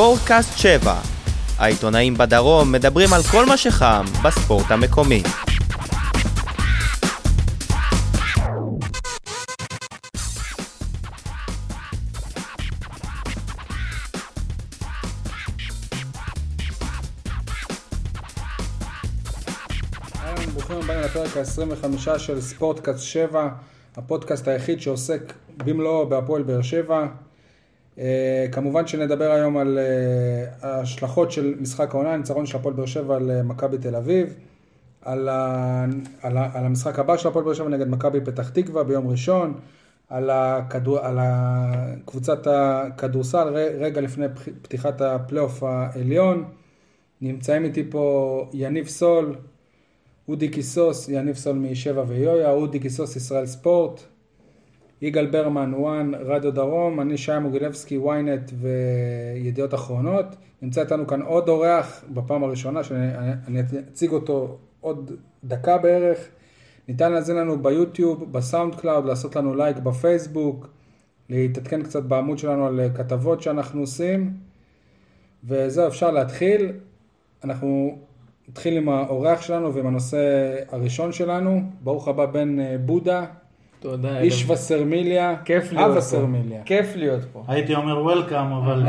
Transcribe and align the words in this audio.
ספורטקאסט 0.00 0.58
7. 0.58 0.94
העיתונאים 1.58 2.14
בדרום 2.14 2.72
מדברים 2.72 3.12
על 3.12 3.22
כל 3.22 3.46
מה 3.46 3.56
שחם 3.56 4.04
בספורט 4.24 4.70
המקומי. 4.70 5.22
לפרק 21.04 21.36
ה-25 21.36 22.18
של 22.18 22.40
ספורטקאסט 22.40 23.02
7, 23.02 23.48
הפודקאסט 23.96 24.48
היחיד 24.48 24.80
שעוסק 24.80 25.32
במלואו 25.56 26.08
בהפועל 26.08 26.42
באר 26.42 26.62
שבע. 26.62 27.06
אה, 28.00 28.46
כמובן 28.52 28.86
שנדבר 28.86 29.30
היום 29.30 29.56
על 29.56 29.78
אה, 29.78 30.68
ההשלכות 30.70 31.32
של 31.32 31.54
משחק 31.60 31.94
העונה, 31.94 32.14
הניצחון 32.14 32.46
של 32.46 32.56
הפועל 32.56 32.74
באר 32.74 32.86
שבע 32.86 33.16
על 33.16 33.30
אה, 33.30 33.42
מכבי 33.42 33.78
תל 33.78 33.96
אביב, 33.96 34.34
על, 35.02 35.28
ה, 35.28 35.84
על, 36.22 36.36
ה, 36.36 36.50
על 36.54 36.64
המשחק 36.64 36.98
הבא 36.98 37.16
של 37.16 37.28
הפועל 37.28 37.44
באר 37.44 37.54
שבע 37.54 37.68
נגד 37.68 37.88
מכבי 37.88 38.20
פתח 38.20 38.48
תקווה 38.48 38.84
ביום 38.84 39.08
ראשון, 39.08 39.54
על, 40.08 40.30
הכדור, 40.30 40.98
על 40.98 41.18
קבוצת 42.04 42.46
הכדורסל 42.46 43.48
רגע 43.80 44.00
לפני 44.00 44.26
פתיחת 44.62 45.00
הפלייאוף 45.00 45.62
העליון. 45.62 46.44
נמצאים 47.20 47.64
איתי 47.64 47.84
פה 47.90 48.46
יניב 48.52 48.86
סול, 48.86 49.36
אודי 50.28 50.48
קיסוס, 50.48 51.08
יניב 51.08 51.36
סול 51.36 51.56
משבע 51.56 52.04
ויויה, 52.06 52.50
אודי 52.50 52.78
קיסוס 52.78 53.16
ישראל 53.16 53.46
ספורט, 53.46 54.02
יגאל 55.02 55.26
ברמן, 55.26 55.74
ONE, 55.74 56.12
רדיו 56.14 56.52
דרום, 56.52 57.00
אני 57.00 57.16
שי 57.16 57.38
מוגילבסקי, 57.38 57.98
ynet 57.98 58.52
וידיעות 58.60 59.74
אחרונות. 59.74 60.26
נמצא 60.62 60.80
איתנו 60.80 61.06
כאן 61.06 61.22
עוד 61.22 61.48
אורח 61.48 62.04
בפעם 62.14 62.44
הראשונה, 62.44 62.84
שאני 62.84 63.10
אני 63.46 63.60
אציג 63.92 64.12
אותו 64.12 64.58
עוד 64.80 65.12
דקה 65.44 65.78
בערך. 65.78 66.28
ניתן 66.88 67.12
להזין 67.12 67.36
לנו 67.36 67.62
ביוטיוב, 67.62 68.32
בסאונד 68.32 68.74
קלאוד, 68.74 69.06
לעשות 69.06 69.36
לנו 69.36 69.54
לייק 69.54 69.76
בפייסבוק, 69.76 70.68
להתעדכן 71.28 71.82
קצת 71.82 72.02
בעמוד 72.02 72.38
שלנו 72.38 72.66
על 72.66 72.80
כתבות 72.94 73.42
שאנחנו 73.42 73.80
עושים. 73.80 74.34
וזהו, 75.44 75.88
אפשר 75.88 76.10
להתחיל. 76.10 76.72
אנחנו 77.44 77.98
נתחיל 78.48 78.76
עם 78.76 78.88
האורח 78.88 79.42
שלנו 79.42 79.74
ועם 79.74 79.86
הנושא 79.86 80.56
הראשון 80.68 81.12
שלנו. 81.12 81.60
ברוך 81.82 82.08
הבא 82.08 82.26
בן 82.26 82.60
אה, 82.60 82.78
בודה, 82.78 83.26
תודה. 83.80 84.20
איש. 84.20 84.50
וסרמיליה, 84.50 85.36
כיף 85.44 85.72
להיות 85.72 85.92
פה. 85.92 85.98
וסרמיליה. 85.98 86.62
כיף 86.64 86.96
להיות 86.96 87.24
פה. 87.32 87.44
הייתי 87.48 87.74
אומר 87.74 88.02
וולקאם, 88.02 88.52
אבל 88.52 88.82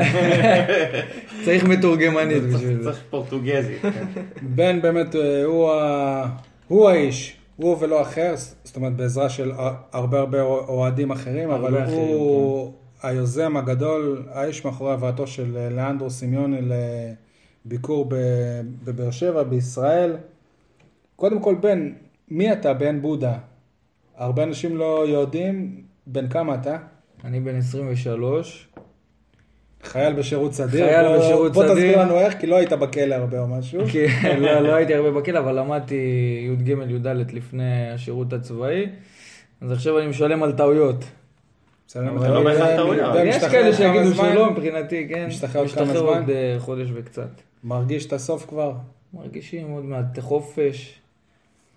צריך 1.46 1.64
מתורגמנית 1.64 2.44
בשביל 2.44 2.82
זה. 2.82 2.92
צריך 2.92 3.04
פורטוגזית. 3.10 3.82
בן 4.42 4.82
באמת 4.82 5.16
אה, 5.16 5.44
הוא, 6.68 6.90
האיש, 6.90 7.38
הוא 7.56 7.78
ולא 7.80 8.02
אחר, 8.02 8.34
זאת 8.64 8.76
אומרת 8.76 8.96
בעזרה 8.96 9.30
של 9.30 9.52
הרבה 9.92 10.20
הרבה 10.20 10.42
אוהדים 10.42 11.12
אחרים, 11.12 11.52
אבל 11.52 11.84
אחרים, 11.84 12.18
הוא 12.18 12.74
היוזם 13.04 13.58
הגדול, 13.58 14.24
האיש 14.32 14.66
מאחורי 14.66 14.94
הבאתו 14.94 15.28
של 15.28 15.58
אה, 15.58 15.70
לאנדרו 15.70 16.10
סמיוני 16.10 16.60
לביקור 17.66 18.06
בבאר 18.84 19.12
שבע, 19.12 19.44
בישראל. 19.44 20.18
קודם 21.16 21.40
כל 21.40 21.56
בן, 21.56 21.92
מי 22.32 22.52
אתה 22.52 22.74
בן 22.74 23.02
בודה? 23.02 23.38
הרבה 24.18 24.44
אנשים 24.44 24.78
לא 24.78 25.08
יודעים, 25.08 25.76
בן 26.08 26.28
כמה 26.30 26.56
אתה? 26.56 26.78
אני 27.26 27.40
בן 27.40 27.56
23. 27.56 28.68
חייל 29.84 30.14
בשירות 30.14 30.54
סדיר. 30.54 30.86
חייל 30.86 31.08
בוא- 31.08 31.18
בשירות 31.18 31.52
בוא 31.54 31.64
סדיר. 31.64 31.76
תסביר 31.76 32.02
לנו 32.02 32.16
איך, 32.20 32.34
כי 32.40 32.48
לא 32.48 32.56
היית 32.56 32.74
בכלא 32.74 33.16
הרבה 33.16 33.40
או 33.40 33.48
משהו. 33.48 33.82
כי 33.92 34.06
לא 34.40 34.60
לא 34.60 34.76
הייתי 34.76 34.94
הרבה 34.96 35.12
בכלא, 35.12 35.40
אבל 35.40 35.60
למדתי 35.60 35.96
י"ג 36.60 36.68
י"ד 36.90 37.08
לפני 37.34 37.92
השירות 37.92 38.34
הצבאי. 38.34 38.86
אז 39.62 39.72
עכשיו 39.72 40.00
אני 40.00 40.08
משלם 40.08 40.44
על 40.44 40.52
טעויות. 40.52 41.06
לא 41.96 43.20
יש 43.24 43.44
כאלה 43.44 43.74
שיגידו? 43.76 44.16
שלא 44.16 44.52
מבחינתי, 44.52 45.08
כן. 45.10 45.28
משתחרר? 45.28 45.66
עוד 46.00 46.30
אה, 46.30 46.56
חודש 46.60 46.88
וקצת. 46.94 47.30
מרגיש 47.64 48.06
את 48.06 48.14
הסוף 48.14 48.46
כבר? 48.46 48.74
מרגישים 49.14 49.70
עוד 49.70 49.86
מעט 49.86 50.20
חופש. 50.20 51.01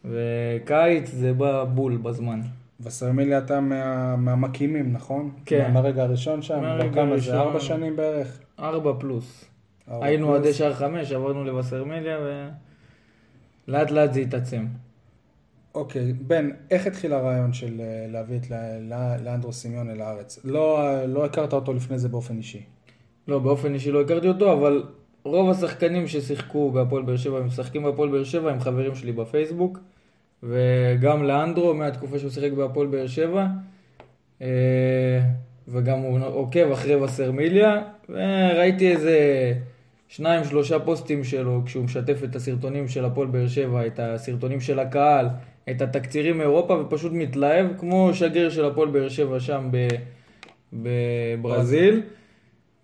וקיץ 0.04 1.10
זה 1.10 1.32
בא 1.32 1.64
בול 1.64 1.96
בזמן. 1.96 2.40
וסרמיליה 2.80 3.38
אתה 3.38 3.60
מה, 3.60 4.16
מהמקימים, 4.16 4.92
נכון? 4.92 5.30
כן. 5.46 5.70
מהרגע 5.72 6.02
הראשון 6.02 6.42
שם? 6.42 6.60
מהרגע 6.60 6.94
כמה 6.94 7.18
זה? 7.18 7.40
ארבע 7.40 7.60
שנים 7.60 7.96
בערך? 7.96 8.38
ארבע 8.58 8.92
פלוס. 8.98 9.44
ארבע 9.90 10.06
היינו 10.06 10.26
פלוס. 10.26 10.40
עדי 10.40 10.52
שער 10.52 10.74
חמש, 10.74 11.12
עברנו 11.12 11.44
לבשרמליה 11.44 12.18
ולאט 13.68 13.90
לאט 13.90 14.12
זה 14.12 14.20
התעצם. 14.20 14.66
אוקיי, 15.74 16.12
בן, 16.12 16.50
איך 16.70 16.86
התחיל 16.86 17.12
הרעיון 17.12 17.52
של 17.52 17.80
אה, 17.80 18.06
להביא 18.08 18.36
את 18.36 18.50
לאנדרו 19.24 19.52
סמיוני 19.52 19.98
לארץ? 19.98 20.38
לא, 20.44 21.04
לא 21.06 21.24
הכרת 21.24 21.52
אותו 21.52 21.72
לפני 21.72 21.98
זה 21.98 22.08
באופן 22.08 22.36
אישי. 22.36 22.62
לא, 23.28 23.38
באופן 23.38 23.74
אישי 23.74 23.90
לא 23.90 24.00
הכרתי 24.00 24.28
אותו, 24.28 24.52
אבל 24.52 24.82
רוב 25.24 25.50
השחקנים 25.50 26.06
ששיחקו 26.06 26.70
בהפועל 26.70 27.02
באר 27.02 27.16
שבע, 27.16 27.38
הם 27.38 27.46
משחקים 27.46 27.82
בהפועל 27.82 28.10
באר 28.10 28.24
שבע, 28.24 28.50
הם 28.50 28.60
חברים 28.60 28.94
שלי 28.94 29.12
בפייסבוק. 29.12 29.78
וגם 30.48 31.22
לאנדרו, 31.22 31.74
מהתקופה 31.74 32.18
שהוא 32.18 32.30
שיחק 32.30 32.52
בהפועל 32.52 32.86
באר 32.86 33.06
שבע. 33.06 33.46
אה, 34.42 35.20
וגם 35.68 35.98
הוא 35.98 36.18
עוקב 36.24 36.70
אחרי 36.72 36.94
וסרמיליה. 36.94 37.82
וראיתי 38.08 38.92
איזה 38.92 39.18
שניים, 40.08 40.44
שלושה 40.44 40.78
פוסטים 40.78 41.24
שלו, 41.24 41.62
כשהוא 41.66 41.84
משתף 41.84 42.24
את 42.24 42.36
הסרטונים 42.36 42.88
של 42.88 43.04
הפועל 43.04 43.28
באר 43.28 43.48
שבע, 43.48 43.86
את 43.86 44.00
הסרטונים 44.02 44.60
של 44.60 44.78
הקהל, 44.78 45.26
את 45.70 45.82
התקצירים 45.82 46.38
מאירופה, 46.38 46.74
ופשוט 46.74 47.12
מתלהב, 47.12 47.66
כמו 47.78 48.10
שגריר 48.14 48.50
של 48.50 48.64
הפועל 48.64 48.88
באר 48.88 49.08
שבע 49.08 49.40
שם 49.40 49.68
ב- 49.70 49.88
בברזיל. 50.72 52.02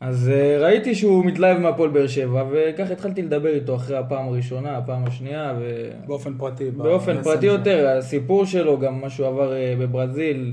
אז 0.01 0.29
אה, 0.29 0.59
ראיתי 0.61 0.95
שהוא 0.95 1.25
מתלהב 1.25 1.59
מהפועל 1.59 1.91
באר 1.91 2.07
שבע, 2.07 2.45
וככה 2.51 2.93
התחלתי 2.93 3.23
לדבר 3.23 3.55
איתו 3.55 3.77
אחרי 3.77 3.97
הפעם 3.97 4.29
הראשונה, 4.29 4.77
הפעם 4.77 5.05
השנייה, 5.07 5.55
ו... 5.61 5.91
באופן 6.07 6.35
פרטי. 6.39 6.71
באופן. 6.71 7.23
פרטי 7.23 7.47
יותר, 7.47 7.89
הסיפור 7.99 8.45
שלו, 8.45 8.79
גם 8.79 9.01
מה 9.01 9.11
שהוא 9.11 9.27
עבר 9.27 9.53
אה, 9.53 9.75
בברזיל, 9.79 10.53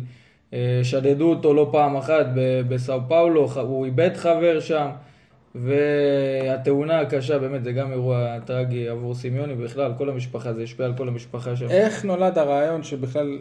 אה, 0.53 0.79
שדדו 0.83 1.29
אותו 1.29 1.53
לא 1.53 1.69
פעם 1.71 1.95
אחת 1.95 2.25
בסאו 2.69 2.99
פאולו, 3.07 3.49
הוא 3.61 3.85
איבד 3.85 4.11
חבר 4.15 4.59
שם, 4.59 4.87
והתאונה 5.55 6.99
הקשה, 6.99 7.39
באמת, 7.39 7.63
זה 7.63 7.71
גם 7.71 7.91
אירוע 7.91 8.39
טרגי 8.39 8.89
עבור 8.89 9.13
סמיוני, 9.13 9.55
בכלל, 9.55 9.91
כל 9.97 10.09
המשפחה, 10.09 10.53
זה 10.53 10.63
השפיע 10.63 10.85
על 10.85 10.93
כל 10.97 11.07
המשפחה 11.07 11.55
שם. 11.55 11.67
איך 11.69 12.05
נולד 12.05 12.37
הרעיון 12.37 12.83
שבכלל, 12.83 13.37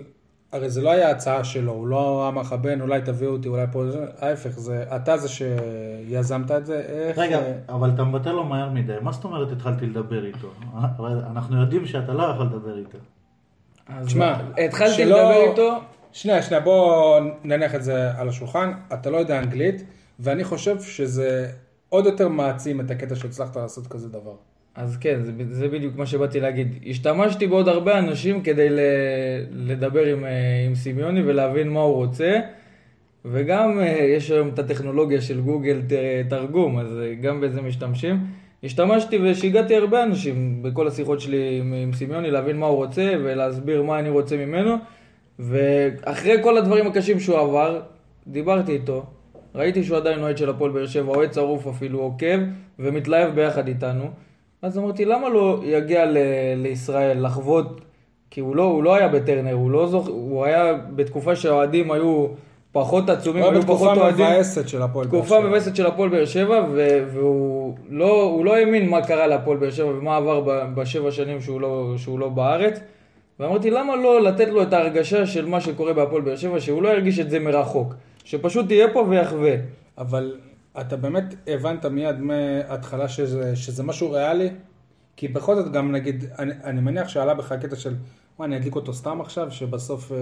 הרי 0.53 0.71
זה 0.71 0.83
לא 0.83 0.91
היה 0.91 1.11
הצעה 1.11 1.45
שלו, 1.45 1.73
הוא 1.73 1.87
לא 1.89 2.29
אמר 2.29 2.41
לך 2.43 2.53
בן, 2.53 2.81
אולי 2.81 3.01
תביאו 3.05 3.33
אותי, 3.33 3.49
אולי 3.49 3.67
פה, 3.73 3.91
זה- 3.91 4.07
ההפך, 4.19 4.51
זה, 4.51 4.85
אתה 4.97 5.17
זה 5.19 5.29
שיזמת 5.29 6.51
את 6.51 6.67
זה, 6.67 6.81
איך... 6.81 7.19
רגע, 7.19 7.39
אה, 7.39 7.53
אבל 7.69 7.91
אתה 7.95 8.05
מבטל 8.05 8.33
לו 8.33 8.45
מהר 8.45 8.71
מדי. 8.71 8.93
מה 9.03 9.13
זאת 9.13 9.25
אומרת 9.25 9.53
התחלתי 9.53 9.87
לדבר 9.87 10.25
איתו? 10.25 10.49
אנחנו 11.31 11.61
יודעים 11.61 11.87
שאתה 11.87 12.13
לא 12.13 12.23
יכול 12.23 12.47
לדבר 12.47 12.79
איתו. 12.79 12.99
תשמע, 14.07 14.37
התחלתי 14.65 14.93
שלא- 14.95 15.05
לדבר 15.19 15.51
איתו, 15.51 15.79
שנייה, 16.13 16.43
שנייה, 16.43 16.61
בוא 16.63 17.21
נניח 17.45 17.75
את 17.75 17.85
זה 17.85 18.19
על 18.19 18.29
השולחן. 18.29 18.73
אתה 18.95 19.11
לא 19.11 19.17
יודע 19.17 19.39
אנגלית, 19.39 19.85
ואני 20.21 20.45
חושב 20.45 20.81
שזה 20.83 21.49
עוד 21.89 22.07
יותר 22.07 22.29
מעצים 22.29 22.81
את 22.81 22.91
הקטע 22.91 23.15
שהצלחת 23.17 23.57
לעשות 23.57 23.87
כזה 23.87 24.09
דבר. 24.09 24.35
אז 24.77 24.97
כן, 24.97 25.23
זה, 25.23 25.33
זה 25.51 25.69
בדיוק 25.69 25.97
מה 25.97 26.07
שבאתי 26.07 26.41
להגיד. 26.41 26.69
השתמשתי 26.87 27.47
בעוד 27.47 27.69
הרבה 27.69 27.99
אנשים 27.99 28.43
כדי 28.43 28.69
ל, 28.69 28.79
לדבר 29.53 30.05
עם, 30.05 30.25
אה, 30.25 30.31
עם 30.67 30.75
סמיוני 30.75 31.23
ולהבין 31.23 31.69
מה 31.69 31.81
הוא 31.81 31.95
רוצה, 31.95 32.41
וגם 33.25 33.81
אה, 33.81 33.87
יש 33.87 34.31
היום 34.31 34.49
את 34.49 34.59
הטכנולוגיה 34.59 35.21
של 35.21 35.41
גוגל 35.41 35.83
תרגום, 36.29 36.79
אז 36.79 36.99
אה, 37.03 37.15
גם 37.15 37.41
בזה 37.41 37.63
משתמשים. 37.63 38.21
השתמשתי 38.65 39.19
ושיגעתי 39.23 39.77
הרבה 39.77 40.03
אנשים 40.03 40.63
בכל 40.63 40.89
השיחות 40.89 41.21
שלי 41.21 41.59
עם, 41.61 41.73
עם 41.73 41.93
סמיוני 41.93 42.31
להבין 42.31 42.57
מה 42.57 42.67
הוא 42.67 42.77
רוצה 42.77 43.13
ולהסביר 43.25 43.83
מה 43.83 43.99
אני 43.99 44.11
רוצה 44.11 44.37
ממנו, 44.37 44.75
ואחרי 45.39 46.43
כל 46.43 46.59
הדברים 46.59 46.87
הקשים 46.87 47.21
שהוא 47.21 47.39
עבר, 47.39 47.81
דיברתי 48.27 48.73
איתו, 48.73 49.07
ראיתי 49.55 49.85
שהוא 49.85 49.97
עדיין 49.97 50.23
אוהד 50.23 50.39
של 50.39 50.51
הפועל 50.51 50.71
באר 50.71 50.87
שבע, 50.87 51.15
אוהד 51.15 51.33
שרוף 51.33 51.67
אפילו, 51.67 52.01
עוקב 52.01 52.39
ומתלהב 52.79 53.35
ביחד 53.35 53.69
איתנו. 53.69 54.26
אז 54.67 54.79
אמרתי, 54.79 55.05
למה 55.05 55.29
לא 55.29 55.61
יגיע 55.65 56.05
ל- 56.07 56.17
לישראל 56.57 57.27
לחוות, 57.27 57.81
כי 58.31 58.41
הוא 58.41 58.57
לא, 58.57 58.63
הוא 58.63 58.83
לא 58.85 58.95
היה 58.95 59.09
בטרנר, 59.09 59.53
הוא 59.53 59.71
לא 59.71 59.87
זוכ... 59.87 60.09
הוא 60.09 60.45
היה 60.45 60.73
בתקופה 60.97 61.37
שהאוהדים 61.37 61.91
היו 61.91 62.27
פחות 62.73 63.11
עצומים, 63.11 63.43
הוא 63.43 63.49
היה 63.49 63.53
היו 63.53 63.61
בתקופה 63.63 63.85
פחות 63.85 63.99
אוהדים. 63.99 64.27
מבאסת 64.27 64.69
של 64.69 64.83
הפועל 64.83 65.07
באר 65.07 65.19
תקופה 65.21 65.39
שבע. 65.39 65.49
מבאסת 65.49 65.77
של 65.77 65.87
הפועל 65.87 66.09
באר 66.09 66.25
שבע, 66.25 66.65
ו- 66.73 67.05
והוא 67.13 67.75
לא, 67.89 68.23
הוא 68.23 68.45
לא 68.45 68.57
האמין 68.57 68.89
מה 68.91 69.03
קרה 69.07 69.27
להפועל 69.27 69.57
באר 69.59 69.71
שבע 69.71 69.89
ומה 69.89 70.17
עבר 70.17 70.41
ב- 70.41 70.75
בשבע 70.75 71.11
שנים 71.11 71.41
שהוא 71.41 71.61
לא, 71.61 71.95
שהוא 71.97 72.19
לא 72.19 72.29
בארץ. 72.29 72.81
ואמרתי, 73.41 73.71
למה 73.71 73.97
לא 73.97 74.23
לתת 74.23 74.49
לו 74.49 74.63
את 74.63 74.73
ההרגשה 74.73 75.27
של 75.27 75.47
מה 75.47 75.61
שקורה 75.61 75.93
בהפועל 75.93 76.23
באר 76.23 76.37
שבע, 76.37 76.61
שהוא 76.61 76.83
לא 76.83 76.89
ירגיש 76.89 77.19
את 77.21 77.31
זה 77.31 77.39
מרחוק, 77.39 77.95
שפשוט 78.25 78.71
יהיה 78.71 78.89
פה 78.93 79.05
ויחווה. 79.09 79.55
אבל 79.99 80.35
אתה 80.81 80.97
באמת 80.97 81.35
הבנת 81.47 81.87
מיד 81.87 82.21
מההתחלה 82.21 83.09
שזה, 83.09 83.57
שזה 83.57 83.83
משהו 83.83 84.11
ריאלי? 84.11 84.51
כי 85.17 85.29
בכל 85.29 85.55
זאת 85.55 85.73
גם 85.73 85.93
נגיד, 85.93 86.25
אני, 86.39 86.53
אני 86.65 86.81
מניח 86.81 87.09
שעלה 87.09 87.35
בך 87.35 87.53
הקטע 87.53 87.77
של, 87.77 87.95
מה, 88.39 88.45
אני 88.45 88.57
אדליק 88.57 88.75
אותו 88.75 88.93
סתם 88.93 89.21
עכשיו, 89.21 89.51
שבסוף 89.51 90.13
אה, 90.13 90.17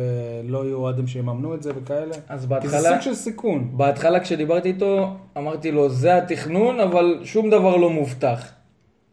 לא 0.45 0.65
יהיו 0.65 0.77
אוהדים 0.77 1.07
שיממנו 1.07 1.55
את 1.55 1.63
זה 1.63 1.73
וכאלה? 1.77 2.15
אז 2.29 2.41
כי 2.41 2.47
בהתחלה... 2.47 2.81
זה 2.81 2.89
סוג 2.89 3.01
של 3.01 3.15
סיכון. 3.15 3.71
בהתחלה 3.73 4.21
כשדיברתי 4.21 4.69
איתו, 4.69 5.17
אמרתי 5.39 5.73
לו, 5.73 5.89
זה 5.89 6.17
התכנון, 6.17 6.81
אבל 6.81 7.21
שום 7.25 7.51
דבר 7.51 7.77
לא 7.77 7.91
מובטח. 7.91 8.53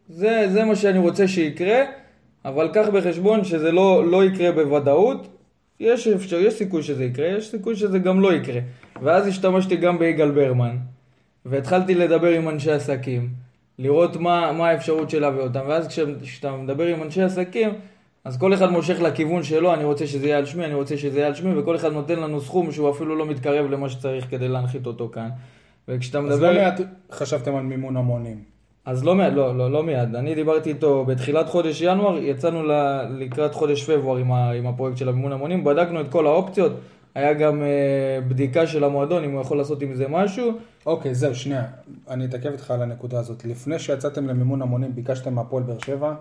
זה, 0.08 0.46
זה 0.52 0.64
מה 0.64 0.76
שאני 0.76 0.98
רוצה 0.98 1.28
שיקרה, 1.28 1.84
אבל 2.44 2.70
קח 2.72 2.88
בחשבון 2.92 3.44
שזה 3.44 3.72
לא, 3.72 4.06
לא 4.10 4.24
יקרה 4.24 4.52
בוודאות. 4.52 5.28
יש, 5.80 6.08
אפשר, 6.08 6.36
יש 6.36 6.54
סיכוי 6.54 6.82
שזה 6.82 7.04
יקרה, 7.04 7.26
יש 7.26 7.50
סיכוי 7.50 7.76
שזה 7.76 7.98
גם 7.98 8.20
לא 8.20 8.32
יקרה. 8.32 8.60
ואז 9.02 9.26
השתמשתי 9.26 9.76
גם 9.76 9.98
ביגאל 9.98 10.30
ברמן, 10.30 10.76
והתחלתי 11.46 11.94
לדבר 11.94 12.28
עם 12.28 12.48
אנשי 12.48 12.72
עסקים, 12.72 13.28
לראות 13.78 14.16
מה, 14.16 14.52
מה 14.52 14.68
האפשרות 14.68 15.10
של 15.10 15.20
להביא 15.20 15.40
אותם. 15.40 15.60
ואז 15.68 15.88
כש- 15.88 15.98
כשאתה 16.22 16.56
מדבר 16.56 16.86
עם 16.86 17.02
אנשי 17.02 17.22
עסקים, 17.22 17.70
אז 18.24 18.38
כל 18.38 18.54
אחד 18.54 18.70
מושך 18.70 19.00
לכיוון 19.00 19.42
שלו, 19.42 19.74
אני 19.74 19.84
רוצה 19.84 20.06
שזה 20.06 20.26
יהיה 20.26 20.38
על 20.38 20.46
שמי, 20.46 20.64
אני 20.64 20.74
רוצה 20.74 20.96
שזה 20.96 21.18
יהיה 21.18 21.26
על 21.28 21.34
שמי, 21.34 21.58
וכל 21.58 21.76
אחד 21.76 21.92
נותן 21.92 22.18
לנו 22.18 22.40
סכום 22.40 22.72
שהוא 22.72 22.90
אפילו 22.90 23.16
לא 23.16 23.26
מתקרב 23.26 23.70
למה 23.70 23.88
שצריך 23.88 24.30
כדי 24.30 24.48
להנחית 24.48 24.86
אותו 24.86 25.08
כאן. 25.12 25.28
וכשאתה 25.88 26.18
אז 26.18 26.24
מדבר... 26.24 26.52
לא 26.52 26.60
מעט 26.60 26.80
חשבתם 27.12 27.54
על 27.56 27.62
מימון 27.62 27.96
המונים. 27.96 28.36
אז 28.84 29.04
לא 29.04 29.14
מיד, 29.14 29.32
לא, 29.32 29.58
לא, 29.58 29.70
לא 29.72 29.82
מיד. 29.82 30.14
אני 30.16 30.34
דיברתי 30.34 30.70
איתו 30.70 31.04
בתחילת 31.04 31.48
חודש 31.48 31.82
ינואר, 31.82 32.18
יצאנו 32.18 32.62
ל, 32.62 32.72
לקראת 33.18 33.54
חודש 33.54 33.90
פברואר 33.90 34.16
עם, 34.16 34.32
ה, 34.32 34.50
עם 34.50 34.66
הפרויקט 34.66 34.98
של 34.98 35.08
המימון 35.08 35.32
המונים, 35.32 35.64
בדקנו 35.64 36.00
את 36.00 36.06
כל 36.10 36.26
האופציות, 36.26 36.72
היה 37.14 37.32
גם 37.32 37.62
אה, 37.62 38.20
בדיקה 38.28 38.66
של 38.66 38.84
המועדון, 38.84 39.24
אם 39.24 39.32
הוא 39.32 39.40
יכול 39.40 39.58
לעשות 39.58 39.82
עם 39.82 39.94
זה 39.94 40.08
משהו. 40.08 40.52
אוקיי, 40.86 41.14
זהו, 41.14 41.34
שנייה. 41.34 41.64
אני 42.10 42.24
אתעכב 42.24 42.50
איתך 42.52 42.70
על 42.70 42.82
הנקודה 42.82 43.18
הזאת. 43.18 43.44
לפני 43.44 43.78
שיצאתם 43.78 44.26
למימון 44.26 44.62
המונים, 44.62 44.94
ביקשתם 44.94 45.34
מהפועל 45.34 45.62
באר 45.62 45.78
שבע 45.78 46.14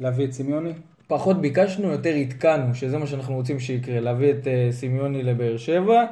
להביא 0.00 0.24
את 0.24 0.32
סמיוני? 0.32 0.72
פחות 1.06 1.40
ביקשנו, 1.40 1.88
יותר 1.88 2.14
עדכנו, 2.14 2.74
שזה 2.74 2.98
מה 2.98 3.06
שאנחנו 3.06 3.34
רוצים 3.34 3.60
שיקרה, 3.60 4.00
להביא 4.00 4.30
את 4.30 4.46
אה, 4.46 4.68
סמיוני 4.70 5.22
לבאר 5.22 5.56
שבע, 5.56 6.04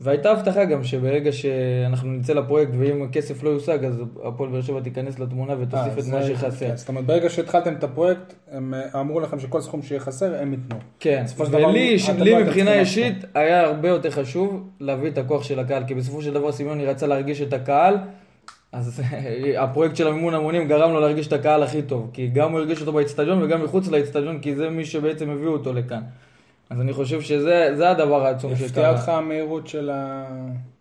והייתה 0.00 0.30
הבטחה 0.30 0.64
גם 0.64 0.84
שברגע 0.84 1.32
שאנחנו 1.32 2.12
נצא 2.12 2.32
לפרויקט 2.32 2.72
ואם 2.78 3.02
הכסף 3.02 3.42
לא 3.42 3.50
יושג, 3.50 3.84
אז 3.84 4.02
הפועל 4.24 4.50
באר 4.50 4.60
שבע 4.60 4.80
תיכנס 4.80 5.18
לתמונה 5.18 5.54
ותוסיף 5.60 5.92
אה, 5.98 5.98
את 5.98 6.06
מה 6.06 6.22
שחסר. 6.22 6.68
כן, 6.68 6.76
זאת 6.76 6.88
אומרת, 6.88 7.04
ברגע 7.04 7.30
שהתחלתם 7.30 7.74
את 7.74 7.84
הפרויקט, 7.84 8.34
הם 8.50 8.74
אה, 8.74 9.00
אמרו 9.00 9.20
לכם 9.20 9.40
שכל 9.40 9.60
סכום 9.60 9.82
שיהיה 9.82 10.00
חסר, 10.00 10.34
הם 10.42 10.52
ייתנו. 10.52 10.78
כן, 11.00 11.24
ולי 11.38 11.62
לא 11.62 12.24
לי 12.24 12.42
מבחינה 12.42 12.74
אישית 12.74 13.24
היה 13.34 13.60
הרבה 13.60 13.88
יותר 13.88 14.10
חשוב 14.10 14.68
להביא 14.80 15.10
את 15.10 15.18
הכוח 15.18 15.42
של 15.42 15.58
הקהל, 15.58 15.84
כי 15.86 15.94
בסופו 15.94 16.22
של 16.22 16.34
דבר 16.34 16.52
סמיוני 16.52 16.86
רצה 16.86 17.06
להרגיש 17.06 17.42
את 17.42 17.52
הקהל, 17.52 17.96
אז 18.72 19.02
הפרויקט 19.62 19.96
של 19.96 20.06
המימון 20.06 20.34
המונים 20.34 20.68
גרם 20.68 20.92
לו 20.92 21.00
להרגיש 21.00 21.26
את 21.26 21.32
הקהל 21.32 21.62
הכי 21.62 21.82
טוב, 21.82 22.10
כי 22.12 22.28
גם 22.28 22.52
הוא 22.52 22.58
הרגיש 22.58 22.80
אותו 22.80 22.92
באצטדיון 22.92 23.42
וגם 23.42 23.64
מחוץ 23.64 23.88
לאצטדיון, 23.88 24.38
כי 24.38 24.54
זה 24.54 24.70
מי 24.70 24.84
שבעצם 24.84 25.30
הביאו 25.30 25.52
אותו 25.52 25.72
לכאן. 25.72 26.02
אז 26.70 26.80
אני 26.80 26.92
חושב 26.92 27.20
שזה 27.20 27.70
זה 27.76 27.90
הדבר 27.90 28.26
העצום 28.26 28.52
הפתיע 28.52 28.68
שקרה. 28.68 28.90
אותך 28.90 29.08
המהירות 29.08 29.66
של 29.68 29.90
ה... 29.90 30.26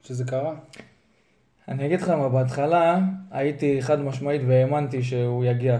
שזה 0.03 0.23
קרה? 0.23 0.53
אני 1.67 1.85
אגיד 1.85 2.01
לך 2.01 2.09
מה, 2.09 2.29
בהתחלה 2.29 2.99
הייתי 3.31 3.81
חד 3.81 4.01
משמעית 4.01 4.41
והאמנתי 4.47 5.03
שהוא 5.03 5.45
יגיע 5.45 5.77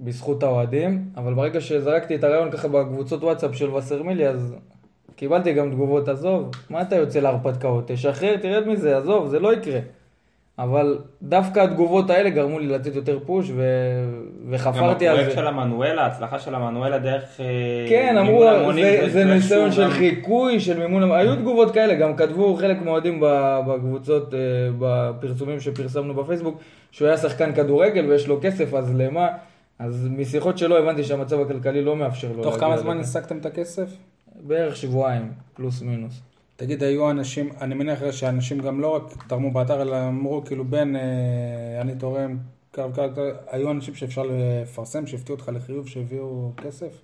בזכות 0.00 0.42
האוהדים, 0.42 1.10
אבל 1.16 1.34
ברגע 1.34 1.60
שזרקתי 1.60 2.14
את 2.14 2.24
הרעיון 2.24 2.50
ככה 2.50 2.68
בקבוצות 2.68 3.22
וואטסאפ 3.22 3.54
של 3.54 3.70
וסרמילי, 3.70 4.28
אז 4.28 4.54
קיבלתי 5.16 5.52
גם 5.52 5.70
תגובות, 5.70 6.08
עזוב, 6.08 6.50
מה 6.70 6.82
אתה 6.82 6.96
יוצא 6.96 7.20
להרפתקאות? 7.20 7.84
תשחרר, 7.86 8.36
תרד 8.36 8.68
מזה, 8.68 8.98
עזוב, 8.98 9.28
זה 9.28 9.38
לא 9.38 9.54
יקרה. 9.54 9.80
אבל 10.58 10.98
דווקא 11.22 11.60
התגובות 11.60 12.10
האלה 12.10 12.30
גרמו 12.30 12.58
לי 12.58 12.66
לתת 12.66 12.94
יותר 12.94 13.18
פוש 13.26 13.50
ו... 13.50 13.62
גם 14.44 14.50
וחפרתי 14.50 15.08
על 15.08 15.14
הפרויקט 15.16 15.30
זה. 15.36 15.36
של 15.42 15.46
המנואלה, 15.46 16.02
ההצלחה 16.02 16.38
של 16.38 16.54
המנואלה 16.54 16.98
דרך 16.98 17.40
אה, 17.40 17.44
כן, 17.88 18.16
אמרו, 18.18 18.38
מימון 18.38 18.54
המונים, 18.54 18.84
זה, 19.00 19.08
זה 19.10 19.24
ניסיון 19.24 19.72
של 19.72 19.82
גם- 19.82 19.90
חיקוי, 19.90 20.60
של 20.60 20.78
מימון, 20.78 21.12
היו 21.12 21.36
תגובות 21.36 21.70
כאלה, 21.74 21.94
גם 21.94 22.16
כתבו 22.16 22.54
חלק 22.56 22.82
מהאוהדים 22.82 23.20
ב- 23.20 23.58
בקבוצות, 23.68 24.34
אה, 24.34 24.38
בפרסומים 24.78 25.60
שפרסמנו 25.60 26.14
בפייסבוק, 26.14 26.60
שהוא 26.90 27.08
היה 27.08 27.16
שחקן 27.16 27.52
כדורגל 27.54 28.04
ויש 28.10 28.28
לו 28.28 28.38
כסף, 28.42 28.74
אז 28.74 28.94
למה? 28.96 29.28
אז 29.78 30.08
משיחות 30.10 30.58
שלו 30.58 30.76
הבנתי 30.76 31.04
שהמצב 31.04 31.40
הכלכלי 31.40 31.82
לא 31.82 31.96
מאפשר 31.96 32.28
לו. 32.36 32.42
תוך 32.42 32.58
כמה 32.58 32.76
זמן. 32.76 33.00
השגתם 33.00 33.38
את 33.38 33.46
הכסף? 33.46 33.88
בערך 34.40 34.76
שבועיים, 34.76 35.32
פלוס 35.54 35.82
מינוס. 35.82 36.20
תגיד, 36.56 36.82
היו 36.82 37.10
אנשים, 37.10 37.52
אני 37.60 37.74
מניח 37.74 38.10
שאנשים 38.10 38.58
גם 38.58 38.80
לא 38.80 38.96
רק 38.96 39.02
תרמו 39.28 39.50
באתר, 39.50 39.82
אלא 39.82 40.08
אמרו 40.08 40.44
כאילו 40.44 40.64
בן, 40.64 40.96
אה, 40.96 41.80
אני 41.80 41.94
תורם, 41.98 42.38
היו 43.46 43.70
אנשים 43.70 43.94
שאפשר 43.94 44.22
לפרסם, 44.22 45.06
שהפתיעו 45.06 45.38
אותך 45.38 45.48
לחיוב, 45.54 45.88
שהביאו 45.88 46.52
כסף? 46.56 47.02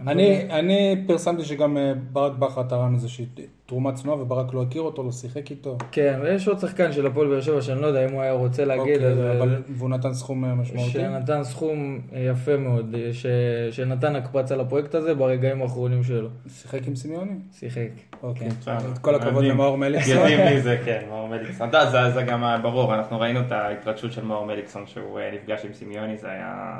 אני, 0.00 0.46
אני 0.50 1.04
פרסמתי 1.06 1.44
שגם 1.44 1.76
אה, 1.76 1.92
ברק 2.12 2.32
בכר 2.32 2.62
תרם 2.62 2.94
איזושהי 2.94 3.26
תרומה 3.66 3.92
צנועה, 3.92 4.22
וברק 4.22 4.54
לא 4.54 4.62
הכיר 4.62 4.82
אותו, 4.82 5.02
לא 5.02 5.12
שיחק 5.12 5.50
איתו. 5.50 5.78
כן, 5.92 6.18
ויש 6.22 6.48
עוד 6.48 6.58
שחקן 6.58 6.92
של 6.92 7.06
הפועל 7.06 7.28
באר 7.28 7.40
שבע 7.40 7.62
שאני 7.62 7.80
לא 7.82 7.86
יודע 7.86 8.04
אם 8.08 8.12
הוא 8.12 8.22
היה 8.22 8.32
רוצה 8.32 8.64
להגיד, 8.64 8.94
אוקיי, 8.94 9.06
אז- 9.06 9.36
אבל, 9.38 9.62
והוא 9.68 9.90
נתן 9.90 10.14
סכום 10.14 10.44
אה, 10.44 10.54
משמעותי. 10.54 10.90
שנתן 10.90 11.44
סכום 11.44 12.00
יפה 12.12 12.56
מאוד, 12.56 12.94
ש... 13.12 13.26
שנתן 13.70 14.16
הקפצה 14.16 14.56
לפרויקט 14.56 14.94
הזה 14.94 15.14
ברגעים 15.14 15.62
האחרונים 15.62 16.02
שלו. 16.02 16.28
שיחק 16.48 16.86
עם 16.88 16.96
סמיוני? 16.96 17.32
שיחק. 17.52 17.88
אוקיי. 18.22 18.48
בסדר. 18.48 18.76
כל 19.00 19.14
הכבוד 19.14 19.44
למאור 19.44 19.78
מליקסון. 19.78 20.16
יודעים 20.16 20.40
מי 20.54 20.60
זה, 20.60 20.78
כן, 20.84 21.02
מאור 21.08 21.28
מליקסון. 21.28 21.68
אתה 21.68 21.76
יודע, 21.78 21.90
זה- 21.90 22.10
זה 22.14 22.22
גם 22.22 22.44
ברור, 22.62 22.94
אנחנו 22.94 23.20
ראינו 23.20 23.40
את 23.40 23.52
ההתרגשות 23.52 24.12
של 24.12 24.24
מאור 24.24 24.46
מליקסון 24.46 24.86
שהוא 24.86 25.18
אה, 25.20 25.30
נפגש 25.34 25.64
עם 25.64 25.72
סמיוני, 25.72 26.18
זה 26.18 26.30
היה... 26.30 26.78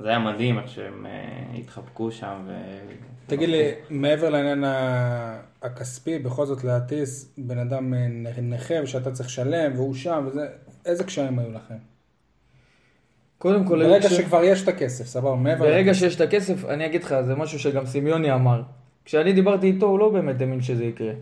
זה 0.00 0.08
היה 0.08 0.18
מדהים 0.18 0.58
איך 0.58 0.68
שהם 0.68 1.06
אה, 1.06 1.58
התחבקו 1.58 2.10
שם. 2.10 2.42
ו... 2.46 2.52
תגיד 3.26 3.48
לי, 3.48 3.70
מעבר 3.90 4.30
לעניין 4.30 4.64
הכספי, 5.62 6.18
בכל 6.18 6.46
זאת 6.46 6.64
להטיס 6.64 7.34
בן 7.38 7.58
אדם 7.58 7.94
אה, 7.94 8.06
נכה 8.42 8.74
ושאתה 8.82 9.10
צריך 9.10 9.28
לשלם 9.28 9.72
והוא 9.74 9.94
שם 9.94 10.24
וזה, 10.26 10.46
איזה 10.86 11.04
קשיים 11.04 11.38
היו 11.38 11.52
לכם? 11.52 11.74
קודם 13.38 13.64
כל, 13.64 13.84
ברגע 13.84 14.08
כש- 14.08 14.12
שכבר 14.12 14.44
יש 14.44 14.62
את 14.62 14.68
הכסף, 14.68 15.04
סבבה, 15.06 15.34
מעבר... 15.36 15.64
ברגע 15.64 15.94
שיש 15.94 16.16
את 16.16 16.20
הכסף, 16.20 16.64
אני 16.64 16.86
אגיד 16.86 17.04
לך, 17.04 17.14
זה 17.26 17.34
משהו 17.34 17.58
שגם 17.58 17.86
סמיוני 17.86 18.32
אמר. 18.32 18.62
כשאני 19.04 19.32
דיברתי 19.32 19.66
איתו, 19.66 19.86
הוא 19.86 19.98
לא 19.98 20.08
באמת 20.08 20.40
האמין 20.40 20.60
שזה 20.60 20.84
יקרה. 20.84 21.12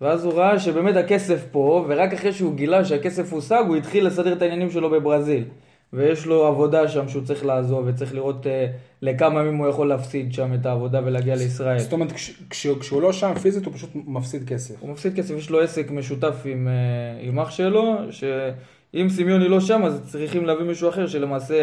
ואז 0.00 0.24
הוא 0.24 0.34
ראה 0.34 0.58
שבאמת 0.58 0.96
הכסף 0.96 1.44
פה, 1.50 1.84
ורק 1.88 2.12
אחרי 2.12 2.32
שהוא 2.32 2.54
גילה 2.54 2.84
שהכסף 2.84 3.32
הושג, 3.32 3.64
הוא 3.66 3.76
התחיל 3.76 4.06
לסדר 4.06 4.32
את 4.32 4.42
העניינים 4.42 4.70
שלו 4.70 4.90
בברזיל. 4.90 5.44
ויש 5.92 6.26
לו 6.26 6.46
עבודה 6.46 6.88
שם 6.88 7.08
שהוא 7.08 7.22
צריך 7.24 7.44
לעזוב, 7.44 7.84
וצריך 7.86 8.14
לראות 8.14 8.46
אה, 8.46 8.66
לכמה 9.02 9.40
ימים 9.40 9.56
הוא 9.56 9.68
יכול 9.68 9.88
להפסיד 9.88 10.32
שם 10.32 10.54
את 10.54 10.66
העבודה 10.66 11.00
ולהגיע 11.04 11.34
לישראל. 11.36 11.78
זאת 11.78 11.92
אומרת, 11.92 12.12
כש, 12.12 12.30
כש, 12.50 12.66
כשהוא 12.66 13.02
לא 13.02 13.12
שם 13.12 13.34
פיזית, 13.34 13.66
הוא 13.66 13.74
פשוט 13.74 13.90
מפסיד 13.94 14.48
כסף. 14.48 14.74
הוא 14.80 14.90
מפסיד 14.90 15.16
כסף, 15.16 15.34
יש 15.36 15.50
לו 15.50 15.60
עסק 15.60 15.90
משותף 15.90 16.34
עם, 16.44 16.68
אה, 16.68 17.28
עם 17.28 17.38
אח 17.40 17.50
שלו, 17.50 17.94
שאם 18.10 19.08
סמיוני 19.08 19.48
לא 19.48 19.60
שם, 19.60 19.84
אז 19.84 20.00
צריכים 20.06 20.44
להביא 20.46 20.64
מישהו 20.64 20.88
אחר 20.88 21.06
שלמעשה 21.06 21.54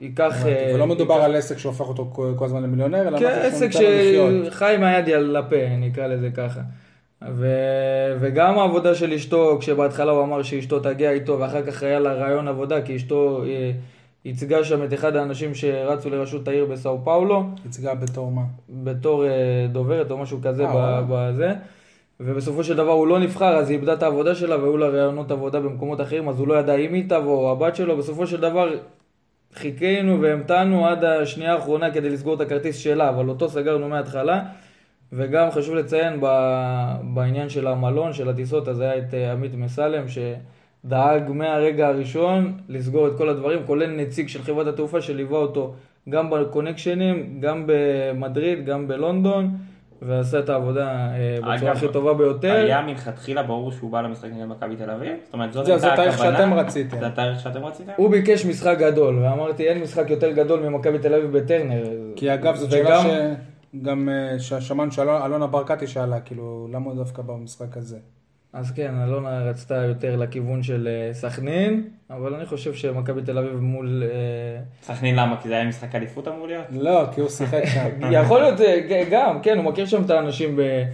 ייקח... 0.00 0.46
אה, 0.46 0.72
ולא 0.74 0.86
מדובר 0.86 1.14
ייקח- 1.14 1.24
על 1.24 1.36
עסק 1.36 1.58
שהופך 1.58 1.88
אותו 1.88 2.10
כל 2.12 2.32
כל 2.36 2.44
הזמן 2.44 2.62
למיליונר, 2.62 3.08
אלא 3.08 3.18
כן, 3.18 3.40
עסק. 3.42 3.68
שחי 3.70 4.74
עם 4.74 4.82
היד 4.84 5.08
על 5.08 5.36
הפה, 5.36 5.56
נקרא 5.78 6.06
לזה 6.06 6.30
ככה. 6.30 6.60
ו... 7.22 7.46
וגם 8.20 8.58
העבודה 8.58 8.94
של 8.94 9.12
אשתו, 9.12 9.56
כשבהתחלה 9.60 10.12
הוא 10.12 10.22
אמר 10.22 10.42
שאשתו 10.42 10.80
תגיע 10.80 11.10
איתו, 11.10 11.38
ואחר 11.40 11.62
כך 11.66 11.82
היה 11.82 11.98
לה 11.98 12.12
רעיון 12.12 12.48
עבודה, 12.48 12.82
כי 12.82 12.96
אשתו 12.96 13.42
אה, 13.46 13.72
ייצגה 14.24 14.64
שם 14.64 14.84
את 14.84 14.94
אחד 14.94 15.16
האנשים 15.16 15.54
שרצו 15.54 16.10
לראשות 16.10 16.48
העיר 16.48 16.64
בסאו 16.64 17.04
פאולו, 17.04 17.44
ייצגה 17.64 17.94
בתור 17.94 18.30
מה? 18.30 18.42
בתור 18.68 19.26
אה, 19.26 19.66
דוברת 19.72 20.10
או 20.10 20.18
משהו 20.18 20.38
כזה 20.42 20.66
אה, 20.66 21.02
בזה. 21.08 21.52
ובסופו 22.20 22.64
של 22.64 22.76
דבר 22.76 22.92
הוא 22.92 23.06
לא 23.06 23.18
נבחר, 23.18 23.56
אז 23.56 23.70
היא 23.70 23.76
איבדה 23.76 23.92
את 23.92 24.02
העבודה 24.02 24.34
שלה 24.34 24.56
והיו 24.56 24.76
לה 24.76 24.88
רעיונות 24.88 25.30
עבודה 25.30 25.60
במקומות 25.60 26.00
אחרים, 26.00 26.28
אז 26.28 26.38
הוא 26.38 26.48
לא 26.48 26.54
ידע 26.54 26.74
אם 26.74 26.94
היא 26.94 27.08
תבוא 27.08 27.36
או 27.36 27.52
הבת 27.52 27.76
שלו. 27.76 27.96
בסופו 27.96 28.26
של 28.26 28.40
דבר 28.40 28.74
חיכינו 29.54 30.20
והמתנו 30.20 30.86
עד 30.86 31.04
השנייה 31.04 31.52
האחרונה 31.52 31.90
כדי 31.90 32.10
לסגור 32.10 32.34
את 32.34 32.40
הכרטיס 32.40 32.76
שלה, 32.76 33.08
אבל 33.08 33.28
אותו 33.28 33.48
סגרנו 33.48 33.88
מההתחלה. 33.88 34.42
וגם 35.12 35.50
חשוב 35.50 35.74
לציין 35.74 36.18
ב- 36.20 36.96
בעניין 37.14 37.48
של 37.48 37.66
המלון, 37.66 38.12
של 38.12 38.28
הטיסות, 38.28 38.68
אז 38.68 38.80
היה 38.80 38.98
את 38.98 39.14
אה, 39.14 39.32
עמית 39.32 39.54
מסלם 39.54 40.04
שדאג 40.08 41.30
מהרגע 41.30 41.88
הראשון 41.88 42.52
לסגור 42.68 43.08
את 43.08 43.12
כל 43.18 43.28
הדברים, 43.28 43.58
כולל 43.66 43.90
נציג 43.96 44.28
של 44.28 44.42
חברת 44.42 44.66
התעופה 44.66 45.00
שליווה 45.00 45.38
אותו 45.38 45.74
גם 46.08 46.30
בקונקשנים, 46.30 47.38
גם 47.40 47.64
במדריד, 47.66 48.66
גם 48.66 48.88
בלונדון, 48.88 49.50
ועשה 50.02 50.38
את 50.38 50.48
העבודה 50.48 50.88
אה, 50.88 51.38
בצורה 51.56 51.72
הכי 51.72 51.88
טובה 51.92 52.14
ביותר. 52.14 52.52
היה 52.52 52.82
מלכתחילה 52.82 53.42
ברור 53.42 53.72
שהוא 53.72 53.90
בא 53.90 54.00
למשחק 54.00 54.28
נגד 54.32 54.44
מכבי 54.44 54.76
תל 54.76 54.90
אביב? 54.90 55.12
זאת 55.24 55.34
אומרת, 55.34 55.52
זאת 55.52 55.66
הייתה 55.66 55.78
זה 55.78 55.92
התאריך 55.92 56.14
הכוונה? 56.14 56.38
שאתם 56.38 56.54
רציתם. 56.54 56.98
זה 56.98 57.06
התאריך 57.06 57.40
שאתם 57.40 57.64
רציתם? 57.64 57.92
הוא 57.96 58.10
ביקש 58.10 58.46
משחק 58.46 58.76
גדול, 58.78 59.18
ואמרתי 59.22 59.68
אין 59.68 59.82
משחק 59.82 60.10
יותר 60.10 60.30
גדול 60.30 60.60
ממכבי 60.60 60.98
תל 60.98 61.14
אביב 61.14 61.38
בטרנר. 61.38 61.84
כי 62.16 62.34
אגב, 62.34 62.56
זאת 62.56 62.70
שאלה 62.70 63.00
שגם 63.02 63.10
אה, 64.08 64.38
ש- 64.38 64.54
שמענו 64.54 64.92
שאלונה 64.92 65.46
ברקתי 65.46 65.86
שאלה, 65.86 66.20
כאילו, 66.20 66.68
למה 66.72 66.86
הוא 66.86 66.94
דווקא 66.94 67.22
במשחק 67.22 67.76
הזה? 67.76 67.98
אז 68.52 68.70
כן, 68.70 68.94
אלונה 69.02 69.42
רצתה 69.44 69.74
יותר 69.74 70.16
לכיוון 70.16 70.62
של 70.62 70.88
אה, 70.90 71.14
סכנין, 71.14 71.88
אבל 72.10 72.34
אני 72.34 72.46
חושב 72.46 72.74
שמכבי 72.74 73.22
תל 73.22 73.38
אביב 73.38 73.54
מול... 73.60 74.02
אה, 74.02 74.62
סכנין 74.82 75.16
למה? 75.16 75.36
כי 75.42 75.48
זה 75.48 75.54
היה 75.54 75.64
משחק 75.68 75.94
אליפות 75.94 76.28
אמור 76.28 76.46
להיות? 76.46 76.64
לא, 76.70 77.02
כי 77.14 77.20
הוא 77.20 77.28
שיחק 77.28 77.62
שם. 77.74 77.88
יכול 78.22 78.40
להיות 78.40 78.60
אה, 78.60 79.04
גם, 79.10 79.40
כן, 79.42 79.56
הוא 79.56 79.64
מכיר 79.64 79.86
שם 79.86 80.02
את 80.04 80.10
האנשים 80.10 80.56
ב- 80.56 80.84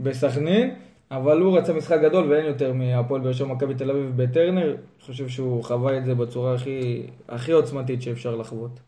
בסכנין, 0.00 0.74
אבל 1.10 1.40
הוא 1.40 1.58
רצה 1.58 1.72
משחק 1.72 2.00
גדול 2.02 2.30
ואין 2.30 2.46
יותר 2.46 2.72
מהפועל 2.72 3.20
באר 3.20 3.32
שבע 3.32 3.48
מכבי 3.54 3.74
תל 3.74 3.90
אביב 3.90 4.12
בטרנר. 4.16 4.66
אני 4.68 4.76
חושב 5.06 5.28
שהוא 5.28 5.64
חווה 5.64 5.98
את 5.98 6.04
זה 6.04 6.14
בצורה 6.14 6.54
הכי, 6.54 7.02
הכי 7.28 7.52
עוצמתית 7.52 8.02
שאפשר 8.02 8.36
לחוות. 8.36 8.80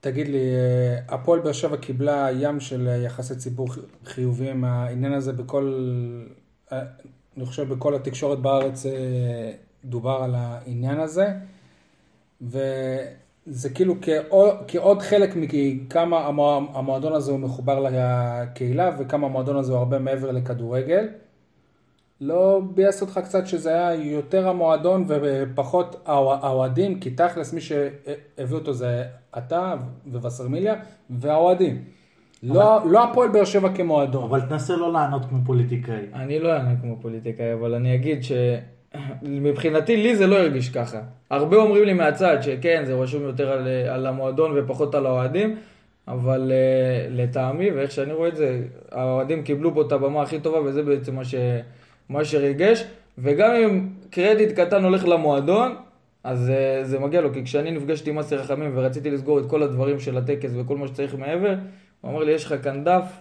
תגיד 0.00 0.28
לי, 0.28 0.38
אה, 0.54 1.14
הפועל 1.14 1.40
באר 1.40 1.52
שבע 1.52 1.76
קיבלה 1.76 2.28
ים 2.40 2.60
של 2.60 2.88
אה, 2.88 2.96
יחסי 2.96 3.36
ציבור 3.36 3.72
חי- 3.74 3.80
חיוביים 4.04 4.60
מהעניין 4.60 5.12
הזה 5.12 5.32
בכל, 5.32 5.72
אה, 6.72 6.82
אני 7.36 7.46
חושב 7.46 7.68
בכל 7.74 7.94
התקשורת 7.94 8.38
בארץ 8.38 8.86
דובר 9.84 10.20
על 10.22 10.34
העניין 10.36 11.00
הזה, 11.00 11.26
וזה 12.42 13.70
כאילו 13.74 13.94
כעוד, 14.02 14.54
כעוד 14.68 15.02
חלק 15.02 15.30
מכמה 15.36 16.26
המוע- 16.26 16.66
המועדון 16.74 17.12
הזה 17.12 17.30
הוא 17.32 17.40
מחובר 17.40 17.80
לקהילה 17.80 18.90
וכמה 18.98 19.26
המועדון 19.26 19.56
הזה 19.56 19.72
הוא 19.72 19.78
הרבה 19.78 19.98
מעבר 19.98 20.30
לכדורגל. 20.30 21.08
לא 22.20 22.60
ביאס 22.74 23.02
אותך 23.02 23.20
קצת 23.24 23.46
שזה 23.46 23.70
היה 23.70 23.94
יותר 23.94 24.48
המועדון 24.48 25.04
ופחות 25.08 25.96
האוה- 26.06 26.38
האוהדים, 26.42 27.00
כי 27.00 27.10
תכלס 27.10 27.52
מי 27.52 27.60
שהביא 27.60 28.54
אותו 28.56 28.72
זה 28.72 29.04
אתה 29.38 29.74
ווסרמיליה 30.12 30.74
והאוהדים. 31.10 31.82
לא, 32.42 32.80
לא 32.90 33.04
הפועל 33.04 33.28
באר 33.28 33.44
שבע 33.44 33.68
כמועדון. 33.74 34.24
אבל 34.24 34.40
תנסה 34.40 34.76
לא 34.76 34.92
לענות 34.92 35.24
כמו 35.24 35.38
פוליטיקאי. 35.46 36.06
אני 36.14 36.38
לא 36.38 36.52
אענה 36.52 36.74
כמו 36.80 36.96
פוליטיקאי, 37.02 37.52
אבל 37.52 37.74
אני 37.74 37.94
אגיד 37.94 38.20
שמבחינתי 39.22 39.96
לי 39.96 40.16
זה 40.16 40.26
לא 40.26 40.36
הרגיש 40.38 40.68
ככה. 40.68 40.98
הרבה 41.30 41.56
אומרים 41.56 41.84
לי 41.84 41.92
מהצד 41.92 42.36
שכן, 42.42 42.82
זה 42.86 42.94
רשום 42.94 43.22
יותר 43.22 43.52
על, 43.52 43.68
על 43.88 44.06
המועדון 44.06 44.52
ופחות 44.56 44.94
על 44.94 45.06
האוהדים, 45.06 45.56
אבל 46.08 46.52
uh, 46.52 47.12
לטעמי, 47.12 47.70
ואיך 47.70 47.90
שאני 47.90 48.12
רואה 48.12 48.28
את 48.28 48.36
זה, 48.36 48.62
האוהדים 48.92 49.42
קיבלו 49.42 49.74
פה 49.74 49.82
את 49.82 49.92
הבמה 49.92 50.22
הכי 50.22 50.40
טובה, 50.40 50.60
וזה 50.60 50.82
בעצם 50.82 51.14
מה, 51.14 51.24
ש, 51.24 51.34
מה 52.08 52.24
שריגש. 52.24 52.84
וגם 53.18 53.50
אם 53.50 53.88
קרדיט 54.10 54.60
קטן 54.60 54.84
הולך 54.84 55.08
למועדון, 55.08 55.74
אז 56.24 56.48
uh, 56.48 56.84
זה 56.86 56.98
מגיע 56.98 57.20
לו, 57.20 57.32
כי 57.32 57.44
כשאני 57.44 57.70
נפגשתי 57.70 58.10
עם 58.10 58.18
אסי 58.18 58.36
רחמים 58.36 58.70
ורציתי 58.74 59.10
לסגור 59.10 59.38
את 59.38 59.46
כל 59.46 59.62
הדברים 59.62 60.00
של 60.00 60.18
הטקס 60.18 60.50
וכל 60.54 60.76
מה 60.76 60.86
שצריך 60.86 61.14
מעבר, 61.14 61.54
הוא 62.00 62.10
אמר 62.10 62.24
לי, 62.24 62.32
יש 62.32 62.44
לך 62.44 62.54
כאן 62.62 62.84
דף, 62.84 63.20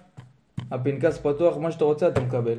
הפנקס 0.72 1.17
פתוח, 1.17 1.58
מה 1.58 1.72
שאתה 1.72 1.86
רוצה 1.86 2.08
אתה 2.08 2.22
מקבל. 2.22 2.58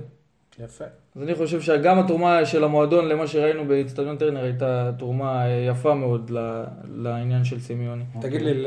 יפה. 0.64 0.84
אז 1.16 1.22
אני 1.22 1.34
חושב 1.34 1.60
שגם 1.60 1.98
התרומה 1.98 2.46
של 2.46 2.64
המועדון 2.64 3.08
למה 3.08 3.26
שראינו 3.26 3.64
באצטדיון 3.64 4.16
טרנר 4.16 4.44
הייתה 4.44 4.90
תרומה 4.98 5.46
אה, 5.46 5.50
יפה 5.70 5.94
מאוד 5.94 6.30
ל- 6.30 6.64
לעניין 6.94 7.44
של 7.44 7.60
סמיוני. 7.60 8.04
תגיד 8.20 8.42
לי, 8.42 8.64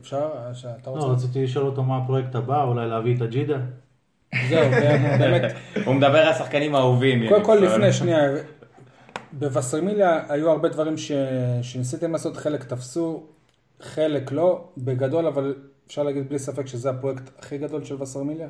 אפשר? 0.00 0.28
שאתה 0.54 0.90
לא, 0.90 0.96
רוצה? 0.96 1.06
רציתי 1.06 1.44
לשאול 1.44 1.66
אותו 1.66 1.82
מה 1.82 1.98
הפרויקט 1.98 2.34
הבא, 2.34 2.62
אולי 2.64 2.88
להביא 2.88 3.16
את 3.16 3.22
הג'ידה. 3.22 3.58
זהו, 4.48 4.70
באמת. 5.20 5.52
הוא 5.84 5.94
מדבר 5.94 6.18
על 6.18 6.34
שחקנים 6.34 6.74
אהובים. 6.74 7.28
קודם 7.28 7.44
כל 7.44 7.54
לפני, 7.54 7.92
שנייה, 7.92 8.20
בווסרמיליה 9.32 10.20
היו 10.28 10.50
הרבה 10.50 10.68
דברים 10.68 10.96
ש... 10.96 11.12
שניסיתם 11.62 12.12
לעשות, 12.12 12.36
חלק 12.36 12.64
תפסו, 12.64 13.22
חלק 13.80 14.32
לא, 14.32 14.64
בגדול, 14.78 15.26
אבל 15.26 15.54
אפשר 15.86 16.02
להגיד 16.02 16.28
בלי 16.28 16.38
ספק 16.38 16.66
שזה 16.66 16.90
הפרויקט 16.90 17.30
הכי 17.38 17.58
גדול 17.58 17.84
של 17.84 18.02
וסרמיליה? 18.02 18.48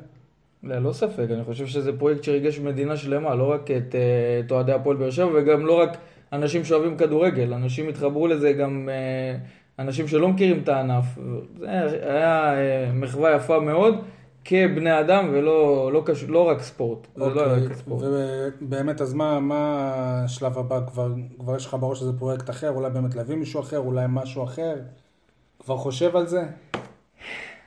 ללא 0.63 0.91
ספק, 0.91 1.25
אני 1.31 1.43
חושב 1.43 1.67
שזה 1.67 1.97
פרויקט 1.97 2.23
שריגש 2.23 2.59
מדינה 2.59 2.97
שלמה, 2.97 3.35
לא 3.35 3.51
רק 3.51 3.71
את, 3.71 3.95
אה, 3.95 4.41
את 4.45 4.51
אוהדי 4.51 4.71
הפועל 4.71 4.97
באר 4.97 5.11
שבע 5.11 5.29
וגם 5.35 5.65
לא 5.65 5.79
רק 5.79 5.97
אנשים 6.33 6.65
שאוהבים 6.65 6.97
כדורגל, 6.97 7.53
אנשים 7.53 7.89
התחברו 7.89 8.27
לזה 8.27 8.53
גם 8.53 8.89
אה, 8.91 9.37
אנשים 9.79 10.07
שלא 10.07 10.27
מכירים 10.27 10.59
את 10.63 10.69
הענף. 10.69 11.05
זה 11.59 11.99
היה 12.01 12.53
אה, 12.53 12.91
מחווה 12.93 13.35
יפה 13.35 13.59
מאוד 13.59 13.95
כבני 14.45 14.99
אדם 14.99 15.29
ולא 15.33 15.89
לא 15.93 16.03
קשור, 16.05 16.29
לא 16.29 16.49
רק 16.49 16.61
ספורט. 16.61 17.07
זה 17.15 17.25
לא 17.25 17.45
היה 17.45 17.53
רק 17.65 17.73
ספורט. 17.73 18.03
ובאמת, 18.61 19.01
אז 19.01 19.13
מה, 19.13 19.39
מה 19.39 19.91
השלב 20.25 20.57
הבא? 20.57 20.79
כבר, 20.87 21.11
כבר 21.39 21.55
יש 21.55 21.65
לך 21.65 21.77
בראש 21.79 22.01
איזה 22.01 22.13
פרויקט 22.19 22.49
אחר? 22.49 22.69
אולי 22.69 22.89
באמת 22.89 23.15
להביא 23.15 23.35
מישהו 23.35 23.59
אחר? 23.59 23.77
אולי 23.77 24.05
משהו 24.09 24.43
אחר? 24.43 24.75
כבר 25.59 25.77
חושב 25.77 26.15
על 26.15 26.27
זה? 26.27 26.43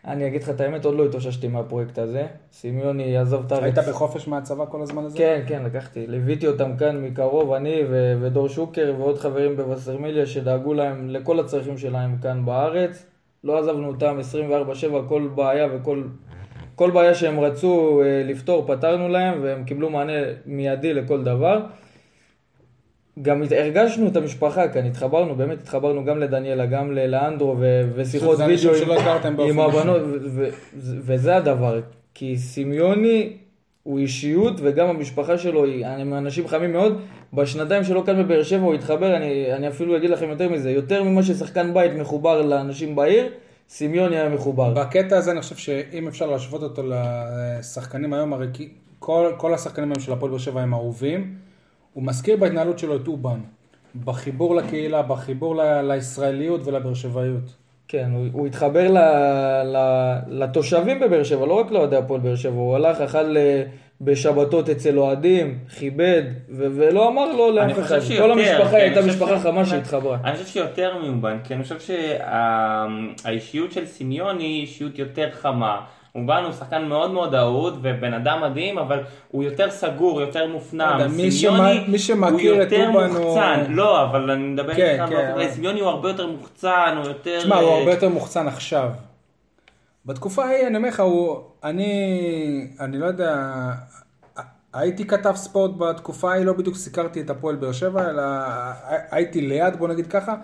אני 0.05 0.26
אגיד 0.26 0.43
לך 0.43 0.50
את 0.50 0.61
האמת, 0.61 0.85
עוד 0.85 0.95
לא 0.95 1.05
התאוששתי 1.05 1.49
מהפרויקט 1.49 1.99
הזה. 1.99 2.26
סמיוני 2.52 3.17
עזב 3.17 3.45
את 3.47 3.52
הארץ. 3.52 3.64
היית 3.64 3.88
בחופש 3.88 4.29
מהצבא 4.29 4.64
כל 4.64 4.83
הזמן 4.83 5.05
הזה? 5.05 5.19
כן, 5.19 5.45
כן, 5.49 5.62
לקחתי. 5.62 6.07
ליוויתי 6.07 6.47
אותם 6.47 6.76
כאן 6.76 7.05
מקרוב, 7.05 7.52
אני 7.52 7.83
ו- 7.91 8.19
ודור 8.21 8.49
שוקר 8.49 8.95
ועוד 8.99 9.19
חברים 9.19 9.57
בווסרמיליה 9.57 10.26
שדאגו 10.26 10.75
להם 10.75 11.11
לכל 11.11 11.41
הצרכים 11.41 11.79
שלהם 11.79 12.17
כאן 12.23 12.45
בארץ. 12.45 13.07
לא 13.45 13.59
עזבנו 13.59 13.88
אותם 13.88 14.19
24/7, 14.19 15.09
כל 15.09 15.29
בעיה 15.35 15.69
וכל 15.75 16.02
כל 16.75 16.91
בעיה 16.91 17.14
שהם 17.14 17.41
רצו 17.41 18.02
אה, 18.05 18.23
לפתור, 18.25 18.67
פתרנו 18.67 19.09
להם, 19.09 19.38
והם 19.43 19.64
קיבלו 19.64 19.91
מענה 19.91 20.12
מיידי 20.47 20.95
לכל 20.95 21.23
דבר. 21.25 21.61
גם 23.23 23.43
הרגשנו 23.50 24.09
את 24.09 24.17
המשפחה 24.17 24.69
כאן, 24.69 24.87
התחברנו, 24.87 25.35
באמת 25.35 25.61
התחברנו 25.62 26.05
גם 26.05 26.19
לדניאלה, 26.19 26.67
גם 26.67 26.93
ללאנדרו, 26.93 27.57
ו- 27.59 27.91
ושיחות 27.95 28.38
וידאו 28.38 28.75
עם 29.55 29.61
אישי. 29.69 29.79
הבנות, 29.79 30.02
ו- 30.02 30.17
ו- 30.23 30.49
ו- 30.76 30.99
וזה 31.00 31.37
הדבר, 31.37 31.81
כי 32.14 32.37
סמיוני 32.38 33.33
הוא 33.83 33.99
אישיות, 33.99 34.55
וגם 34.62 34.88
המשפחה 34.88 35.38
שלו 35.38 35.64
היא, 35.64 35.87
הם 35.87 36.14
אנשים 36.14 36.49
חמים 36.49 36.73
מאוד. 36.73 37.00
בשנתיים 37.33 37.85
שלו 37.85 38.05
כאן 38.05 38.23
בבאר 38.23 38.43
שבע 38.43 38.62
הוא 38.62 38.75
התחבר, 38.75 39.17
אני, 39.17 39.52
אני 39.52 39.69
אפילו 39.69 39.97
אגיד 39.97 40.11
לכם 40.11 40.29
יותר 40.29 40.49
מזה, 40.49 40.71
יותר 40.71 41.02
ממה 41.02 41.23
ששחקן 41.23 41.75
בית 41.75 41.93
מחובר 41.93 42.43
לאנשים 42.43 42.97
בעיר, 42.97 43.29
סמיוני 43.75 44.17
היה 44.19 44.29
מחובר. 44.29 44.75
בקטע 44.75 45.17
הזה 45.19 45.31
אני 45.33 45.41
חושב 45.41 45.57
שאם 45.57 46.09
אפשר 46.09 46.26
להשוות 46.26 46.62
אותו 46.62 46.83
לשחקנים 46.88 48.12
היום, 48.12 48.33
הרי 48.33 48.47
כל, 48.99 49.33
כל 49.37 49.55
השחקנים 49.55 49.93
היום 49.93 50.00
של 50.00 50.12
הפועל 50.12 50.31
באר 50.31 50.38
שבע 50.38 50.61
הם 50.62 50.75
אהובים. 50.75 51.35
הוא 51.93 52.05
מזכיר 52.05 52.37
בהתנהלות 52.37 52.79
שלו 52.79 52.97
את 52.97 53.09
אובן. 53.09 53.41
בחיבור 54.05 54.55
לקהילה, 54.57 55.02
בחיבור 55.02 55.57
ל- 55.57 55.93
לישראליות 55.93 56.61
ולבאר 56.67 56.95
שבעיות. 56.95 57.55
כן, 57.92 58.11
הוא, 58.14 58.26
הוא 58.32 58.46
התחבר 58.46 58.90
ל, 58.90 58.99
ל, 59.64 59.76
לתושבים 60.28 61.00
בבאר 61.00 61.22
שבע, 61.22 61.46
לא 61.46 61.52
רק 61.61 61.70
לאוהדי 61.70 61.96
הפועל 61.96 62.20
באר 62.20 62.37
שבע, 62.37 62.52
הוא 62.52 62.76
הלך, 62.76 63.00
אכל 63.00 63.37
אה, 63.37 63.62
בשבתות 64.00 64.68
אצל 64.70 64.99
אוהדים, 64.99 65.58
כיבד, 65.78 66.22
ו, 66.49 66.66
ולא 66.76 67.08
אמר 67.08 67.32
לא 67.32 67.54
לאף 67.54 67.78
אחד. 67.78 67.99
כל 68.18 68.32
המשפחה 68.32 68.70
אני 68.76 68.80
הייתה 68.82 69.02
משפחה 69.02 69.38
ש- 69.38 69.42
חמה 69.42 69.66
שהתחברה. 69.66 70.18
אני 70.25 70.32
חושב 70.37 70.46
שיותר 70.46 70.99
מאובן, 71.02 71.37
כי 71.44 71.54
אני 71.54 71.62
חושב 71.62 71.76
שהאישיות 73.25 73.72
של 73.72 73.87
סמיוני 73.87 74.44
היא 74.44 74.61
אישיות 74.61 74.99
יותר 74.99 75.28
חמה. 75.32 75.80
בא, 76.16 76.38
הוא 76.38 76.52
שחקן 76.52 76.85
מאוד 76.85 77.11
מאוד 77.11 77.35
אהוד 77.35 77.78
ובן 77.83 78.14
אדם 78.14 78.42
מדהים, 78.42 78.78
אבל 78.78 79.00
הוא 79.31 79.45
יותר 79.45 79.71
סגור, 79.71 80.21
יותר 80.21 80.47
מופנם. 80.47 81.00
סמיוני 81.09 81.31
שמע- 81.31 81.88
מי 81.88 81.99
שמכיר 81.99 82.62
את 82.62 82.73
הוא 82.73 82.78
יותר 82.81 82.88
אובן 82.88 83.11
הוא- 83.11 83.25
מוחצן. 83.25 83.64
לא, 83.69 84.04
אבל 84.04 84.31
אני 84.31 84.42
מדבר 84.42 84.75
כן, 84.75 84.90
איתך 85.00 85.09
כן, 85.11 85.16
באופן 85.16 85.33
כללי, 85.35 85.50
סמיוני 85.50 85.81
הוא 85.81 85.88
הרבה 85.88 86.09
יותר 86.09 86.26
מוחצן, 86.26 86.95
הוא 86.97 87.07
יותר... 87.07 87.38
תשמע, 87.38 87.57
הוא 87.57 87.71
אה, 87.71 87.78
הרבה 87.78 87.90
יותר 87.90 88.09
מוחצן 88.09 88.49
עכשיו. 88.49 88.90
בתקופה 90.07 90.45
ההיא, 90.45 90.66
אני 90.66 90.76
אומר 90.76 90.88
לך, 90.88 91.00
הוא... 91.00 91.37
אני... 91.64 91.95
אני 92.81 92.99
לא 92.99 93.07
יודע... 93.07 93.37
הייתי 94.75 95.07
כתב 95.07 95.33
ספורט 95.37 95.71
בתקופה 95.78 96.33
ההיא, 96.33 96.45
לא 96.45 96.52
בדיוק 96.52 96.76
סיקרתי 96.76 97.21
את 97.21 97.31
הפועל 97.31 97.57
באר 97.57 97.73
שבע, 97.73 98.11
אלא 98.11 98.23
הייתי 99.11 99.40
ליד, 99.40 99.76
בוא 99.76 99.88
נגיד 99.88 100.07
ככה, 100.07 100.35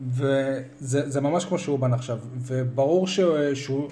וזה 0.00 0.30
זה 1.10 1.20
ממש 1.20 1.44
כמו 1.44 1.58
שאובן 1.58 1.92
עכשיו. 1.94 2.18
וברור 2.46 3.06
ש, 3.06 3.20
שהוא... 3.54 3.88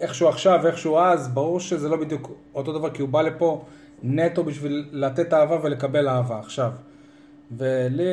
איך 0.00 0.14
שהוא 0.14 0.28
עכשיו, 0.28 0.66
איך 0.66 0.78
שהוא 0.78 1.00
אז, 1.00 1.28
ברור 1.28 1.60
שזה 1.60 1.88
לא 1.88 1.96
בדיוק 1.96 2.30
אותו 2.54 2.72
דבר, 2.78 2.90
כי 2.90 3.02
הוא 3.02 3.08
בא 3.08 3.22
לפה 3.22 3.64
נטו 4.02 4.44
בשביל 4.44 4.84
לתת 4.92 5.34
אהבה 5.34 5.58
ולקבל 5.62 6.08
אהבה 6.08 6.38
עכשיו. 6.38 6.70
ולי 7.56 8.06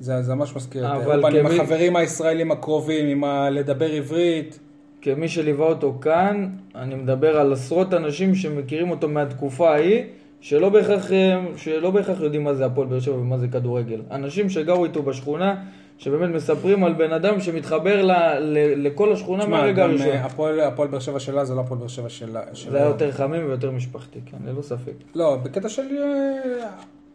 זה, 0.00 0.22
זה 0.22 0.34
ממש 0.34 0.56
מזכיר 0.56 0.86
את 0.86 1.02
אבל 1.02 1.16
אובן 1.24 1.36
עם 1.36 1.46
כמי- 1.48 1.60
החברים 1.60 1.96
הישראלים 1.96 2.52
הקרובים, 2.52 3.06
עם 3.08 3.24
ה... 3.24 3.50
לדבר 3.50 3.92
עברית. 3.92 4.58
כמי 5.02 5.28
שליווה 5.28 5.66
אותו 5.66 5.98
כאן, 6.00 6.48
אני 6.74 6.94
מדבר 6.94 7.36
על 7.36 7.52
עשרות 7.52 7.94
אנשים 7.94 8.34
שמכירים 8.34 8.90
אותו 8.90 9.08
מהתקופה 9.08 9.70
ההיא, 9.70 10.02
שלא 10.40 10.68
בהכרח, 10.68 11.10
שלא 11.56 11.90
בהכרח 11.90 12.20
יודעים 12.20 12.44
מה 12.44 12.54
זה 12.54 12.66
הפועל 12.66 12.86
באר 12.88 13.00
שבע 13.00 13.14
ומה 13.16 13.38
זה 13.38 13.48
כדורגל. 13.48 14.00
אנשים 14.10 14.50
שגרו 14.50 14.84
איתו 14.84 15.02
בשכונה, 15.02 15.54
שבאמת 15.98 16.34
מספרים 16.34 16.84
על 16.84 16.92
בן 16.92 17.12
אדם 17.12 17.40
שמתחבר 17.40 18.02
ל, 18.02 18.12
ל, 18.38 18.58
לכל 18.86 19.12
השכונה 19.12 19.42
תשמע, 19.42 19.56
מהרגע 19.56 19.82
גם 19.82 19.90
הראשון. 19.90 20.06
אה, 20.08 20.24
הפועל 20.24 20.60
הפועל 20.60 20.88
באר 20.88 20.98
שבע 21.00 21.20
שלה 21.20 21.44
זה 21.44 21.54
לא 21.54 21.60
הפועל 21.60 21.80
באר 21.80 21.88
שבע 21.88 22.08
שלה. 22.08 22.40
זה 22.70 22.76
היה 22.76 22.86
יותר 22.86 23.12
חמים 23.12 23.46
ויותר 23.46 23.70
משפחתי, 23.70 24.18
כן, 24.26 24.36
ללא 24.46 24.62
ספק. 24.62 24.92
לא, 25.14 25.36
בקטע 25.42 25.68
של... 25.68 25.82
אה, 25.82 26.68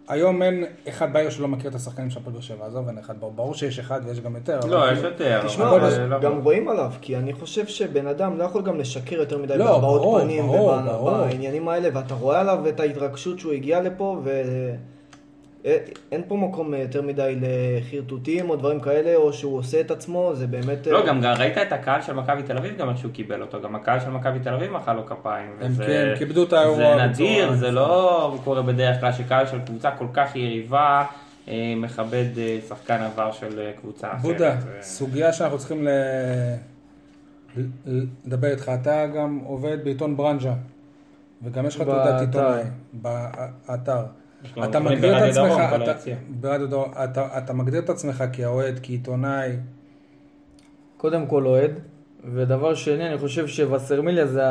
היום 0.07 0.41
אין 0.41 0.65
אחד 0.89 1.13
בעיר 1.13 1.29
שלא 1.29 1.47
מכיר 1.47 1.69
את 1.69 1.75
השחקנים 1.75 2.09
של 2.09 2.19
הפועל 2.19 2.33
באר 2.33 2.41
שבע, 2.41 2.65
עזוב, 2.65 2.87
אין 2.87 2.97
אחד, 2.97 3.13
ברור- 3.35 3.53
שיש 3.53 3.79
אחד 3.79 4.01
ויש 4.05 4.19
גם 4.19 4.35
יותר. 4.35 4.59
לא, 4.67 4.91
יש 4.91 4.93
כאילו- 4.99 5.09
יותר. 5.09 5.41
תשמע, 5.47 5.77
לא- 6.07 6.19
גם 6.19 6.37
רואים 6.37 6.69
עליו, 6.69 6.91
כי 7.01 7.17
אני 7.17 7.33
חושב 7.33 7.67
שבן 7.67 8.07
אדם 8.07 8.37
לא 8.37 8.43
יכול 8.43 8.61
גם 8.61 8.79
לשקר 8.79 9.15
יותר 9.15 9.37
מדי 9.37 9.57
לא, 9.57 9.65
בהבעות 9.65 10.21
פנים. 10.23 10.49
ובעניינים 10.49 11.67
האלה, 11.67 11.89
ואתה 11.93 12.13
רואה 12.13 12.39
עליו 12.39 12.59
את 12.69 12.79
ההתרגשות 12.79 13.39
שהוא 13.39 13.53
הגיע 13.53 13.81
לפה, 13.81 14.21
ואין 15.63 16.21
פה 16.27 16.37
מקום 16.37 16.73
יותר 16.73 17.01
מדי 17.01 17.35
לחרטוטים 17.41 18.49
או 18.49 18.55
דברים 18.55 18.79
כאלה, 18.79 19.15
או 19.15 19.33
שהוא 19.33 19.57
עושה 19.57 19.81
את 19.81 19.91
עצמו, 19.91 20.31
זה 20.33 20.47
באמת... 20.47 20.87
לא, 20.87 21.05
גם 21.07 21.21
גם 21.21 21.33
ראית 21.39 21.57
את 21.57 21.71
הקהל 21.71 22.01
של 22.01 22.13
מכבי 22.13 22.43
תל 22.43 22.57
אביב, 22.57 22.77
גם 22.77 22.89
איך 22.89 22.97
שהוא 22.97 23.11
קיבל 23.11 23.41
אותו. 23.41 23.61
גם 23.61 23.75
הקהל 23.75 23.99
של 23.99 24.09
מכבי 24.09 24.39
תל 24.39 24.53
אביב 24.53 24.71
מחא 24.71 24.91
לו 24.91 25.05
כפיים. 25.05 25.51
הם 25.61 25.71
כן, 25.75 26.13
כיבדו 26.17 26.43
את 26.43 26.53
האירוע 26.53 26.77
זה 26.77 27.03
נדיר, 27.03 27.53
זה 27.53 27.71
לא 27.71 28.37
קורה 28.43 28.61
בדרך 28.61 28.99
כלל 28.99 29.11
שקהל 29.11 29.47
של 29.47 29.59
קבוצה 29.65 29.91
כל 29.91 30.07
כך 30.13 30.35
יריבה 30.35 31.05
אה, 31.47 31.73
מכבד 31.77 32.37
אה, 32.37 32.59
שחקן 32.67 33.01
עבר 33.01 33.31
של 33.31 33.59
אה, 33.59 33.71
קבוצה 33.81 34.11
אחרת. 34.11 34.21
בודה, 34.21 34.55
סוגיה 34.81 35.33
שאנחנו 35.33 35.57
צריכים 35.57 35.87
לדבר 38.25 38.51
איתך, 38.51 38.71
אתה 38.81 39.07
גם 39.07 39.39
עובד 39.45 39.77
בעיתון 39.83 40.17
ברנז'ה, 40.17 40.53
וגם 41.43 41.65
יש 41.65 41.75
לך 41.75 41.81
תעודת. 41.81 42.21
עיתונאי, 42.21 42.63
באתר. 42.93 44.03
אתה 44.63 44.79
מגדיר 44.79 45.17
את 45.17 45.23
עצמך. 45.23 45.61
ברדיו 46.29 46.67
דרום, 46.67 46.91
אתה- 47.37 47.53
מגדיר 47.53 47.79
את 47.79 47.89
עצמך 47.89 48.23
כאוהד, 48.33 48.79
כעיתונאי, 48.83 49.49
קודם 50.97 51.25
כל 51.27 51.45
אוהד, 51.45 51.71
ודבר 52.33 52.73
שני, 52.73 53.09
אני 53.09 53.17
חושב 53.17 53.47
שווסרמיליה 53.47 54.27
זה 54.27 54.41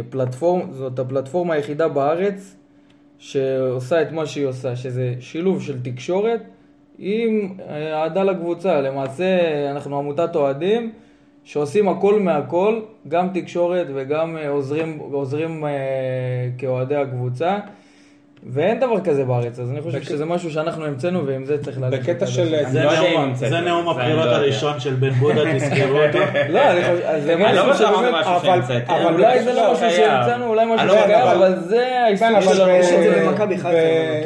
הפלטפורם, 0.00 0.72
זאת 0.72 0.98
הפלטפורמה 0.98 1.54
היחידה 1.54 1.88
בארץ 1.88 2.56
שעושה 3.18 4.02
את 4.02 4.12
מה 4.12 4.26
שהיא 4.26 4.46
עושה, 4.46 4.76
שזה 4.76 5.14
שילוב 5.20 5.62
של 5.62 5.82
תקשורת 5.82 6.40
עם 6.98 7.54
אה, 7.68 8.02
אהדה 8.02 8.24
לקבוצה. 8.24 8.80
למעשה, 8.80 9.26
אנחנו 9.70 9.98
עמותת 9.98 10.36
אוהדים 10.36 10.92
שעושים 11.44 11.88
הכל 11.88 12.20
מהכל, 12.20 12.80
גם 13.08 13.28
תקשורת 13.34 13.86
וגם 13.94 14.36
אה, 14.36 14.48
עוזרים, 14.48 14.98
עוזרים 14.98 15.64
אה, 15.66 15.70
כאוהדי 16.58 16.96
הקבוצה. 16.96 17.58
ואין 18.50 18.80
דבר 18.80 19.00
כזה 19.00 19.24
בארץ, 19.24 19.58
אז 19.58 19.70
אני 19.70 19.80
חושב 19.82 19.98
בק- 19.98 20.04
שזה 20.04 20.24
משהו 20.24 20.50
שאנחנו 20.50 20.84
המצאנו 20.86 21.26
ועם 21.26 21.44
זה 21.44 21.62
צריך 21.64 21.80
ללכת. 21.80 22.02
בקטע 22.02 22.26
של-. 22.26 22.54
זה 22.66 22.82
לא 23.50 23.60
נאום- 23.60 23.88
הבחירות. 23.88 24.26
הראשון 24.26 24.80
של 24.80 24.94
בן 24.94 25.10
בודה, 25.10 25.40
תזכרו 25.56 25.98
אותו. 25.98 26.18
לא, 26.48 26.60
אני 26.70 26.80
חושב, 26.80 27.20
זה 27.24 27.36
לא 27.36 27.70
משהו 27.70 27.84
שבאמת, 27.86 28.90
אבל- 28.90 29.14
אולי 29.14 29.42
זה 29.42 29.52
לא 29.52 29.72
משהו. 29.72 29.90
שהמצאנו, 29.90 30.46
אולי 30.46 30.66
משהו 30.74 30.86
לא 30.86 31.02
שקיים, 31.02 31.26
אבל 31.26 31.60
זה 31.60 31.86
כן, 32.18 32.34
אבל 32.34 32.54
שלנו. 32.54 32.70
יש 32.70 32.86
את 32.92 33.14
זה 33.14 33.24
במכבי 33.26 33.56
חיפה, 33.58 33.68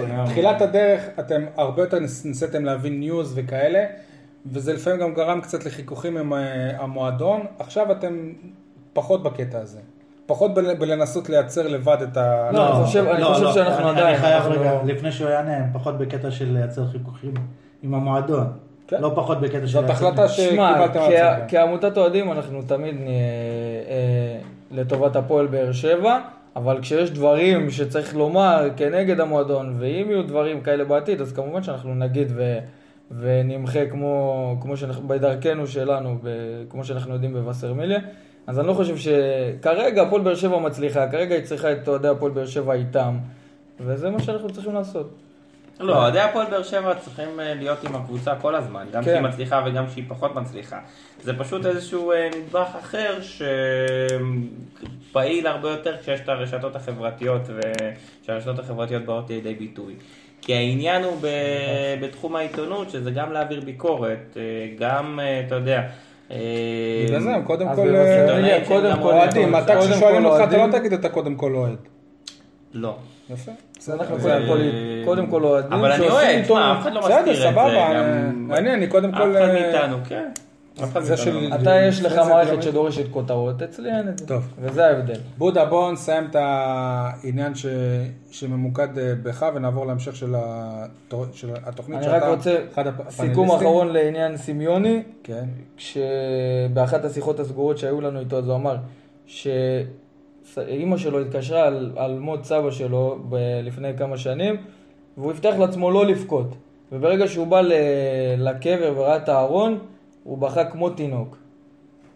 לא. 0.09 0.25
בתחילת 0.25 0.63
הדרך 0.63 1.01
אתם 1.21 1.45
הרבה 1.57 1.83
יותר 1.83 1.99
ניס- 1.99 2.25
ניסיתם 2.25 2.65
להבין 2.65 3.01
ניוז 3.01 3.33
וכאלה, 3.37 3.85
וזה 4.53 4.73
לפעמים 4.73 5.01
גם 5.01 5.15
גרם 5.15 5.41
קצת 5.41 5.65
לחיכוכים 5.67 6.17
עם 6.17 6.33
אה, 6.33 6.39
המועדון, 6.79 7.41
עכשיו 7.59 7.93
אתם 7.93 8.33
פחות 8.93 9.23
בקטע 9.23 9.59
הזה. 9.59 9.79
פחות 10.31 10.55
בל- 10.55 10.75
בלנסות 10.75 11.29
לייצר 11.29 11.69
לבד 11.69 11.97
את 12.03 12.17
ה... 12.17 12.51
לא, 12.53 12.77
אני 12.77 12.85
חושב- 12.85 13.07
אני 13.07 13.23
לא, 13.23 13.27
חושב 13.27 13.43
לא, 13.45 13.53
שאנחנו 13.53 13.91
אני- 13.91 14.01
עדיין- 14.01 14.07
אני 14.07 14.17
חייב 14.17 14.35
אנחנו 14.43 14.51
רגע, 14.61 14.73
לא- 14.73 14.81
לפני 14.85 15.13
שהוא 15.13 15.31
יענה, 15.31 15.55
פחות 15.73 15.99
בקטע 15.99 16.31
של 16.31 16.53
לייצר 16.53 16.87
חיכוכים 16.87 17.35
עם 17.83 17.95
המועדון. 17.95 18.47
כן. 18.89 18.97
לא 19.01 19.13
פחות 19.15 19.41
בקטע 19.41 19.67
של... 19.67 19.67
זאת 19.67 19.91
החלטה 19.91 20.29
שמע, 20.29 20.47
שקיבלתם 20.73 21.01
על 21.01 21.11
כ- 21.11 21.13
עצמכם. 21.15 21.45
כעמותת 21.49 21.97
אוהדים 21.97 22.33
אנחנו 22.33 22.63
תמיד 22.67 22.95
נהיה 23.01 23.15
אה, 23.89 24.39
לטובת 24.71 25.17
הפועל 25.17 25.47
באר 25.47 25.73
שבע, 25.73 26.19
אבל 26.57 26.79
כשיש 26.83 27.11
דברים 27.11 27.71
שצריך 27.71 28.17
לומר 28.17 28.69
כנגד 28.77 29.21
המועדון, 29.21 29.75
ואם 29.79 30.07
יהיו 30.11 30.23
דברים 30.27 30.61
כאלה 30.61 30.85
בעתיד, 30.85 31.21
אז 31.21 31.33
כמובן 31.33 31.63
שאנחנו 31.63 31.95
נגיד 31.95 32.33
ו... 32.37 32.59
ונמחה 33.21 33.87
כמו, 33.87 34.15
כמו 34.61 34.77
שאנחנו, 34.77 35.09
בדרכנו 35.09 35.67
שלנו, 35.67 36.19
ב, 36.23 36.29
כמו 36.69 36.85
שאנחנו 36.85 37.13
יודעים 37.15 37.33
בווסרמיליה. 37.33 37.99
אז 38.47 38.59
אני 38.59 38.67
לא 38.69 38.73
חושב 38.73 38.97
שכרגע 38.97 40.03
הפועל 40.03 40.23
באר 40.23 40.35
שבע 40.35 40.59
מצליחה, 40.59 41.09
כרגע 41.09 41.35
היא 41.35 41.45
צריכה 41.45 41.73
את 41.73 41.89
אוהדי 41.89 42.09
הפועל 42.09 42.33
באר 42.33 42.47
שבע 42.47 42.75
איתם, 42.75 43.19
וזה 43.81 44.11
מה 44.11 44.21
שאנחנו 44.23 44.51
צריכים 44.51 44.75
לעשות. 44.75 45.11
לא, 45.81 45.97
אוהדי 45.97 46.21
הפועל 46.21 46.47
באר 46.51 46.63
שבע 46.63 46.95
צריכים 46.95 47.41
אה, 47.41 47.55
להיות 47.55 47.85
עם 47.85 47.97
הקבוצה 47.97 48.35
כל 48.41 48.55
הזמן, 48.55 48.87
גם 48.93 49.05
כן. 49.05 49.11
כשהיא 49.11 49.21
מצליחה 49.21 49.63
וגם 49.67 49.87
כשהיא 49.87 50.05
פחות 50.09 50.35
מצליחה. 50.35 50.79
זה 51.23 51.39
פשוט 51.39 51.67
איזשהו 51.67 52.13
אה, 52.13 52.29
נדבך 52.39 52.69
אחר 52.81 53.19
שפעיל 55.11 55.47
הרבה 55.47 55.71
יותר 55.71 55.97
כשיש 56.01 56.21
את 56.21 56.29
הרשתות 56.29 56.77
החברתיות 56.77 57.43
ושהרשתות 58.23 58.59
החברתיות 58.59 59.05
באות 59.05 59.31
לידי 59.31 59.55
ביטוי. 59.55 59.95
כי 60.43 60.55
העניין 60.55 61.05
הוא 61.05 61.17
ב- 61.21 62.05
בתחום 62.05 62.37
העיתונות, 62.37 62.91
שזה 62.91 63.11
גם 63.11 63.33
להעביר 63.33 63.61
ביקורת, 63.61 64.37
אה, 64.37 64.43
גם, 64.79 65.21
אתה 65.47 65.55
יודע... 65.55 65.83
אה, 66.31 66.37
בגלל 67.07 67.21
זה, 67.21 67.31
אה, 67.31 67.41
קודם 67.45 68.91
גם 68.91 69.03
כל, 69.03 69.09
אוהדים, 69.13 69.57
אתה 69.57 69.77
קודם 69.77 69.91
כששואלים 69.93 70.23
כל 70.23 70.29
אותך 70.29 70.49
אתה. 70.49 70.67
לא 70.67 70.73
תגיד 70.73 70.93
אתה 70.93 71.09
קודם 71.09 71.35
כל 71.35 71.55
אוהד. 71.55 71.77
לא. 72.73 72.95
יפה. 73.31 73.53
אנחנו 73.93 74.17
בסדר, 74.17 74.33
קודם 74.35 74.47
כל- 74.49 74.61
אה, 74.61 75.03
קודם 75.05 75.27
כל 75.27 75.45
אוהדים 75.45 75.73
אבל 75.73 75.93
אני 75.93 76.09
אוהד, 76.09 76.43
תשמע, 76.43 76.73
אף 76.73 76.83
אחד 76.83 76.93
לא 76.93 77.01
בסדר, 77.01 77.17
מסתיר 77.19 77.33
את 77.33 77.39
זה. 77.39 77.43
סבבה, 77.43 77.91
גם- 77.95 78.53
אני, 78.53 78.75
אני 78.75 78.87
קודם 78.87 79.13
כל... 79.13 79.37
אה, 79.37 79.43
כן. 79.43 79.43
אף 79.43 79.43
אחד 79.43 79.47
זה 79.47 79.63
מאיתנו. 79.73 79.97
של- 80.09 80.50
אתה 81.55 81.77
יש 81.89 82.03
לך 82.03 82.19
מערכת 82.19 82.63
שדורשת 82.63 83.05
כותרות, 83.11 83.63
אצלי 83.63 83.91
אין 83.97 84.09
את 84.09 84.19
זה. 84.19 84.27
טוב. 84.27 84.49
וזה 84.59 84.87
ההבדל. 84.87 85.21
בודה, 85.39 85.65
בואו 85.65 85.93
נסיים 85.93 86.25
את 86.31 86.37
העניין 86.39 87.55
ש... 87.55 87.67
שממוקד 88.31 88.99
אה, 88.99 89.15
בך 89.23 89.47
ונעבור 89.55 89.87
להמשך 89.87 90.17
של. 90.17 90.35
של 91.33 91.51
התוכנית 91.65 91.99
אני 91.99 92.07
רק 92.07 92.23
רוצה 92.23 92.57
סיכום. 93.09 93.51
אחרון 93.51 93.89
לעניין 93.89 94.37
סמיוני, 94.37 95.03
כן. 95.25 95.45
כשבאחת 95.77 97.05
השיחות 97.05 97.41
הסגורות 97.41 97.79
שהיו 97.79 98.01
לנו 98.01 98.21
איתו, 98.21 98.39
אז 98.39 98.49
הוא 98.49 98.57
אמר 98.57 98.77
שאימא 99.27 100.97
שלו 100.97 101.21
התקשרה 101.21 101.67
על, 101.67 101.93
על 101.97 102.19
מות 102.19 102.45
סבא 102.45 102.71
שלו 102.71 103.19
ב- 103.29 103.61
לפני 103.63 103.89
כמה 103.99 104.17
שנים, 104.17 104.57
והוא 105.19 105.31
הבטיח 105.31 105.55
לעצמו 105.59 105.91
לא 105.91 106.07
לבכות. 106.07 106.55
וברגע 106.93 107.29
שהוא 107.29 107.47
בא 107.47 107.61
ל- 107.61 107.73
לקבר 108.39 108.93
וראה 108.97 109.17
את 109.17 109.29
הארון, 109.29 109.79
הוא 110.31 110.39
בכה 110.39 110.65
כמו 110.65 110.91
תינוק. 110.91 111.37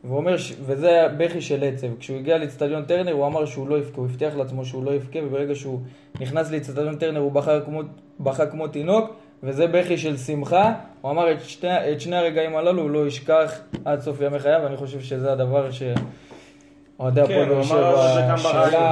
והוא 0.05 0.17
אומר, 0.17 0.37
ש... 0.37 0.53
וזה 0.67 0.89
היה 0.89 1.09
בכי 1.09 1.41
של 1.41 1.65
עצב. 1.65 1.87
כשהוא 1.99 2.19
הגיע 2.19 2.39
לאצטדיון 2.39 2.85
טרנר, 2.85 3.13
הוא 3.13 3.27
אמר 3.27 3.47
שהוא 3.47 3.69
לא 3.69 3.79
יבכה, 3.79 3.97
הוא 3.97 4.05
הבטיח 4.05 4.35
לעצמו 4.35 4.65
שהוא 4.65 4.85
לא 4.85 4.95
יבכה, 4.95 5.19
וברגע 5.27 5.55
שהוא 5.55 5.81
נכנס 6.21 6.51
לאצטדיון 6.51 6.97
טרנר, 6.97 7.21
הוא 7.21 7.33
בכה 7.33 7.61
כמו, 7.61 7.81
בכה 8.21 8.47
כמו 8.47 8.69
תינוק, 8.69 9.11
וזה 9.43 9.67
בכי 9.67 9.99
של 9.99 10.17
שמחה. 10.17 10.73
הוא 11.01 11.11
אמר 11.11 11.33
את 11.33 11.41
שני, 11.41 11.93
את 11.93 12.01
שני 12.01 12.17
הרגעים 12.17 12.57
הללו 12.57 12.83
הוא 12.83 12.91
לא 12.91 13.07
ישכח 13.07 13.61
עד 13.85 14.01
סוף 14.01 14.21
ימי 14.21 14.39
חייו, 14.39 14.61
ואני 14.65 14.77
חושב 14.77 15.01
שזה 15.01 15.33
הדבר 15.33 15.71
ש... 15.71 15.83
אוהדי 16.99 17.21
כן, 17.27 17.43
הפועל 17.43 17.49
באר 17.49 17.63
שבע... 17.63 18.29
גם 18.31 18.39
ש- 18.39 18.43
ברדיו. 18.43 18.71
שאלה 18.71 18.89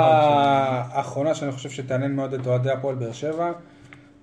האחרונה 0.93 1.35
שאני 1.35 1.53
חושב 1.53 1.71
שתעניין 1.71 2.17
מאוד 2.17 2.35
את 2.35 2.47
אוהדי 2.47 2.71
הפועל 2.71 2.95
באר 2.95 3.13
שבע. 3.13 3.53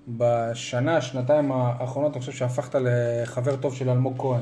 בשנה, 0.08 1.00
שנתיים 1.00 1.52
האחרונות, 1.52 2.12
אני 2.12 2.20
חושב 2.20 2.32
שהפכת 2.32 2.74
לחבר 2.80 3.56
טוב 3.56 3.74
של 3.74 3.90
אלמוג 3.90 4.14
כהן. 4.18 4.40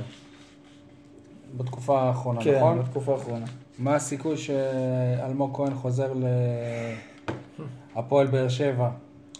בתקופה 1.57 2.01
האחרונה, 2.03 2.41
כן, 2.45 2.57
נכון? 2.57 2.79
בתקופה 2.79 3.13
האחרונה. 3.13 3.47
מה 3.79 3.95
הסיכוי 3.95 4.37
שאלמוג 4.37 5.57
כהן 5.57 5.75
חוזר 5.75 6.13
להפועל 7.97 8.27
באר 8.27 8.49
שבע? 8.49 8.89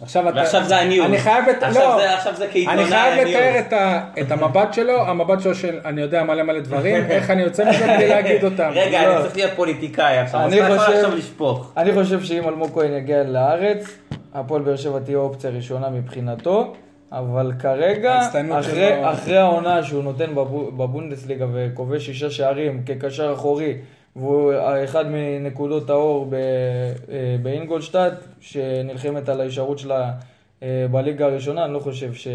עכשיו 0.01 0.29
אתה... 0.29 0.37
ועכשיו 0.37 0.63
זה 0.63 0.77
ה 0.77 0.82
news. 0.82 1.05
אני 1.05 1.17
חייב 1.17 1.49
את... 1.49 1.63
עכשיו 1.63 1.83
לא. 1.89 1.97
זה- 1.97 2.13
עכשיו 2.13 2.35
זה 2.35 2.47
כעיתונאי 2.51 2.81
אני 2.83 2.89
חייב 2.89 3.19
ה 3.19 3.22
news. 3.22 3.35
לתאר 3.35 3.59
את, 3.59 3.73
ה... 3.73 4.05
את 4.21 4.31
המבט 4.31 4.73
שלו, 4.73 5.01
המבט 5.07 5.41
שלו 5.41 5.55
של 5.55 5.79
אני 5.85 6.01
יודע 6.01 6.23
מלא 6.23 6.43
מלא 6.43 6.59
דברים, 6.59 6.95
איך 7.05 7.29
אני 7.29 7.41
יוצא 7.41 7.69
מזה 7.69 7.85
בלי 7.97 8.07
להגיד 8.15 8.43
אותם. 8.45 8.69
רגע, 8.73 9.07
לא. 9.07 9.13
אני 9.15 9.23
צריך 9.23 9.35
להיות 9.35 9.51
פוליטיקאי 9.55 10.17
עכשיו, 10.17 10.39
אז 10.41 10.53
אני 10.53 10.61
אתה 10.61 10.73
יכול 10.73 10.79
חושב- 10.85 10.91
עכשיו 10.97 11.15
לשפוך. 11.15 11.71
אני 11.77 11.93
חושב 11.93 12.23
שאם 12.23 12.47
אלמוג 12.49 12.69
כהן 12.73 12.93
יגיע 12.93 13.23
לארץ, 13.23 13.85
הפועל 14.33 14.61
באר 14.61 14.75
שבע 14.75 14.99
תהיה 14.99 15.17
אופציה 15.17 15.49
ראשונה 15.49 15.89
מבחינתו, 15.89 16.73
אבל 17.11 17.51
כרגע, 17.59 18.19
אחרי, 18.59 18.89
שלו- 18.95 19.11
אחרי 19.11 19.37
העונה 19.37 19.83
שהוא 19.83 20.03
נותן 20.03 20.35
בבו- 20.35 20.71
בבונדסליגה 20.71 21.45
וכובש 21.53 22.05
שישה 22.05 22.29
שערים 22.31 22.83
כקשר 22.85 23.33
אחורי, 23.33 23.73
והוא 24.15 24.53
אחד 24.83 25.05
מנקודות 25.11 25.89
האור 25.89 26.25
ב- 26.25 26.33
אה, 26.33 27.35
באינגולשטאט, 27.43 28.13
שנלחמת 28.39 29.29
על 29.29 29.41
ההישארות 29.41 29.79
שלה 29.79 30.11
אה, 30.63 30.85
בליגה 30.91 31.25
הראשונה, 31.25 31.65
אני 31.65 31.73
לא 31.73 31.79
חושב 31.79 32.13
ש... 32.13 32.27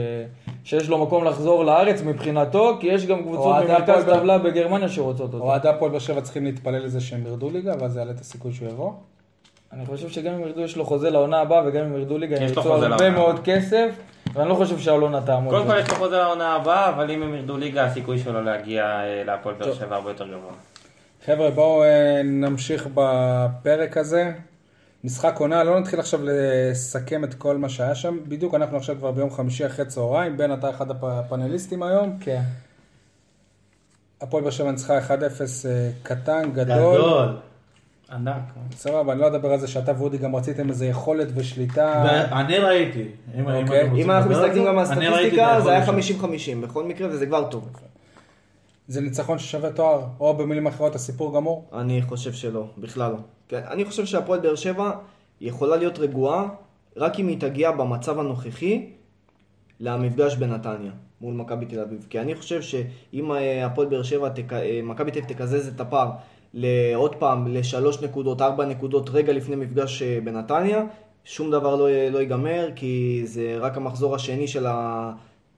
שיש 0.65 0.89
לו 0.89 0.99
מקום 0.99 1.25
לחזור 1.25 1.65
לארץ 1.65 2.03
מבחינתו, 2.03 2.77
כי 2.81 2.87
יש 2.87 3.07
גם 3.07 3.23
קבוצות 3.23 3.57
במרכז 3.65 4.05
באר- 4.05 4.19
טבלה 4.19 4.39
בגרמניה 4.39 4.89
שרוצות 4.89 5.35
אותו. 5.35 5.45
אוהדי 5.45 5.69
הפועל 5.69 5.91
באר 5.91 5.99
שבע 6.01 6.21
צריכים 6.21 6.45
להתפלל 6.45 6.85
לזה 6.85 7.01
שהם 7.01 7.27
ירדו 7.27 7.51
ליגה, 7.51 7.73
ואז 7.81 7.93
זה 7.93 8.01
יעלה 8.01 8.11
את 8.13 8.21
הסיכוי 8.21 8.53
שהוא 8.53 8.69
יבוא. 8.69 8.91
אני 9.73 9.87
חושב 9.87 10.09
שגם 10.09 10.35
אם 10.35 10.41
ירדו, 10.41 10.61
יש 10.61 10.77
לו 10.77 10.85
חוזה 10.85 11.11
לעונה 11.11 11.41
הבאה, 11.41 11.63
וגם 11.67 11.85
אם 11.85 11.97
ירדו 11.97 12.19
ליגה, 12.19 12.37
הם 12.37 12.43
ירצו 12.43 12.61
הרבה 12.75 12.89
לעונה. 12.89 13.11
מאוד 13.11 13.41
כסף, 13.45 13.89
ואני 14.35 14.49
לא 14.49 14.55
חושב 14.55 14.79
שהעונה 14.79 15.21
תעמוד. 15.27 15.55
קודם 15.55 15.67
כל. 15.67 15.79
יש 15.79 15.89
לו 15.91 15.95
חוזה 15.97 16.17
לעונה 16.17 16.53
הבאה, 16.55 16.89
אבל 16.89 17.11
אם 17.11 17.23
הם 17.23 17.35
ירדו 17.35 17.57
ליגה, 17.57 17.85
הסיכוי 17.85 18.19
שלו 18.19 18.43
להגיע 18.43 18.85
אה, 18.85 19.23
להפועל 19.25 19.55
באר 19.55 19.75
שבע 19.75 19.97
הרבה 19.97 20.11
יותר 20.11 20.27
גבוה. 20.29 20.53
חבר'ה, 21.27 21.51
בואו 21.51 21.83
אה, 21.83 22.21
נמשיך 22.25 22.89
בפרק 22.95 23.97
הזה. 23.97 24.33
משחק 25.05 25.37
עונה, 25.39 25.65
לא 25.65 25.81
נתחיל 25.81 26.01
עכשיו 26.01 26.21
לסכם 26.23 27.25
את 27.25 27.35
כל 27.35 27.57
מה 27.57 27.69
שהיה 27.69 27.95
שם. 27.95 28.19
בדיוק, 28.29 28.55
אנחנו 28.55 28.77
עכשיו 28.77 28.97
כבר 28.99 29.11
ביום 29.11 29.31
חמישי 29.31 29.67
אחרי 29.67 29.85
צהריים, 29.87 30.37
בן 30.37 30.53
אתה 30.53 30.71
אחד 30.71 30.91
הפ- 30.91 31.05
הפאנליסטים 31.05 31.83
היום. 31.83 32.17
כן. 32.21 32.41
הפועל 34.21 34.43
באר 34.43 34.51
שבע 34.53 34.71
ניצחה 34.71 34.99
1-0 34.99 35.11
אה, 35.69 35.91
קטן, 36.03 36.51
גדול. 36.53 36.95
גדול. 36.99 37.37
ענק. 38.13 38.43
סבבה, 38.73 39.13
אני 39.13 39.21
לא 39.21 39.27
אדבר 39.27 39.53
על 39.53 39.59
זה 39.61 39.69
שאתה 39.69 39.93
ואודי 39.99 40.19
גם 40.19 40.37
רציתם 40.37 40.69
איזה 40.69 40.87
יכולת 40.87 41.29
ושליטה. 41.35 42.03
ואני 42.31 42.59
ראיתי. 42.59 43.05
אם- 43.39 43.49
אוקיי. 43.49 43.83
אנחנו 44.11 44.31
מסתכלים 44.31 44.55
זה, 44.65 44.69
גם 44.69 44.79
על 44.79 44.87
אני 44.87 45.07
הסטטיסטיקה, 45.07 45.61
זה 45.61 45.71
היה 45.71 45.81
היכולת 45.81 45.99
50-50 45.99 46.61
בכל 46.63 46.85
מקרה, 46.85 47.09
וזה 47.09 47.27
כבר 47.27 47.51
טוב. 47.51 47.69
זה 48.89 49.01
ניצחון 49.01 49.39
ששווה 49.39 49.73
תואר, 49.73 50.05
או 50.21 50.35
במילים 50.37 50.67
אחרות 50.67 50.95
הסיפור 50.95 51.35
גמור. 51.35 51.65
אני 51.73 52.03
חושב 52.03 52.33
שלא, 52.33 52.67
בכלל 52.79 53.11
לא. 53.13 53.19
כן, 53.49 53.61
אני 53.71 53.85
חושב 53.85 54.05
שהפועל 54.07 54.41
באר 54.41 54.55
שבע 54.55 54.91
יכולה 55.41 55.77
להיות 55.77 55.99
רגועה 55.99 56.49
רק 56.97 57.21
אם 57.21 57.29
היא 57.29 57.41
תגיע 57.41 57.71
במצב 57.71 58.19
הנוכחי 58.19 58.87
למפגש 59.81 60.37
בנתניה 60.37 60.93
מול 61.21 61.35
מכבי 61.35 61.67
תל 61.67 61.81
אביב. 61.81 62.07
כי 62.11 62.21
אני 62.21 62.35
חושב 62.35 62.63
שאם 62.63 63.33
אה, 63.33 63.67
הפועל 63.67 63.89
באר 63.89 64.03
שבע, 64.03 64.29
תק- 64.29 64.53
אה, 64.53 64.81
מכבי 64.83 65.11
תל 65.11 65.19
אביב 65.19 65.37
תקזז 65.37 65.69
את 65.75 65.81
הפער 65.81 66.11
לעוד 66.55 67.15
פעם 67.15 67.47
לשלוש 67.49 68.03
נקודות, 68.03 68.41
ארבע 68.43 68.67
נקודות 68.67 69.11
רגע 69.11 69.33
לפני 69.33 69.57
מפגש 69.57 70.03
אה, 70.03 70.19
בנתניה, 70.25 70.85
שום 71.25 71.51
דבר 71.51 71.77
לא, 71.77 71.89
לא 72.11 72.19
ייגמר, 72.19 72.69
כי 72.77 73.23
זה 73.25 73.57
רק 73.61 73.77
המחזור 73.77 74.15
השני 74.15 74.49
של, 74.49 74.67
ה, 74.67 75.13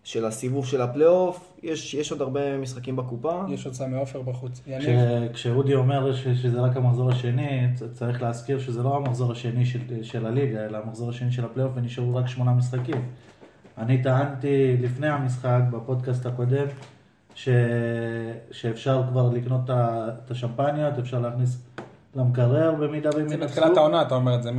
של 0.05 0.25
הסיבוב 0.25 0.67
של 0.67 0.81
הפלייאוף. 0.81 1.53
יש, 1.63 1.95
יש 1.95 2.13
עוד 2.13 2.21
הרבה 2.23 2.59
משחקים 2.59 2.97
בקופה. 2.97 3.43
יש 3.49 3.67
עוד 3.67 3.75
סמי 3.75 3.97
עופר 3.97 4.23
בחוץ. 4.23 4.61
כש- 4.81 4.87
כשאודי 5.33 5.75
אומר 5.75 6.15
ש- 6.15 6.29
שזה 6.29 6.61
רק 6.61 6.77
המחזור 6.77 7.11
השני, 7.11 7.67
צריך 7.93 8.23
להזכיר 8.23 8.59
שזה 8.59 8.83
לא 8.83 8.97
המחזור 8.97 9.33
השני 9.33 9.67
של, 9.67 9.79
של 10.03 10.27
הליגה, 10.27 10.65
אלא 10.67 10.79
המחזור 10.79 11.11
השני 11.11 11.33
של 11.33 11.45
הפלייאוף 11.45 11.73
ונשארו 11.77 12.15
רק 12.15 12.27
שמונה 12.29 12.53
משחקים. 12.53 13.03
אני 13.79 14.03
טענתי 14.03 14.77
לפני 14.81 15.09
המשחק, 15.09 15.61
בפודקאסט 15.71 16.27
הקודם, 16.27 16.67
ש... 17.37 17.49
שאפשר 18.51 19.03
כבר 19.09 19.31
לקנות 19.33 19.61
את 19.70 20.31
השמפניות, 20.31 20.99
אפשר 20.99 21.20
להכניס 21.20 21.62
למקרר 22.14 22.75
במידה 22.75 23.11
והם 23.16 23.29
זה. 23.29 23.37
מתחילת 23.37 23.77
העונה, 23.77 24.03
אתה 24.03 24.14
אומר 24.14 24.35
את 24.35 24.42
זה. 24.42 24.51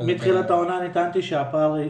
מתחילת, 0.00 0.50
העונה 0.50 0.78
אני 0.78 0.90
טענתי 0.90 1.22
שהפער 1.22 1.76
אה, 1.76 1.84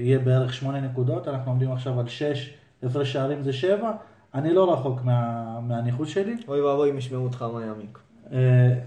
יהיה 0.00 0.18
בערך 0.18 0.54
שמונה 0.54 0.80
נקודות, 0.80 1.28
אנחנו 1.28 1.50
עומדים 1.50 1.72
עכשיו 1.72 2.00
על 2.00 2.08
שש, 2.08 2.54
הפרש 2.82 3.12
שערים 3.12 3.42
זה 3.42 3.52
שבע, 3.52 3.92
אני 4.34 4.54
לא 4.54 4.72
רחוק 4.72 5.00
מה, 5.04 5.44
מהניחוש 5.62 6.14
שלי. 6.14 6.36
אוי 6.48 6.60
ואבוי 6.60 6.90
אם 6.90 6.98
ישמעו 6.98 7.24
אותך 7.24 7.44
מה 7.54 7.64
יעמיק. 7.64 7.98
אה, 8.32 8.38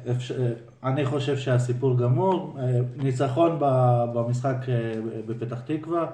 אה, 0.07 0.13
אני 0.83 1.05
חושב 1.05 1.37
שהסיפור 1.37 1.97
גמור, 1.97 2.57
ניצחון 2.97 3.57
במשחק 4.13 4.55
בפתח 5.27 5.59
תקווה, 5.59 6.05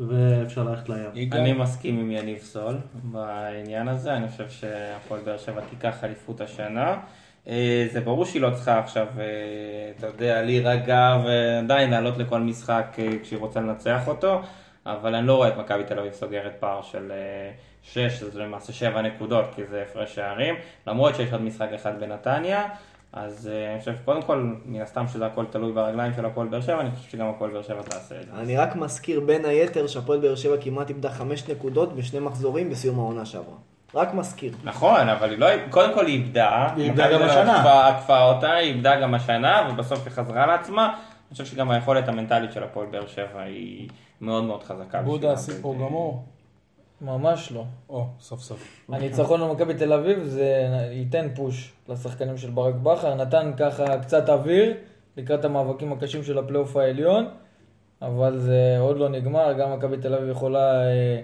ואפשר 0.00 0.62
ללכת 0.64 0.88
לים. 0.88 1.32
אני 1.32 1.52
מסכים 1.52 1.98
עם 1.98 2.10
יניב 2.10 2.38
סול 2.38 2.76
בעניין 2.94 3.88
הזה, 3.88 4.16
אני 4.16 4.28
חושב 4.28 4.50
שהפועל 4.50 5.20
באר 5.20 5.38
שבע 5.38 5.60
תיקח 5.70 6.04
אליפות 6.04 6.40
השנה. 6.40 6.96
אה, 7.48 7.86
זה 7.92 8.00
ברור 8.00 8.24
שהיא 8.24 8.42
לא 8.42 8.50
צריכה 8.50 8.78
עכשיו, 8.78 9.06
אה, 9.18 9.24
אתה 9.98 10.06
יודע, 10.06 10.42
להירגע 10.42 11.18
ועדיין 11.24 11.90
לעלות 11.90 12.18
לכל 12.18 12.40
משחק 12.40 12.96
אה, 12.98 13.08
כשהיא 13.22 13.38
רוצה 13.38 13.60
לנצח 13.60 14.08
אותו, 14.08 14.40
אבל 14.86 15.14
אני 15.14 15.26
לא 15.26 15.36
רואה 15.36 15.48
את 15.48 15.56
מכבי 15.56 15.84
תל 15.84 15.98
אביב 15.98 16.12
סוגרת 16.12 16.56
פער 16.60 16.82
של 16.82 17.12
6, 17.82 18.22
זה 18.22 18.42
למעשה 18.42 18.72
7 18.72 19.02
נקודות, 19.02 19.44
כי 19.54 19.66
זה 19.66 19.82
הפרש 19.82 20.14
שערים, 20.14 20.54
למרות 20.86 21.14
שיש 21.14 21.32
עוד 21.32 21.42
משחק 21.42 21.68
אחד 21.74 22.00
בנתניה. 22.00 22.68
אז 23.12 23.50
אה, 23.52 23.70
אני 23.72 23.80
חושב 23.80 23.94
שקודם 24.02 24.22
כל, 24.22 24.52
מן 24.66 24.80
הסתם 24.80 25.04
שזה 25.08 25.26
הכל 25.26 25.44
תלוי 25.50 25.72
ברגליים 25.72 26.12
של 26.16 26.24
הפועל 26.26 26.48
באר 26.48 26.60
שבע, 26.60 26.80
אני 26.80 26.90
חושב 26.90 27.10
שגם 27.10 27.26
הפועל 27.26 27.50
באר 27.50 27.62
שבע 27.62 27.82
תעשה 27.82 28.20
את 28.20 28.26
זה. 28.26 28.40
אני 28.40 28.56
רק 28.56 28.76
מזכיר 28.76 29.20
בין 29.20 29.44
היתר 29.44 29.86
שהפועל 29.86 30.20
באר 30.20 30.34
שבע 30.34 30.56
כמעט 30.60 30.88
איבדה 30.88 31.10
חמש 31.10 31.48
נקודות 31.48 31.92
בשני 31.96 32.20
מחזורים 32.20 32.70
בסיום 32.70 32.98
העונה 32.98 33.24
שעברה. 33.26 33.54
רק 33.94 34.14
מזכיר. 34.14 34.52
נכון, 34.64 35.08
אבל 35.08 35.30
היא 35.30 35.38
לא, 35.38 35.46
קודם 35.70 35.94
כל 35.94 36.06
היא 36.06 36.14
איבדה, 36.22 36.72
היא 36.76 36.84
איבדה 36.84 37.12
גם 37.12 37.22
השנה. 37.22 37.88
עקפה- 37.88 38.22
אותה, 38.22 38.52
היא 38.52 38.74
איבדה 38.74 39.00
גם 39.00 39.14
השנה, 39.14 39.68
ובסוף 39.72 39.98
היא 40.06 40.12
חזרה 40.12 40.46
לעצמה. 40.46 40.84
אני 40.86 40.96
חושב 41.32 41.44
שגם 41.44 41.70
היכולת 41.70 42.08
המנטלית 42.08 42.52
של 42.52 42.62
הפועל 42.64 42.86
באר 42.86 43.06
שבע 43.06 43.40
היא 43.42 43.88
מאוד 44.20 44.44
מאוד 44.44 44.62
חזקה. 44.62 45.02
בודה, 45.02 45.16
בשבילה. 45.16 45.32
הסיפור 45.32 45.74
גמור. 45.74 46.24
ממש 47.00 47.52
לא. 47.52 47.64
או, 47.88 48.06
סוף 48.20 48.40
סוף. 48.40 48.84
הניצחון 48.92 49.42
על 49.42 49.50
מכבי 49.50 49.74
תל 49.74 49.92
אביב 49.92 50.24
זה 50.24 50.66
ייתן 50.92 51.26
פוש 51.34 51.72
לשחקנים 51.88 52.36
של 52.36 52.50
ברק 52.50 52.74
בכר, 52.74 53.14
נתן 53.14 53.50
ככה 53.56 53.98
קצת 53.98 54.28
אוויר 54.28 54.74
לקראת 55.16 55.44
המאבקים 55.44 55.92
הקשים 55.92 56.22
של 56.22 56.38
הפלייאוף 56.38 56.76
העליון, 56.76 57.26
אבל 58.02 58.38
זה 58.38 58.76
עוד 58.80 58.96
לא 58.98 59.08
נגמר, 59.08 59.52
גם 59.52 59.72
מכבי 59.72 59.96
תל 59.96 60.14
אביב 60.14 60.28
יכולה 60.28 60.84
אה, 60.86 61.20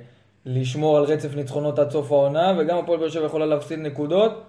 לשמור 0.47 0.97
על 0.99 1.05
רצף 1.05 1.35
ניצחונות 1.37 1.79
עד 1.79 1.91
סוף 1.91 2.13
העונה, 2.13 2.53
וגם 2.59 2.79
הפועל 2.79 3.01
באר 3.01 3.09
שבע 3.09 3.27
יכולה 3.27 3.47
להפסיד 3.47 3.79
נקודות. 3.79 4.43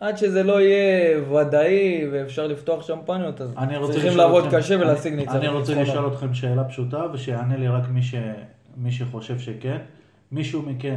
עד 0.00 0.16
שזה 0.18 0.42
לא 0.42 0.60
יהיה 0.60 1.18
ודאי 1.32 2.08
ואפשר 2.12 2.46
לפתוח 2.46 2.82
שמפניות, 2.86 3.40
אז 3.40 3.54
אני 3.58 3.76
רוצה 3.76 3.92
צריכים 3.92 4.16
לעבוד 4.16 4.44
אתכם- 4.44 4.56
קשה 4.58 4.74
ולהשיג 4.80 5.12
אני- 5.12 5.22
ניצחון. 5.22 5.38
אני 5.40 5.48
רוצה. 5.48 5.74
לשאול 5.82 6.06
אתכם 6.12 6.34
שאלה 6.34 6.64
פשוטה, 6.64 7.04
ושיענה 7.12 7.56
לי 7.56 7.68
רק 7.68 7.88
מי, 7.88 8.02
ש... 8.02 8.14
מי 8.76 8.92
שחושב 8.92 9.38
שכן. 9.38 9.78
מישהו 10.32 10.62
מכם, 10.62 10.96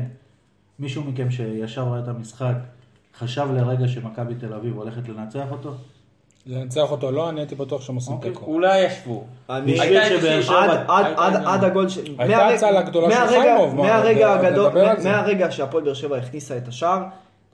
מישהו 0.79 1.03
מכם 1.03 1.31
שישב 1.31 1.81
ראה 1.81 1.99
את 1.99 2.07
המשחק, 2.07 2.55
חשב 3.17 3.47
לרגע 3.53 3.87
שמכבי 3.87 4.35
תל 4.35 4.53
אביב 4.53 4.77
הולכת 4.77 5.09
לנצח 5.09 5.45
אותו? 5.51 5.71
לנצח 6.45 6.91
אותו 6.91 7.11
לא, 7.11 7.29
אני 7.29 7.39
הייתי 7.39 7.55
בטוח 7.55 7.81
שהם 7.81 7.95
עושים 7.95 8.13
אוקיי. 8.13 8.31
תיקו. 8.31 8.45
אולי 8.45 8.85
ישבו. 8.85 9.23
עד, 11.45 11.63
הגול 11.63 11.89
של... 11.89 12.01
הייתה 12.17 12.37
מהרגע- 12.37 12.47
הצלה 12.55 12.81
גדולה 12.81 13.11
של 13.11 13.27
חיימוב, 13.27 13.75
מה, 13.75 14.03
מהרגע 15.03 15.51
שהפועל 15.51 15.83
באר 15.83 15.93
שבע 15.93 16.17
הכניסה 16.17 16.57
את 16.57 16.67
השער, 16.67 17.03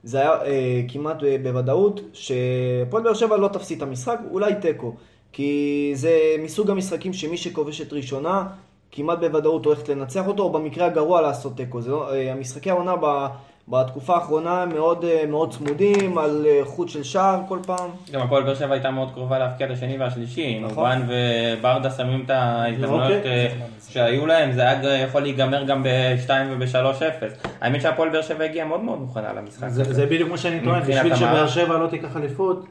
זה 0.02 0.20
היה 0.20 0.30
אה, 0.30 0.82
כמעט 0.88 1.24
אה, 1.24 1.36
בוודאות 1.42 2.00
שהפועל 2.12 3.02
באר 3.02 3.14
שבע 3.14 3.36
לא 3.36 3.48
תפסיד 3.48 3.76
את 3.76 3.82
המשחק, 3.82 4.18
אולי 4.30 4.54
תיקו. 4.54 4.94
כי 5.32 5.92
זה 5.94 6.18
מסוג 6.42 6.70
המשחקים 6.70 7.12
שמי 7.12 7.36
שכובש 7.36 7.80
את 7.80 7.92
ראשונה, 7.92 8.46
כמעט 8.92 9.18
בוודאות 9.18 9.64
הולכת 9.64 9.88
לנצח 9.88 10.26
אותו, 10.26 10.42
או 10.42 10.50
במקרה 10.50 10.86
הגרוע 10.86 11.20
לעשות 11.20 11.56
תיקו. 11.56 11.80
זה 11.80 11.90
לא, 11.90 12.14
אה, 12.14 12.32
המשחקי 12.32 12.70
העונה 12.70 12.94
ב, 13.00 13.26
בתקופה 13.68 14.14
האחרונה 14.14 14.62
הם 14.62 14.68
מאוד, 14.74 15.04
אה, 15.04 15.24
מאוד 15.28 15.52
צמודים, 15.52 16.18
על 16.18 16.46
אה, 16.48 16.60
חוט 16.64 16.88
של 16.88 17.02
שער 17.02 17.40
כל 17.48 17.58
פעם. 17.66 17.90
גם 18.12 18.20
הפועל 18.20 18.42
באר 18.42 18.54
שבע 18.54 18.72
הייתה 18.72 18.90
מאוד 18.90 19.10
קרובה 19.14 19.38
להפקיע 19.38 19.66
את 19.66 19.72
השני 19.72 19.98
והשלישי. 19.98 20.58
נכון. 20.58 20.74
נובן 20.74 21.02
וברדה 21.08 21.90
שמים 21.90 22.22
את 22.24 22.30
ההזדמנויות 22.30 23.12
אוקיי. 23.18 23.58
שהיו 23.88 24.26
להם, 24.26 24.52
זה 24.52 24.60
היה 24.60 25.02
יכול 25.02 25.22
להיגמר 25.22 25.64
גם 25.64 25.82
ב-2 25.82 26.30
וב-3-0. 26.50 27.48
האמת 27.60 27.82
שהפועל 27.82 28.08
באר 28.08 28.22
שבע 28.22 28.44
הגיעה 28.44 28.66
מאוד 28.66 28.80
מאוד 28.80 29.00
מוכנה 29.00 29.32
למשחק. 29.32 29.68
זה. 29.68 29.84
זה 29.84 30.06
בדיוק 30.06 30.30
מה 30.30 30.38
שאני 30.38 30.60
טוען, 30.64 30.82
בשביל 30.82 31.16
שבאר. 31.16 31.48
שבע 31.48 31.78
לא 31.78 31.86
תיקח 31.86 32.16
אליפות, 32.16 32.66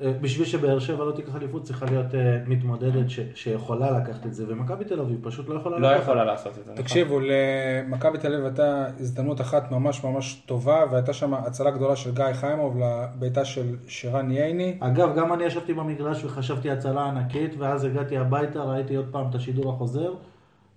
בשביל 0.00 0.46
שבאר 0.46 0.78
שבע 0.78 1.04
לא 1.04 1.12
תיקח 1.12 1.36
אליפות 1.36 1.62
צריכה 1.62 1.86
להיות 1.86 2.14
אה, 2.14 2.38
מתמודדת 2.46 3.10
ש, 3.10 3.20
שיכולה 3.34 3.90
לקחת 3.90 4.26
את 4.26 4.34
זה, 4.34 4.44
ומכבי 4.48 4.84
תל 4.84 5.00
אביב 5.00 5.18
פשוט 5.22 5.48
לא 5.48 5.54
יכולה 5.54 5.78
לא 5.78 5.90
לקחת. 5.90 6.02
יכולה 6.02 6.24
לעשות 6.24 6.58
את 6.58 6.64
זה. 6.64 6.72
נכון. 6.72 6.84
תקשיבו, 6.84 7.20
למכבי 7.20 8.18
תל 8.18 8.32
אביב 8.32 8.44
הייתה 8.44 8.86
הזדמנות 9.00 9.40
אחת 9.40 9.70
ממש 9.70 10.04
ממש 10.04 10.42
טובה, 10.46 10.84
והייתה 10.90 11.12
שם 11.12 11.34
הצלה 11.34 11.70
גדולה 11.70 11.96
של 11.96 12.14
גיא 12.14 12.32
חיימוב 12.32 12.78
לביתה 12.78 13.44
של 13.44 13.76
שירן 13.88 14.30
ייני. 14.30 14.76
אגב, 14.80 15.16
גם 15.16 15.32
אני 15.32 15.44
ישבתי 15.44 15.74
במגרש 15.74 16.24
וחשבתי 16.24 16.70
הצלה 16.70 17.04
ענקית, 17.04 17.54
ואז 17.58 17.84
הגעתי 17.84 18.18
הביתה, 18.18 18.62
ראיתי 18.62 18.94
עוד 18.96 19.06
פעם 19.10 19.26
את 19.30 19.34
השידור 19.34 19.72
החוזר. 19.72 20.12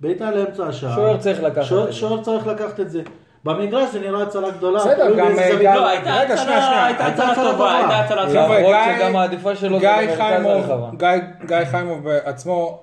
בעיטה 0.01 0.31
לאמצע 0.31 0.67
השער. 0.67 0.95
שוער 0.95 1.17
צריך 1.17 1.43
לקחת 1.43 1.71
את 1.71 1.85
זה. 1.87 1.93
שוער 1.93 2.21
צריך 2.23 2.47
לקחת 2.47 2.79
את 2.79 2.89
זה. 2.89 3.01
במגרש 3.43 3.89
זה 3.91 3.99
נראה 3.99 4.23
הצלה 4.23 4.49
גדולה. 4.51 4.79
בסדר, 4.79 5.15
גם, 5.17 5.27
אה. 5.39 5.49
גם- 5.63 5.75
לא, 5.75 5.87
הייתה 5.89 6.13
רגע, 6.13 6.37
שנייה, 6.37 6.57
הצלה, 6.57 6.61
שנייה. 6.67 6.85
הייתה 6.85 7.05
הצלה 7.07 7.35
טובה. 7.35 7.77
הייתה 7.77 7.99
הצלה 7.99 8.27
חבר'ה, 8.27 8.43
טובה. 8.45 8.59
למרות 8.59 8.75
גיא- 8.75 8.97
שגם 8.99 9.15
העדיפה 9.15 9.55
שלו 9.55 9.79
זה 9.79 9.87
במרכז 9.87 10.17
חיימוב, 10.17 10.51
הרחבה. 10.51 10.89
גיא, 11.47 11.65
חיימוב 11.65 12.03
בעצמו 12.03 12.79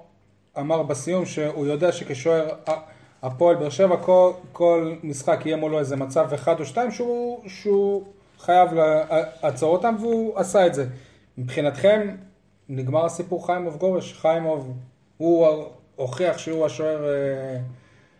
אמר 0.59 0.83
בסיום 0.83 1.25
שהוא 1.27 1.66
יודע 1.66 1.92
שכשוער 1.92 2.47
ה- 2.69 2.73
הפועל 3.23 3.57
באר 3.57 3.69
שבע 3.71 3.97
כל, 3.97 4.31
כל 4.53 4.92
משחק 5.03 5.40
יהיה 5.47 5.57
מולו 5.57 5.79
איזה 5.79 5.97
מצב 5.97 6.33
אחד 6.35 6.61
או 6.61 6.64
שתיים 6.66 6.90
שהוא, 6.90 7.40
שהוא 7.47 8.03
חייב 8.38 8.69
לעצור 9.42 9.73
אותם 9.73 9.95
והוא 10.01 10.33
עשה 10.38 10.66
את 10.66 10.75
זה. 10.75 10.87
מבחינתכם 11.38 12.09
נגמר 12.69 13.05
הסיפור 13.05 13.47
חיימוב 13.47 13.77
גורש, 13.77 14.12
חיימוב 14.21 14.73
הוא 15.16 15.47
הוכיח 15.97 16.38
שהוא 16.38 16.66
השוער 16.66 17.05
אה, 17.05 17.57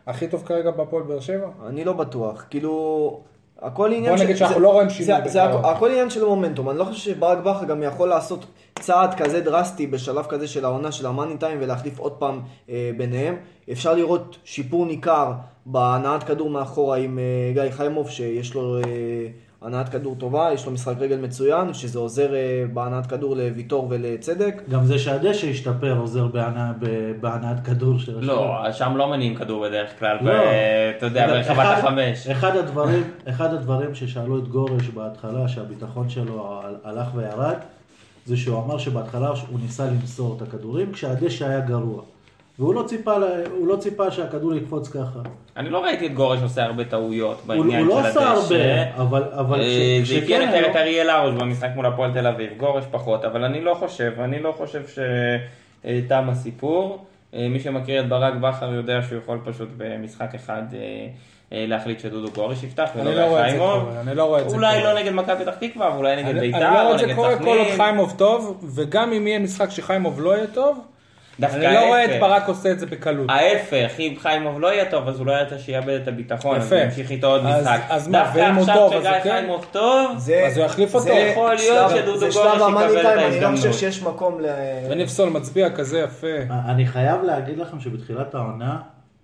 הכי 0.07 0.29
טוב 0.29 0.42
כרגע 0.47 0.71
בהפועל 0.71 1.03
באר 1.03 1.21
שבע? 1.21 1.47
אני 1.66 1.85
לא 1.85 1.92
בטוח, 1.92 2.45
כאילו... 2.51 3.21
הכל 3.62 3.92
עניין 3.92 4.14
בוא 4.16 4.25
נגיד 4.25 4.37
של- 4.37 4.38
שאנחנו 4.38 4.55
זה- 4.57 4.62
לא 4.62 4.73
רואים 4.73 4.88
זה- 4.88 4.95
שינוי 4.95 5.29
זה 5.29 5.47
בקרוב. 5.47 5.64
הכ- 5.64 5.69
הכל 5.69 5.90
עניין 5.90 6.11
של 6.11 6.25
מומנטום, 6.25 6.71
אני 6.71 6.79
לא 6.79 6.85
חושב 6.85 6.99
שברק 7.14 7.38
בכר 7.38 7.64
גם 7.64 7.83
יכול 7.83 8.09
לעשות 8.09 8.47
צעד 8.79 9.14
כזה 9.14 9.40
דרסטי 9.40 9.87
בשלב 9.87 10.25
כזה 10.27 10.49
של 10.49 10.64
העונה 10.64 10.92
של 10.92 11.07
המאני 11.07 11.37
טיים 11.37 11.59
ולהחליף 11.61 11.99
עוד 11.99 12.12
פעם 12.12 12.40
אה, 12.71 12.90
ביניהם. 12.97 13.37
אפשר 13.73 13.95
לראות 13.95 14.37
שיפור 14.45 14.87
ניכר 14.87 15.33
בהנעת 15.66 16.23
כדור 16.23 16.51
מאחורה 16.51 16.97
עם 16.97 17.19
אה, 17.19 17.25
גיא 17.62 17.71
חיימוב 17.71 18.11
שיש 18.11 18.55
לו 18.55 18.79
אה, 18.79 18.83
הנעת 19.62 19.88
כדור 19.88 20.16
טובה, 20.19 20.51
יש 20.55 20.66
לו 20.66 20.73
משחק 20.73 20.95
רגל 21.01 21.16
מצוין, 21.16 21.75
שזה 21.75 21.99
עוזר 21.99 22.35
אה, 22.35 22.40
בהנעת 22.75 23.07
כדור 23.07 23.37
לוויטור 23.37 23.87
ולצדק. 23.90 24.62
גם 24.71 24.85
זה 24.85 24.99
שהדשא 24.99 25.47
השתפר 25.51 25.97
עוזר 25.99 26.27
בהנעת 27.21 27.66
כדור 27.66 27.99
של 27.99 28.19
השוער. 28.19 28.62
לא, 28.66 28.73
שם 28.73 28.97
לא 28.97 29.09
מניעים 29.11 29.35
כדור 29.35 29.69
בדרך 29.69 29.99
כלל, 29.99 30.16
לא. 30.21 30.33
אתה 30.99 31.07
יודע, 31.07 31.27
ברחבת 31.27 31.57
אחד- 31.59 31.79
החמש. 31.79 32.27
אחד 32.27 32.57
הדברים, 32.57 33.03
אחד 33.29 33.55
הדברים 33.55 33.95
ששאלו 33.95 34.38
את 34.38 34.49
גורש 34.49 34.88
בהתחלה, 34.88 35.49
שהביטחון 35.49 36.09
שלו 36.09 36.61
הל- 36.64 36.77
הלך 36.85 37.07
וירד, 37.14 37.57
זה 38.27 38.37
שהוא 38.37 38.64
אמר 38.64 38.79
שבהתחלה 38.79 39.29
הוא 39.29 39.61
ניסה 39.62 39.87
למסור 39.87 40.37
את 40.37 40.49
הכדורים 40.49 40.92
כשהדשא 40.92 41.49
היה 41.49 41.61
גרוע. 41.61 42.03
והוא 42.59 42.75
לא 42.75 42.83
ציפה, 42.83 43.12
הוא 43.51 43.69
לא 43.69 43.77
ציפה 43.77 44.11
שהכדור 44.11 44.55
יקפוץ 44.55 44.88
ככה. 44.88 45.19
אני 45.57 45.71
לא 45.71 45.85
ראיתי 45.85 46.07
את 46.07 46.14
גורש 46.14 46.42
עושה 46.42 46.64
הרבה 46.64 46.85
טעויות 46.85 47.38
הוא, 47.40 47.49
בעניין 47.49 47.87
הוא 47.87 47.97
של 47.97 48.03
לא 48.03 48.09
עשה 48.09 48.31
הדשא. 48.33 48.55
הרבה, 48.55 48.95
אבל, 49.03 49.23
אבל 49.33 49.61
אה, 49.61 49.99
כש- 50.03 50.09
זה 50.11 50.37
היה 50.37 50.61
לו- 50.62 50.69
את 50.71 50.77
אריאל 50.77 51.11
הרוש 51.11 51.35
במשחק 51.35 51.69
מול 51.75 51.87
הפועל 51.87 52.12
תל 52.12 52.27
אביב, 52.27 52.51
גורש 52.57 52.85
פחות, 52.90 53.25
אבל 53.25 53.45
אני 53.45 53.61
לא 53.61 53.75
חושב, 53.75 54.12
אני 54.19 54.42
לא 54.42 54.55
חושב 54.57 54.83
שתם 55.85 56.29
הסיפור. 56.29 57.05
אה, 57.35 57.47
מי 57.51 57.61
שמכיר 57.61 58.01
את 58.01 58.09
ברק 58.09 58.35
בכר 58.35 58.73
יודע 58.75 58.99
שהוא 59.09 59.19
יכול 59.19 59.38
פשוט 59.45 59.69
במשחק 59.77 60.35
אחד 60.35 60.62
אה, 60.75 60.79
אה, 61.53 61.64
להחליט 61.69 62.01
שדודו 62.01 62.29
גורש 62.31 62.62
יפתח 62.62 62.88
ולא 62.97 63.09
אני 63.11 63.16
לא 63.19 63.25
רואה 63.25 63.47
את 63.47 63.53
זה. 63.53 63.59
קורה, 63.59 64.01
אני 64.01 64.14
לא 64.14 64.25
רואה 64.25 64.40
את 64.40 64.51
זה 64.51 64.57
אולי. 64.57 64.83
לא 64.83 64.99
נגד 64.99 65.12
מכבי 65.12 65.45
פתח 65.45 65.55
תקווה, 65.61 65.97
אולי 65.97 66.16
נגד 66.16 66.29
אני 66.29 66.38
אני 66.40 66.53
ביתר 66.53 66.61
לא 66.75 66.83
רואה 66.83 66.95
את 66.95 66.99
זה 66.99 67.14
קורה 67.14 67.38
כל 67.38 67.59
עוד. 67.59 67.66
חיימוב 67.77 68.14
טוב, 68.19 68.64
וגם 68.75 69.12
אם 69.12 69.27
יהיה 69.27 69.38
משחק 69.38 69.71
שחיימוב 69.71 70.21
לא 70.21 70.37
יהיה 70.37 70.47
טוב, 70.47 70.79
דווקא 71.40 71.57
אני 71.57 71.75
לא 71.75 71.87
רואה 71.87 72.05
את 72.05 72.11
ההפך. 72.11 72.20
ברק 72.22 72.49
עושה 72.49 72.70
את 72.70 72.79
זה 72.81 72.87
בקלות. 72.87 73.27
ההפך, 73.31 73.90
אם 73.99 74.14
חיימוב 74.18 74.61
לא 74.61 74.72
יהיה 74.72 74.90
טוב, 74.90 75.09
אז 75.09 75.18
הוא 75.18 75.27
לא 75.27 75.33
ירצה 75.33 75.59
שיאבד 75.59 75.88
את 76.03 76.09
הביטחון, 76.09 76.57
יפה. 76.59 76.77
ימשיך 76.77 77.11
איתו 77.11 77.27
עוד 77.27 77.46
אז- 77.46 77.62
משחק. 77.62 77.81
אז 77.88 78.09
מה, 78.09 78.18
דווקא 78.25 78.38
ואם 78.38 78.55
הוא 78.55 78.61
עכשיו 78.61 78.75
טוב, 78.77 78.92
אז 78.92 79.01
שגיא 79.03 79.12
זה 79.12 79.20
כן? 79.25 79.31
חיימוב 79.31 79.66
טוב, 79.72 80.18
זה, 80.18 80.44
אז 80.46 80.57
הוא 80.59 80.64
יחליף 80.66 80.94
אותו. 80.94 81.05
זה 81.05 81.12
יכול 81.12 81.55
להיות 81.55 81.90
שלב- 81.90 82.01
שדודו 82.03 82.18
זה 82.18 82.27
גורש 82.27 82.35
שלב 82.35 82.62
המאני 82.62 82.85
יקבל 82.87 82.99
את 82.99 83.03
טיים, 83.03 83.18
אני 83.18 83.20
לא 83.20 83.20
ההזדמנות. 83.46 83.57
חושב 83.59 83.72
שיש 83.72 84.03
מקום 84.03 84.40
ל... 84.40 84.46
ונפסול 84.90 85.29
מצביע 85.29 85.70
כזה 85.70 85.99
יפה. 85.99 86.27
אני 86.68 86.87
חייב 86.87 87.22
להגיד 87.22 87.59
לכם 87.59 87.81
שבתחילת 87.81 88.35
העונה, 88.35 88.79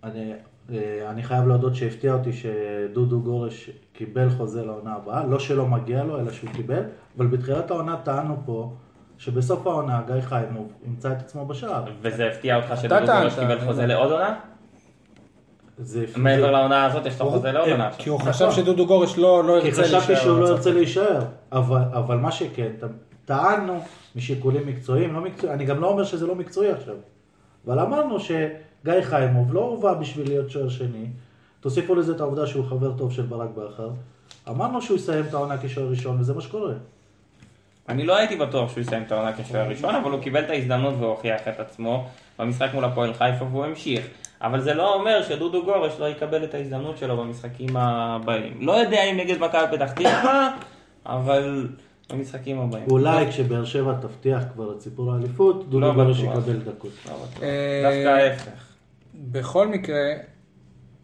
אני, 0.04 0.32
אה, 0.72 0.78
אני 1.10 1.22
חייב 1.22 1.46
להודות 1.48 1.74
שהפתיע 1.74 2.12
אותי 2.12 2.30
שדודו 2.32 3.20
גורש 3.20 3.70
קיבל 3.92 4.28
חוזה 4.36 4.64
לעונה 4.64 4.94
הבאה, 4.94 5.24
לא 5.26 5.38
שלא 5.38 5.66
מגיע 5.66 6.02
לו, 6.04 6.20
אלא 6.20 6.30
שהוא 6.32 6.50
קיבל, 6.50 6.82
אבל 7.16 7.26
בתחילת 7.26 7.70
העונה 7.70 7.96
טענו 8.04 8.36
פה 8.46 8.72
שבסוף 9.22 9.66
העונה 9.66 10.02
גיא 10.06 10.20
חיימוב 10.20 10.72
ימצא 10.86 11.12
את 11.12 11.20
עצמו 11.20 11.46
בשער. 11.46 11.84
וזה 12.00 12.26
הפתיע 12.26 12.56
אותך 12.56 12.82
שדודו 12.82 13.06
גורש 13.06 13.38
קיבל 13.38 13.60
חוזה. 13.66 13.86
לעוד 13.86 14.12
עונה? 14.12 14.34
מעבר 16.16 16.50
לעונה 16.50 16.84
הזאת 16.84 17.06
יש 17.06 17.20
לו 17.20 17.30
חוזה 17.30 17.52
לעוד 17.52 17.68
עונה. 17.68 17.90
כי 17.98 18.08
הוא 18.08 18.18
נכון. 18.18 18.32
חשב 18.32 18.50
שדודו 18.50 18.86
גורש 18.86 19.18
לא 19.18 19.44
לא 19.44 19.60
כי 19.60 19.68
ירצה 19.68 19.80
להישאר. 19.80 20.00
חשבתי 20.00 20.16
שהוא 20.16 20.38
לא. 20.38 20.48
ירצה 20.48 20.70
להישאר, 20.70 21.20
אבל, 21.52 21.82
אבל 21.92 22.16
מה 22.16 22.32
שכן, 22.32 22.72
טענו 23.24 23.80
משיקולים 24.16 24.66
מקצועיים, 24.66 25.14
לא 25.14 25.20
מקצועי, 25.20 25.52
אני 25.52 25.64
גם 25.64 25.80
לא 25.80 25.86
אומר 25.86 26.04
שזה 26.04 26.26
לא 26.26 26.34
מקצועי 26.34 26.70
עכשיו, 26.70 26.94
אבל 27.66 27.78
אמרנו 27.78 28.20
שגיא 28.20 29.00
חיימוב 29.02 29.54
לא 29.54 29.60
הובא 29.60 29.94
בשביל 29.94 30.28
להיות 30.28 30.50
שוער 30.50 30.68
שני, 30.68 31.06
תוסיפו 31.60 31.94
לזה 31.94 32.12
את 32.12 32.20
העובדה 32.20 32.46
שהוא 32.46 32.64
חבר 32.64 32.92
טוב 32.92 33.12
של 33.12 33.22
ברק 33.22 33.50
בכר, 33.56 33.90
אמרנו 34.48 34.82
שהוא 34.82 34.96
יסיים 34.96 35.24
את 35.28 35.34
העונה 35.34 35.54
כשוער 35.62 35.88
ראשון, 35.88 36.20
וזה 36.20 36.34
מה 36.34 36.40
שקורה. 36.40 36.72
אני 37.88 38.04
לא 38.06 38.16
הייתי 38.16 38.36
בטוח 38.36 38.70
שהוא 38.70 38.80
יסיים 38.80 39.02
את 39.02 39.12
העונה 39.12 39.32
כשוער 39.32 39.68
ראשון, 39.68 39.94
אבל 39.94 40.10
הוא 40.10 40.20
קיבל 40.20 40.44
את 40.44 40.50
ההזדמנות 40.50 40.94
והוכיח 40.98 41.40
את 41.48 41.60
עצמו 41.60 42.08
במשחק 42.38 42.68
מול 42.74 42.84
הפועל 42.84 43.14
חיפה 43.14 43.44
והוא 43.44 43.64
המשיך. 43.64 44.06
אבל 44.42 44.60
זה 44.60 44.74
לא 44.74 44.94
אומר 44.94 45.22
שדודו 45.22 45.64
גורש 45.64 45.92
לא 46.00 46.08
יקבל 46.08 46.44
את 46.44 46.54
ההזדמנות 46.54 46.98
שלו 46.98 47.16
במשחקים 47.16 47.76
הבאים. 47.76 48.56
לא 48.60 48.72
יודע 48.72 49.04
אם 49.04 49.16
נגד 49.16 49.38
מכבי 49.38 49.76
פתח 49.76 49.92
תקווה, 49.92 50.56
אבל 51.06 51.68
במשחקים 52.12 52.60
הבאים. 52.60 52.84
אולי 52.90 53.26
כשבאר 53.30 53.64
שבע 53.64 53.94
תבטיח 54.00 54.42
כבר 54.52 54.72
את 54.72 54.80
סיפור 54.80 55.12
האליפות, 55.12 55.56
לא 55.56 55.64
דודו 55.70 55.94
גורש 55.94 56.20
בטוח. 56.20 56.38
יקבל 56.38 56.56
דקות. 56.56 56.90
לא 57.06 57.12
בטוח. 57.12 57.42
אה, 57.42 57.82
דווקא 57.82 58.08
ההפך. 58.08 58.62
בכל 59.14 59.68
מקרה, 59.68 60.12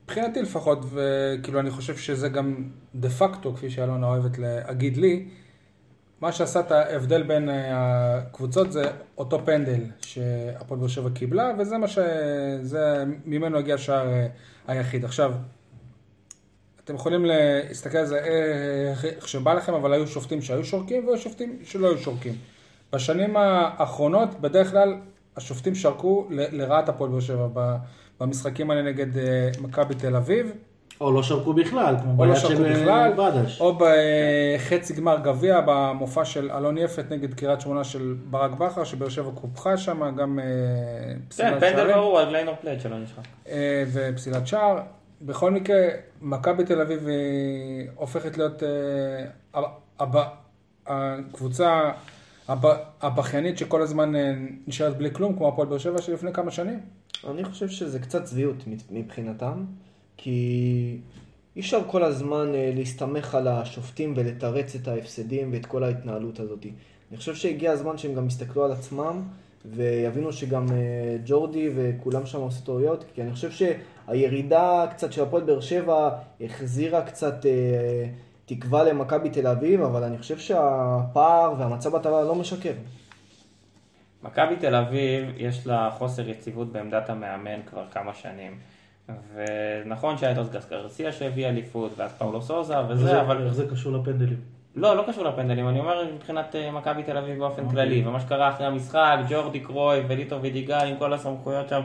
מבחינתי 0.04 0.42
לפחות, 0.42 0.78
וכאילו 0.84 1.60
אני 1.60 1.70
חושב 1.70 1.96
שזה 1.96 2.28
גם 2.28 2.64
דה 2.94 3.10
פקטו, 3.10 3.54
כפי 3.54 3.70
שאלונה 3.70 4.06
אוהבת 4.06 4.38
להגיד 4.38 4.96
לי, 4.96 5.28
מה 6.20 6.32
שעשה 6.32 6.60
את 6.60 6.72
ההבדל 6.72 7.22
בין 7.22 7.48
אה, 7.48 8.18
הקבוצות 8.18 8.72
זה 8.72 8.90
אותו 9.18 9.40
פנדל 9.44 9.80
שהפועל 10.00 10.80
באר 10.80 10.88
שבע 10.88 11.10
קיבלה, 11.14 11.52
וזה 11.58 11.78
מה 11.78 11.88
ש... 11.88 11.98
זה 12.62 13.04
ממנו 13.24 13.58
הגיע 13.58 13.74
השער 13.74 14.08
אה, 14.08 14.26
היחיד. 14.66 15.04
עכשיו, 15.04 15.32
אתם 16.84 16.94
יכולים 16.94 17.24
להסתכל 17.24 17.98
על 17.98 18.06
זה 18.06 18.18
אה, 18.18 18.94
איך 19.02 19.28
שבא 19.28 19.54
לכם, 19.54 19.74
אבל 19.74 19.92
היו 19.92 20.06
שופטים 20.06 20.42
שהיו 20.42 20.64
שורקים 20.64 21.06
והיו 21.06 21.18
שופטים 21.18 21.58
שלא 21.64 21.88
היו 21.88 21.98
שורקים. 21.98 22.34
בשנים 22.92 23.36
האחרונות, 23.36 24.40
בדרך 24.40 24.70
כלל, 24.70 24.94
השופטים 25.36 25.74
שרקו 25.74 26.28
לרעת 26.30 26.88
הפועל 26.88 27.10
באר 27.10 27.20
שבע 27.20 27.76
במשחקים 28.20 28.70
האלה 28.70 28.82
נגד 28.82 29.06
מכבי 29.60 29.94
תל 29.94 30.16
אביב, 30.16 30.52
או 31.00 31.12
לא 31.12 31.22
שרקו 31.22 31.52
בכלל, 31.52 31.96
כמו 32.02 32.22
או 32.22 32.26
לא 32.26 32.34
שרקו 32.36 32.54
של 32.56 32.72
בכלל, 32.72 33.12
בדש. 33.16 33.60
או 33.60 33.78
בחצי 33.78 34.94
גמר 34.94 35.18
גביע 35.18 35.60
במופע 35.66 36.24
של 36.24 36.50
אלון 36.50 36.78
יפת 36.78 37.04
נגד 37.10 37.34
קריית 37.34 37.60
שמונה 37.60 37.84
של 37.84 38.14
ברק 38.30 38.50
בכר, 38.50 38.84
שבאר 38.84 39.08
שבע 39.08 39.30
קופחה 39.34 39.76
שם, 39.76 40.16
גם 40.16 40.38
אה, 40.38 40.44
כן, 41.14 41.18
פסילת 41.28 41.52
פנדל 41.60 41.76
שערים. 41.76 41.94
ברור 41.96 42.18
על 42.18 42.28
גליינור 42.28 42.54
פלייט 42.60 42.80
שלא 42.80 42.98
נשחק. 42.98 43.22
אה, 43.48 43.84
ופסילת 43.92 44.46
שער. 44.46 44.78
בכל 45.22 45.50
מקרה, 45.50 45.76
מכבי 46.22 46.64
תל 46.64 46.80
אביב 46.80 47.06
היא 47.06 47.88
הופכת 47.96 48.38
להיות 48.38 48.62
אה, 48.62 49.64
הקבוצה 50.86 51.90
הב- 52.48 52.66
הבכיינית 53.02 53.58
שכל 53.58 53.82
הזמן 53.82 54.16
אה, 54.16 54.32
נשארת 54.66 54.96
בלי 54.96 55.10
כלום, 55.14 55.36
כמו 55.36 55.48
הפועל 55.48 55.68
באר 55.68 55.78
שבע 55.78 56.02
שלפני 56.02 56.32
כמה 56.32 56.50
שנים. 56.50 56.80
אני 57.30 57.44
חושב 57.44 57.68
שזה 57.68 57.98
קצת 57.98 58.24
צביעות 58.24 58.56
מבחינתם, 58.90 59.64
כי 60.20 60.98
אי 61.56 61.60
אפשר 61.60 61.80
כל 61.86 62.02
הזמן 62.02 62.54
אה, 62.54 62.72
להסתמך 62.74 63.34
על 63.34 63.48
השופטים 63.48 64.14
ולתרץ 64.16 64.74
את 64.74 64.88
ההפסדים 64.88 65.52
ואת 65.52 65.66
כל 65.66 65.84
ההתנהלות 65.84 66.40
הזאת. 66.40 66.66
אני 67.10 67.18
חושב 67.18 67.34
שהגיע 67.34 67.72
הזמן 67.72 67.98
שהם 67.98 68.14
גם 68.14 68.26
יסתכלו 68.26 68.64
על 68.64 68.72
עצמם 68.72 69.22
ויבינו 69.64 70.32
שגם 70.32 70.66
אה, 70.72 71.16
ג'ורדי 71.24 71.70
וכולם 71.76 72.26
שם 72.26 72.40
עושים 72.40 72.64
טעויות, 72.64 73.04
כי 73.14 73.22
אני 73.22 73.32
חושב 73.32 73.50
שהירידה 73.50 74.86
קצת 74.90 75.12
של 75.12 75.22
הפועל 75.22 75.42
באר 75.42 75.60
שבע 75.60 76.10
החזירה 76.40 77.02
קצת 77.02 77.46
אה, 77.46 78.08
תקווה 78.46 78.84
למכבי 78.84 79.30
תל 79.30 79.46
אביב, 79.46 79.82
אבל 79.82 80.04
אני 80.04 80.18
חושב 80.18 80.38
שהפער 80.38 81.54
והמצב 81.58 81.96
בטבלה 81.96 82.22
לא 82.22 82.34
משקר. 82.34 82.72
מכבי 84.22 84.56
תל 84.56 84.74
אביב, 84.74 85.24
יש 85.36 85.66
לה 85.66 85.90
חוסר 85.98 86.28
יציבות 86.28 86.72
בעמדת 86.72 87.10
המאמן 87.10 87.60
כבר 87.66 87.84
כמה 87.90 88.14
שנים. 88.14 88.58
ונכון 89.34 90.18
שהיה 90.18 90.32
את 90.32 90.38
אוסגס 90.38 90.70
גרסיה 90.70 91.12
שהביא 91.12 91.48
אליפות, 91.48 91.90
ואז 91.96 92.12
פאולו 92.12 92.42
סוזה 92.42 92.74
וזה, 92.88 93.20
אבל... 93.20 93.44
איך 93.44 93.54
זה 93.54 93.66
קשור 93.70 93.92
לפנדלים? 93.92 94.38
לא, 94.76 94.96
לא 94.96 95.04
קשור 95.08 95.24
לפנדלים, 95.24 95.68
אני 95.68 95.80
אומר 95.80 96.04
מבחינת 96.14 96.56
אה, 96.56 96.70
מכבי 96.70 97.02
תל 97.02 97.16
אביב 97.16 97.38
באופן 97.38 97.62
אוקיי. 97.62 97.76
כללי, 97.76 98.06
ומה 98.06 98.20
שקרה 98.20 98.48
אחרי 98.48 98.66
המשחק, 98.66 99.18
ג'ורדי 99.28 99.60
קרוי 99.60 100.00
וליטו 100.08 100.42
וידיגל 100.42 100.86
עם 100.86 100.96
כל 100.98 101.12
הסמכויות 101.12 101.68
שם 101.68 101.80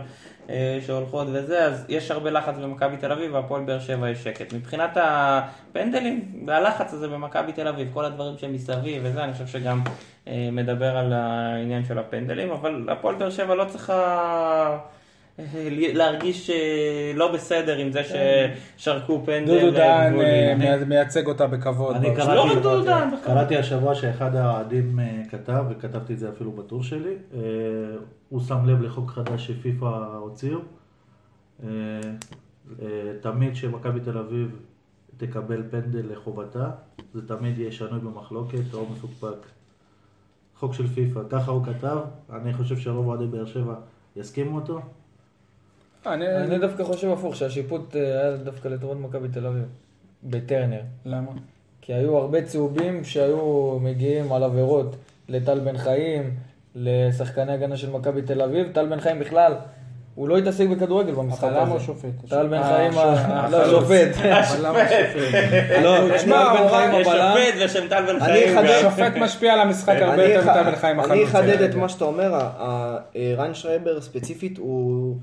אה, 0.50 0.80
שהולכות 0.86 1.28
וזה, 1.32 1.66
אז 1.66 1.86
יש 1.90 2.12
הרבה 2.12 2.30
לחץ 2.30 2.56
במכבי 2.58 2.98
תל 2.98 3.12
אביב 3.12 3.34
והפועל 3.34 3.64
באר 3.64 3.80
שבע 3.80 4.10
יש 4.10 4.24
שקט. 4.24 4.54
מבחינת 4.54 4.98
הפנדלים, 5.02 6.44
והלחץ 6.48 6.94
הזה 6.94 7.08
במכבי 7.08 7.52
תל 7.52 7.68
אביב, 7.68 7.90
כל 7.94 8.06
הדברים 8.06 8.38
שמסביב 8.38 9.02
וזה, 9.06 9.24
אני 9.24 9.34
חושב 9.34 9.48
שגם 9.48 9.82
אה, 10.28 10.50
מדבר 10.52 10.98
על 10.98 11.14
העניין 11.14 11.86
של 11.86 12.00
הפנדלים, 12.00 12.52
אבל 12.52 12.88
הפועל 12.92 13.16
באר 13.16 13.30
שבע 13.30 13.56
לא 13.56 13.66
צריכה... 13.66 14.78
להרגיש 15.94 16.50
אה, 16.50 16.56
לא 17.16 17.32
בסדר 17.34 17.78
עם 17.78 17.92
זה 17.92 18.02
ששרקו 18.78 19.22
פנדל 19.26 19.60
דודו 19.60 19.72
גבולי. 19.78 20.26
אה, 20.26 20.56
מי- 20.78 20.86
מייצג 20.86 21.28
אותה 21.28 21.48
בכבוד. 21.48 21.96
אני. 21.96 22.16
קראתי, 22.16 22.60
לא. 22.86 23.04
קראתי 23.24 23.58
השבוע 23.58 23.96
שאחד 23.96 24.36
האוהדים 24.36 25.00
אה, 25.00 25.22
כתב, 25.30 25.64
וכתבתי 25.70 26.14
את 26.14 26.20
זה 26.20 26.30
אפילו 26.30 26.52
בטור 26.52 26.84
שלי, 26.84 27.14
הוא 28.30 28.40
שם 28.42 28.66
לב 28.66 28.82
לחוק 28.82 29.12
חדש 29.12 29.48
שפיפ"א 29.48 29.86
הוציאו. 30.20 30.60
תמיד 33.22 33.56
שמכבי 33.56 34.00
תל 34.00 34.18
אביב 34.18 34.60
תקבל 35.18 35.64
פנדל 35.72 36.12
לחובתה, 36.12 36.70
זה 37.14 37.28
תמיד 37.28 37.58
יהיה 37.60 37.72
שנוי 37.72 38.00
במחלוקת 38.00 38.74
או 38.74 38.86
מפוקפק. 38.92 39.46
חוק 40.60 40.74
של 40.74 40.88
פיפ"א, 40.88 41.20
ככה 41.30 41.52
הוא 41.52 41.66
כתב, 41.66 41.98
אני 42.34 42.54
חושב 42.54 42.78
שרוב 42.78 43.08
אוהדי 43.08 43.26
באר 43.28 43.46
שבע 43.46 43.74
יסכימו 44.16 44.56
אותו. 44.56 44.80
אני- 46.08 46.36
אני 46.38 46.60
דווקא 46.60 46.84
חושב 46.84 47.12
הפוך, 47.12 47.36
שהשיפוט 47.36 47.96
אה, 47.96 48.02
היה 48.02 48.38
דווקא 48.38 48.68
לטובת 48.68 48.98
מכבי 49.00 49.28
תל 49.28 49.46
אביב. 49.48 49.64
בטרנר. 50.24 50.82
למה? 51.06 51.32
כי 51.82 51.94
היו 51.94 52.18
הרבה 52.18 52.42
צהובים 52.42 53.04
שהיו 53.04 53.78
מגיעים 53.82 54.34
על 54.34 54.44
עבירות 54.44 54.96
לטל 55.30 55.60
בן 55.60 55.78
חיים, 55.78 56.34
לשחקני 56.76 57.54
הגנה 57.54 57.78
של 57.78 57.90
מכבי 57.90 58.22
תל 58.22 58.42
אביב. 58.42 58.68
טל 58.74 58.86
בן 58.88 59.00
חיים 59.00 59.20
בכלל 59.20 59.54
הוא 60.16 60.28
לא 60.30 60.38
התעסק 60.38 60.68
בכדורגל 60.68 61.12
במשחק 61.14 61.44
הזה. 61.44 61.58
הבלם 61.60 61.72
או 61.72 61.78
השופט? 61.78 62.10
טל 62.30 62.48
בן 62.48 62.54
אה, 62.54 62.76
חיים, 62.76 62.94
לא, 63.52 63.62
השופט. 63.64 64.18
לא, 65.84 66.18
תשמע, 66.18 66.44
טל 66.54 66.64
בן 66.64 66.70
חיים 66.70 67.02
יש. 67.02 67.08
שופט 67.08 67.66
ושם 67.66 67.88
טל 67.90 68.06
בן 68.06 68.22
אני 68.22 68.42
חיים. 68.56 68.68
שופט 68.82 69.16
משפיע 69.22 69.54
על 69.54 69.60
המשחק 69.60 69.96
הרבה 70.02 70.14
אני 70.14 70.24
יותר 70.34 70.52
מטל 70.52 70.64
בן 70.64 70.76
חיים. 70.76 71.00
אני 71.00 71.24
אחדד 71.24 71.62
את 71.62 71.76
מה 71.76 71.90
שאתה 71.90 72.06
אומר, 72.06 72.34
ריין 73.38 73.54
שרייבר 73.54 74.02
ספציפית 74.02 74.58
הוא 74.58 75.16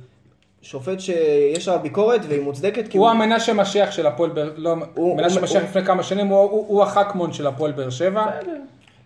שופט 0.63 1.01
שיש 1.01 1.69
עליו 1.69 1.81
ביקורת 1.83 2.21
והיא 2.29 2.41
מוצדקת. 2.43 2.89
כי 2.89 2.99
הוא 2.99 3.09
המנשה 3.09 3.53
משיח 3.55 3.91
של 3.91 4.07
הפועל 4.07 4.31
באר... 4.31 4.51
לא, 4.57 4.75
הוא- 4.95 5.17
מנשה 5.17 5.35
הוא- 5.35 5.45
משיח 5.45 5.61
הוא- 5.63 5.69
לפני 5.71 5.85
כמה 5.85 6.03
שנים, 6.03 6.27
הוא- 6.27 6.39
הוא 6.51 6.65
הוא 6.69 6.83
החכמון 6.83 7.33
של 7.33 7.47
הפועל 7.47 7.73
באר 7.73 7.91
שבע. 7.91 8.27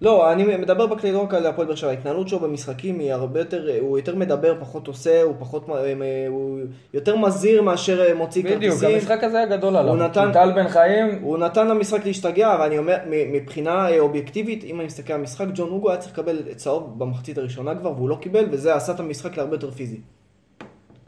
לא, 0.01 0.33
אני 0.33 0.57
מדבר 0.57 0.87
בכללי 0.87 1.13
לא 1.13 1.23
רק 1.23 1.35
על 1.35 1.47
הפועל 1.47 1.67
באר 1.67 1.77
שבע, 1.77 1.91
ההתנהלות 1.91 2.29
שלו 2.29 2.39
במשחקים 2.41 2.99
היא 2.99 3.13
הרבה 3.13 3.41
יותר, 3.41 3.69
הוא 3.81 3.99
יותר 3.99 4.15
מדבר, 4.15 4.55
פחות 4.61 4.87
עושה, 4.89 5.23
הוא 5.23 5.35
פחות, 5.39 5.67
אה, 5.71 5.95
הוא 6.29 6.59
יותר 6.95 7.17
מזהיר 7.17 7.63
מאשר 7.63 8.03
אה, 8.09 8.15
מוציא 8.15 8.45
בדיוק, 8.45 8.61
כרטיסים. 8.75 8.89
המשחק 8.95 9.25
הזה 9.25 9.37
היה 9.37 9.47
גדול 9.47 9.77
עליו. 9.77 9.95
הוא 9.95 10.03
נתן- 10.03 10.31
טל 10.33 10.53
בן 10.53 10.69
חיים, 10.69 11.19
הוא 11.23 11.39
נתן 11.39 11.69
למשחק 11.69 12.07
להשתגע, 12.07 12.57
ואני 12.61 12.79
אומר, 12.79 12.97
מ- 13.07 13.33
מבחינה 13.33 13.89
אה, 13.91 13.99
אובייקטיבית, 14.01 14.65
אם 14.65 14.77
אני 14.81 14.87
מסתכל 14.87 15.13
על 15.13 15.21
המשחק, 15.21 15.47
ג'ון 15.55 15.71
הוגו 15.71 15.91
היה 15.91 15.99
צריך 15.99 16.13
לקבל 16.13 16.43
צהוב 16.57 16.99
במחצית 16.99 17.39
הראשונה 17.39 17.75
כבר, 17.75 17.93
והוא 17.97 18.09
לא 18.09 18.17
קיבל, 18.21 18.45
וזה 18.51 18.75
עשה 18.75 18.93
את 18.93 19.01
המשחק 19.01 19.37
להרבה 19.37 19.55
יותר 19.55 19.71
פיזי. 19.71 20.01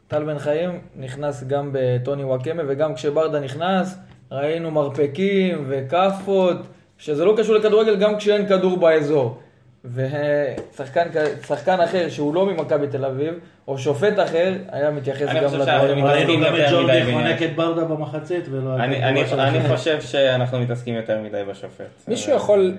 טל 0.07 0.23
בן 0.23 0.39
חיים 0.39 0.79
נכנס 0.95 1.43
גם 1.43 1.69
בטוני 1.73 2.23
וואקמה, 2.23 2.63
וגם 2.67 2.95
כשברדה 2.95 3.39
נכנס, 3.39 3.97
ראינו 4.31 4.71
מרפקים 4.71 5.65
וכאפות, 5.69 6.57
שזה 6.97 7.25
לא 7.25 7.33
קשור 7.37 7.55
לכדורגל 7.55 7.95
גם 7.95 8.17
כשאין 8.17 8.47
כדור 8.47 8.77
באזור. 8.77 9.37
ושחקן 9.85 11.79
אחר 11.83 12.09
שהוא 12.09 12.35
לא 12.35 12.45
ממכבי 12.45 12.87
תל 12.87 13.05
אביב, 13.05 13.33
או 13.67 13.77
שופט 13.77 14.19
אחר, 14.19 14.53
היה 14.71 14.91
מתייחס 14.91 15.21
אני 15.29 15.39
גם 15.39 15.47
חושב 15.49 15.59
לדברים 15.61 16.05
האלה. 16.05 16.15
מתעסקים 16.15 16.29
ראינו 16.29 16.45
גם 16.47 16.55
את 16.55 16.59
יותר 16.59 16.71
מדי 16.71 16.71
ג'ורדי 16.71 16.87
בעניין. 16.99 17.27
חונק 17.37 17.43
את 17.51 17.55
ברדה 17.55 17.83
במחצית 17.85 18.45
ולא... 18.51 18.75
אני- 18.75 19.03
אני- 19.03 19.23
אני. 19.33 19.69
חושב 19.69 20.01
שאנחנו 20.01 20.59
מתעסקים 20.59 20.95
יותר 20.95 21.21
מדי 21.21 21.41
בשופט. 21.49 21.85
מישהו 22.07 22.35
יכול. 22.35 22.73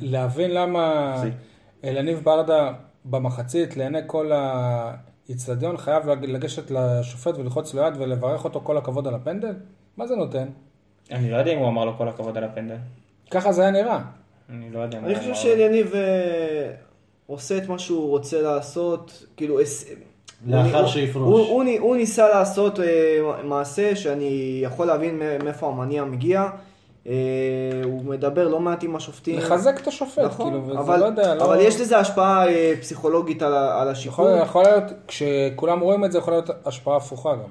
להבין 0.00 0.50
למה. 0.54 1.16
אלניב 1.84 2.20
ברדה 2.24 2.72
במחצית, 3.04 3.76
לעיני 3.76 3.98
כל 4.06 4.30
האיצטדיון, 5.28 5.76
חייב 5.76 6.08
לג- 6.08 6.24
לגשת 6.24 6.70
לשופט 6.70 7.38
וללחוץ 7.38 7.74
לו 7.74 7.82
יד 7.82 7.94
ולברך 7.98 8.44
אותו 8.44 8.60
כל 8.64 8.76
הכבוד 8.76 9.06
על 9.06 9.14
הפנדל? 9.14 9.52
מה 9.96 10.06
זה 10.06 10.16
נותן? 10.16 10.48
אני 11.10 11.30
לא 11.30 11.36
יודע 11.36 11.52
אם 11.52 11.58
הוא 11.58 11.68
אמר 11.68 11.84
לו 11.84 11.96
כל 11.98 12.08
הכבוד 12.08 12.36
על 12.36 12.44
הפנדל. 12.44 12.76
ככה 13.30 13.52
זה 13.52 13.62
היה 13.62 13.70
נראה. 13.70 14.00
אני 14.50 14.70
לא 14.70 14.78
יודע. 14.78 14.98
אני 14.98 15.14
חושב. 15.18 15.34
שאליניב 15.34 15.94
אה, 15.94 16.70
עושה 17.26 17.58
את 17.58 17.68
מה 17.68 17.78
שהוא 17.78 18.08
רוצה 18.08 18.42
לעשות, 18.42 19.24
כאילו... 19.36 19.60
הס- 19.60 19.84
לאחר 20.46 20.86
שיפרוש. 20.86 21.24
הוא, 21.24 21.54
הוא, 21.54 21.64
ני- 21.64 21.78
הוא 21.78 21.96
ניסה 21.96 22.28
לעשות 22.28 22.80
אה, 22.80 22.86
מעשה 23.44 23.96
שאני 23.96 24.60
יכול 24.64 24.86
להבין 24.86 25.20
מאיפה 25.44 25.68
המניע 25.68 26.04
מגיע. 26.04 26.44
אה, 27.06 27.12
הוא 27.84 28.04
מדבר 28.04 28.48
לא 28.48 28.60
מעט 28.60 28.84
עם 28.84 28.96
השופטים. 28.96 29.38
לחזק 29.38 29.80
את 29.82 29.86
השופט, 29.86 30.18
נכון, 30.24 30.50
כאילו, 30.50 30.66
וזה 30.66 30.78
אבל, 30.78 31.00
לא 31.00 31.04
יודע, 31.04 31.34
לא... 31.34 31.44
אבל 31.44 31.60
יש 31.60 31.80
לזה 31.80 31.98
השפעה 31.98 32.48
אה, 32.48 32.74
פסיכולוגית 32.80 33.42
על, 33.42 33.54
על 33.54 33.88
השחרור. 33.88 34.28
יכול, 34.28 34.42
יכול 34.42 34.62
להיות, 34.62 34.84
כשכולם 35.06 35.80
רואים 35.80 36.04
את 36.04 36.12
זה, 36.12 36.18
יכול 36.18 36.32
להיות 36.32 36.50
השפעה 36.64 36.96
הפוכה 36.96 37.34
גם. 37.34 37.50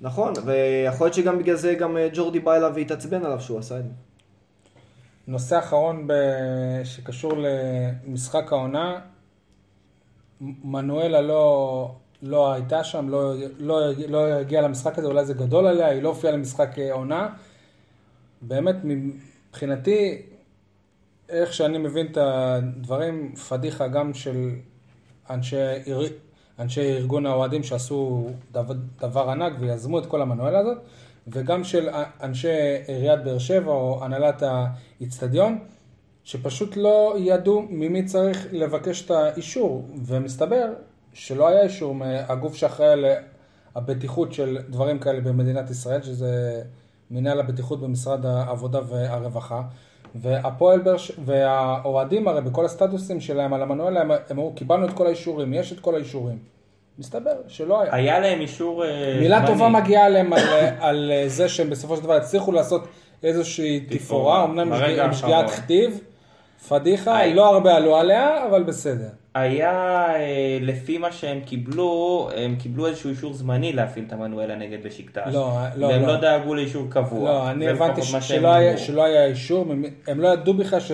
נכון, 0.00 0.32
ויכול 0.44 1.04
להיות 1.06 1.14
שגם 1.14 1.38
בגלל 1.38 1.56
זה 1.56 1.74
גם 1.74 1.96
אה, 1.96 2.08
ג'ורדי 2.12 2.40
בא 2.40 2.56
אליו 2.56 2.72
והתעצבן 2.74 3.24
עליו 3.24 3.40
שהוא 3.40 3.58
עשה 3.58 3.78
את 3.78 3.84
זה. 3.84 3.90
נושא 5.28 5.58
אחרון 5.58 6.06
ב... 6.06 6.12
שקשור 6.84 7.32
למשחק 7.36 8.52
העונה, 8.52 9.00
מנואלה 10.40 11.20
לא, 11.20 11.90
לא 12.22 12.52
הייתה 12.52 12.84
שם, 12.84 13.08
לא, 13.08 13.34
לא, 13.58 13.80
לא 14.08 14.24
הגיעה 14.24 14.62
למשחק 14.62 14.98
הזה, 14.98 15.06
אולי 15.06 15.24
זה 15.24 15.34
גדול 15.34 15.66
עליה, 15.66 15.88
היא 15.88 16.02
לא 16.02 16.08
הופיעה 16.08 16.32
למשחק 16.32 16.70
עונה. 16.92 17.28
באמת, 18.42 18.76
מבחינתי, 18.84 20.22
איך 21.28 21.52
שאני 21.52 21.78
מבין 21.78 22.06
את 22.06 22.18
הדברים, 22.20 23.34
פדיחה 23.34 23.88
גם 23.88 24.14
של 24.14 24.50
אנשי, 25.30 25.56
אנשי 26.58 26.80
ארגון 26.80 27.26
האוהדים 27.26 27.62
שעשו 27.62 28.30
דבר, 28.52 28.74
דבר 29.00 29.30
ענק 29.30 29.52
ויזמו 29.58 29.98
את 29.98 30.06
כל 30.06 30.22
המנואלה 30.22 30.58
הזאת, 30.58 30.78
וגם 31.28 31.64
של 31.64 31.88
אנשי 32.22 32.48
עיריית 32.86 33.24
באר 33.24 33.38
שבע 33.38 33.72
או 33.72 34.04
הנהלת 34.04 34.42
האיצטדיון, 34.42 35.58
שפשוט 36.24 36.76
לא 36.76 37.14
ידעו 37.18 37.66
ממי 37.70 38.04
צריך 38.04 38.46
לבקש 38.52 39.04
את 39.04 39.10
האישור, 39.10 39.88
ומסתבר 40.04 40.72
שלא 41.12 41.48
היה 41.48 41.62
אישור 41.62 41.94
מהגוף 41.94 42.54
שאחראי 42.54 42.88
על 42.88 43.04
הבטיחות 43.74 44.32
של 44.32 44.58
דברים 44.68 44.98
כאלה 44.98 45.20
במדינת 45.20 45.70
ישראל, 45.70 46.02
שזה 46.02 46.62
מנהל 47.10 47.40
הבטיחות 47.40 47.80
במשרד 47.80 48.26
העבודה 48.26 48.80
והרווחה. 48.88 49.62
והפועל 50.14 50.80
באר 50.80 50.96
ש... 50.96 51.12
והאוהדים 51.24 52.28
הרי 52.28 52.40
בכל 52.40 52.64
הסטטוסים 52.64 53.20
שלהם 53.20 53.54
על 53.54 53.62
המנואלה, 53.62 54.00
הם 54.00 54.10
הם 54.10 54.18
אמרו, 54.30 54.52
קיבלנו 54.52 54.86
את 54.86 54.92
כל 54.92 55.06
האישורים, 55.06 55.54
יש 55.54 55.72
את 55.72 55.80
כל 55.80 55.94
האישורים. 55.94 56.38
מסתבר 56.98 57.34
שלא 57.48 57.80
היה. 57.80 57.94
היה 57.94 58.18
להם 58.18 58.40
אישור 58.40 58.84
אה, 58.84 59.16
מילה 59.20 59.38
זמני. 59.38 59.52
טובה 59.52 59.68
מגיעה 59.68 60.08
להם 60.08 60.32
על, 60.32 60.42
על 60.80 61.12
זה 61.26 61.48
שהם 61.48 61.70
בסופו 61.70 61.96
של 61.96 62.02
דבר 62.02 62.14
הצליחו 62.14 62.52
לעשות 62.52 62.88
איזושהי 63.22 63.80
תפאורה. 63.80 64.44
אמנם 64.44 64.72
עם 64.72 65.12
שגיאת. 65.12 65.50
כתיב, 65.50 66.00
פדיחה. 66.68 67.26
לא 67.26 67.48
הרבה 67.48 67.76
עלו 67.76 67.96
עליה, 67.96 68.46
אבל 68.46 68.62
בסדר. 68.62 69.08
היה, 69.40 69.70
אה, 70.14 70.58
לפי 70.60 70.98
מה 70.98 71.12
שהם 71.12 71.40
קיבלו, 71.40 72.28
הם 72.36 72.56
קיבלו 72.56 72.86
איזשהו 72.86 73.10
אישור 73.10 73.32
זמני 73.34 73.72
להפעיל 73.72 74.04
את 74.08 74.12
המנואלה 74.12 74.56
נגד 74.56 74.78
בשקטש. 74.86 75.34
לא, 75.34 75.52
לא, 75.76 75.86
והם 75.86 76.02
לא. 76.02 76.08
לא 76.08 76.16
דאגו 76.16 76.54
לאישור 76.54 76.86
קבוע. 76.90 77.30
לא, 77.30 77.50
אני 77.50 77.68
הבנתי 77.68 78.02
ש- 78.02 78.14
שלא 78.20 78.48
היה-. 78.54 78.76
שלא 78.78 79.04
היה 79.04 79.26
אישור, 79.26 79.66
הם 80.08 80.20
לא 80.20 80.28
ידעו 80.28 80.54
בכלל 80.54 80.80
ש- 80.80 80.92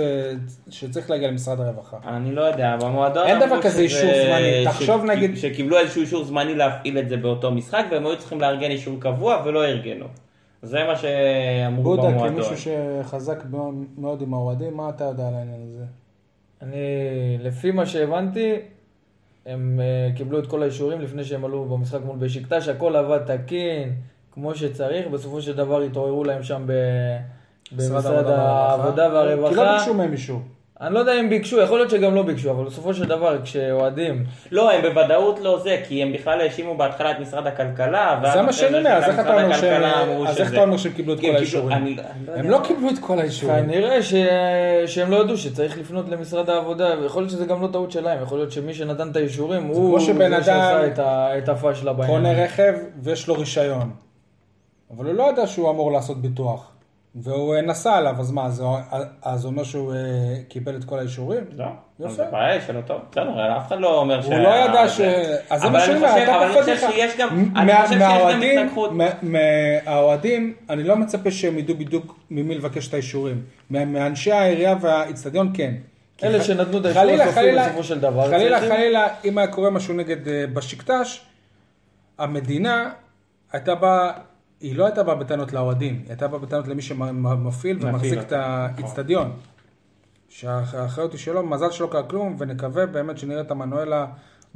שצריך 0.70 1.10
להגיע 1.10 1.28
למשרד 1.28 1.60
הרווחה. 1.60 1.96
אני 2.06 2.34
לא 2.34 2.40
יודע, 2.42 2.76
במועדון 2.80 3.26
אין 3.26 3.40
דבר 3.46 3.62
כזה 3.62 3.82
אישור 3.82 4.00
זמני. 4.24 4.64
תחשוב 4.64 5.02
ש- 5.06 5.08
נגיד- 5.08 5.36
שקיבלו 5.36 5.78
איזשהו 5.78 6.00
אישור 6.02 6.24
זמני 6.24 6.54
להפעיל 6.54 6.98
את 6.98 7.08
זה 7.08 7.16
באותו 7.16 7.50
משחק, 7.50 7.84
והם 7.90 8.06
היו 8.06 8.18
צריכים 8.18 8.40
לארגן 8.40 8.70
אישור 8.70 9.00
קבוע 9.00 9.42
ולא 9.44 9.64
ארגנו. 9.64 10.06
זה 10.62 10.78
מה 10.84 10.96
שאמרו 10.96 11.82
בודה, 11.82 12.02
במועדון. 12.02 12.42
כמישהו 12.44 12.72
שחזק 13.02 13.42
מאוד 13.98 14.22
עם 14.22 14.34
האוהדים, 14.34 14.76
מה 14.76 14.88
אתה 14.88 15.04
יודע 15.04 15.28
על 15.28 15.34
העניין 15.34 15.60
הזה? 15.68 15.84
אני, 16.64 17.38
לפי 17.40 17.70
מה 17.70 17.86
שהבנתי, 17.86 18.56
הם 19.46 19.80
uh, 19.80 20.16
קיבלו 20.16 20.38
את 20.38 20.46
כל 20.46 20.62
האישורים 20.62 21.00
לפני 21.00 21.24
שהם 21.24 21.44
עלו 21.44 21.64
במשחק 21.64 22.00
מול 22.04 22.16
בשקטש, 22.16 22.68
הכל 22.68 22.96
עבד 22.96 23.36
תקין, 23.36 23.92
כמו 24.32 24.54
שצריך, 24.54 25.06
בסופו 25.06 25.42
של 25.42 25.56
דבר 25.56 25.80
התעוררו 25.80 26.24
להם 26.24 26.42
שם 26.42 26.62
ב... 26.66 26.72
במשרד 27.72 28.26
העבודה 28.26 29.08
כי 29.08 29.14
לא 29.14 29.18
והרווחה. 29.18 29.76
ביקשו 29.76 29.94
מהם 29.94 30.12
אישור. 30.12 30.42
אני 30.86 30.94
לא 30.94 30.98
יודע 30.98 31.20
אם 31.20 31.28
ביקשו, 31.30 31.60
יכול 31.60 31.78
להיות 31.78 31.90
שגם 31.90 32.14
לא 32.14 32.22
ביקשו, 32.22 32.50
אבל 32.50 32.64
בסופו 32.64 32.94
של 32.94 33.04
דבר 33.04 33.42
כשאוהדים, 33.42 34.24
לא, 34.50 34.70
הם 34.72 34.82
בוודאות 34.82 35.40
לא 35.40 35.58
זה, 35.62 35.82
כי 35.88 36.02
הם 36.02 36.12
בכלל 36.12 36.40
האשימו 36.40 36.76
בהתחלה 36.76 37.10
את 37.10 37.18
משרד 37.20 37.46
הכלכלה, 37.46 38.20
זה 38.34 38.42
מה 38.42 38.52
שאני 38.52 38.78
אומר, 38.78 38.90
אז 38.90 39.04
איך 39.04 39.18
אתה 39.18 39.34
אומר 39.42 39.52
שהם- 39.56 39.82
אז 40.26 40.40
איך 40.40 40.52
אתה 40.52 40.62
אומר 40.62 40.76
שהם 40.76 40.92
קיבלו 40.92 41.14
את 41.14 41.20
כל 41.20 41.36
האישורים? 41.36 41.72
אני- 41.72 41.96
אני 42.32 42.40
הם. 42.40 42.50
לא 42.50 42.60
קיבלו 42.64 42.88
את 42.90 42.98
כל 43.00 43.18
האישורים. 43.18 43.64
כנראה 43.64 44.02
ש... 44.02 44.14
שהם 44.86 45.10
לא 45.10 45.16
ידעו 45.16 45.36
שצריך 45.36 45.78
לפנות 45.78 46.08
למשרד 46.08 46.50
העבודה, 46.50 46.94
ויכול 47.02 47.22
להיות 47.22 47.30
שזה 47.30 47.46
גם 47.46 47.62
לא 47.62 47.66
טעות 47.72 47.92
שלהם, 47.92 48.22
יכול 48.22 48.38
להיות 48.38 48.52
שמי 48.52 48.74
שנתן 48.74 49.10
את 49.10 49.16
האישורים 49.16 49.62
הוא 49.66 50.00
זה 50.00 50.06
שעשה 50.44 50.86
את, 50.86 50.98
הפאשלה 51.48 51.92
בעניין. 51.92 52.16
קונה 52.16 52.44
רכב 52.44 52.72
ויש 53.02 53.28
לו 53.28 53.34
רישיון. 53.38 53.90
אבל 54.96 55.06
הוא 55.06 55.14
לא 55.14 55.22
יודע 55.22 55.46
שהוא 55.46 55.70
אמור 55.70 55.92
לעשות 55.92 56.20
ביטוח. 56.22 56.70
והוא 57.14 57.54
אה, 57.54 57.60
נסע 57.62 57.96
עליו, 57.96 58.14
אז 58.18 58.30
מה, 58.30 58.46
אז, 58.46 58.62
אז 59.22 59.40
זה 59.40 59.48
אומר 59.48 59.64
שהוא 59.64 59.94
אה, 59.94 59.98
קיבל 60.48 60.76
את 60.76 60.84
כל 60.84 60.98
האישורים? 60.98 61.44
לא, 61.56 61.64
יפה. 62.00 62.08
זה 62.14 62.24
בעיה 62.32 62.60
שלו 62.60 62.80
טוב, 62.86 63.00
בסדר, 63.10 63.56
אף 63.58 63.66
אחד 63.68 63.78
לא 63.78 64.00
אומר 64.00 64.22
ש... 64.22 64.26
הוא 64.26 64.34
לא 64.34 64.48
ידע 64.48 64.88
ש... 64.88 65.00
אז 65.50 65.60
זה 65.62 65.68
מה 65.70 65.78
אני 65.78 65.86
שאני 65.86 65.96
אומר. 65.96 66.08
שיש 66.92 67.16
גם, 67.18 67.38
מ- 67.38 67.56
אני 67.56 67.72
מה- 67.72 67.82
חושב 67.82 67.88
שיש 67.88 68.02
גם 68.02 68.08
מהאוהדים- 68.08 68.58
התנגחות. 68.58 68.90
מה- 68.92 69.04
מהאוהדים, 69.22 70.54
אני 70.70 70.82
לא 70.82 70.96
מצפה 70.96 71.30
שהם 71.30 71.58
ידעו 71.58 71.74
בדיוק 71.76 72.16
ממי 72.30 72.54
לבקש 72.54 72.88
את 72.88 72.94
האישורים. 72.94 73.42
מה- 73.70 73.84
מאנשי 73.84 74.32
העירייה 74.32 74.74
והאיצטדיון 74.80 75.50
כן. 75.54 75.74
אלה 76.24 76.44
שנתנו 76.44 76.78
את 76.78 76.84
האישור 76.84 77.02
חלילה, 77.02 77.24
הסופי 77.24 77.52
בסופו 77.58 77.82
של 77.84 78.00
דבר, 78.00 78.30
חלילה, 78.30 78.60
חלילה, 78.60 79.06
אם 79.24 79.38
היה 79.38 79.46
קורה 79.46 79.70
משהו 79.70 79.94
נגד 79.94 80.28
אה, 80.28 80.44
בשקטש, 80.52 81.20
המדינה 82.18 82.90
הייתה 83.52 83.74
באה, 83.74 84.10
היא 84.64 84.76
לא 84.76 84.86
הייתה 84.86 85.02
באה 85.02 85.14
בטענות 85.14 85.52
לאוהדים, 85.52 85.94
היא 85.94 86.08
הייתה 86.08 86.28
באה 86.28 86.38
בטענות 86.38 86.68
למי 86.68 86.82
שמפעיל 86.82 87.78
ומחזיק 87.80 88.18
את 88.18 88.24
אותו, 88.24 88.36
האיצטדיון. 88.36 89.32
שהאחריות 90.28 91.12
היא 91.12 91.20
שלו, 91.20 91.42
מזל 91.42 91.70
שלא 91.70 91.86
קרה 91.86 92.02
כלום, 92.02 92.36
ונקווה 92.38 92.86
באמת 92.86 93.18
שנראה 93.18 93.40
את 93.40 93.50
המנואלה 93.50 94.06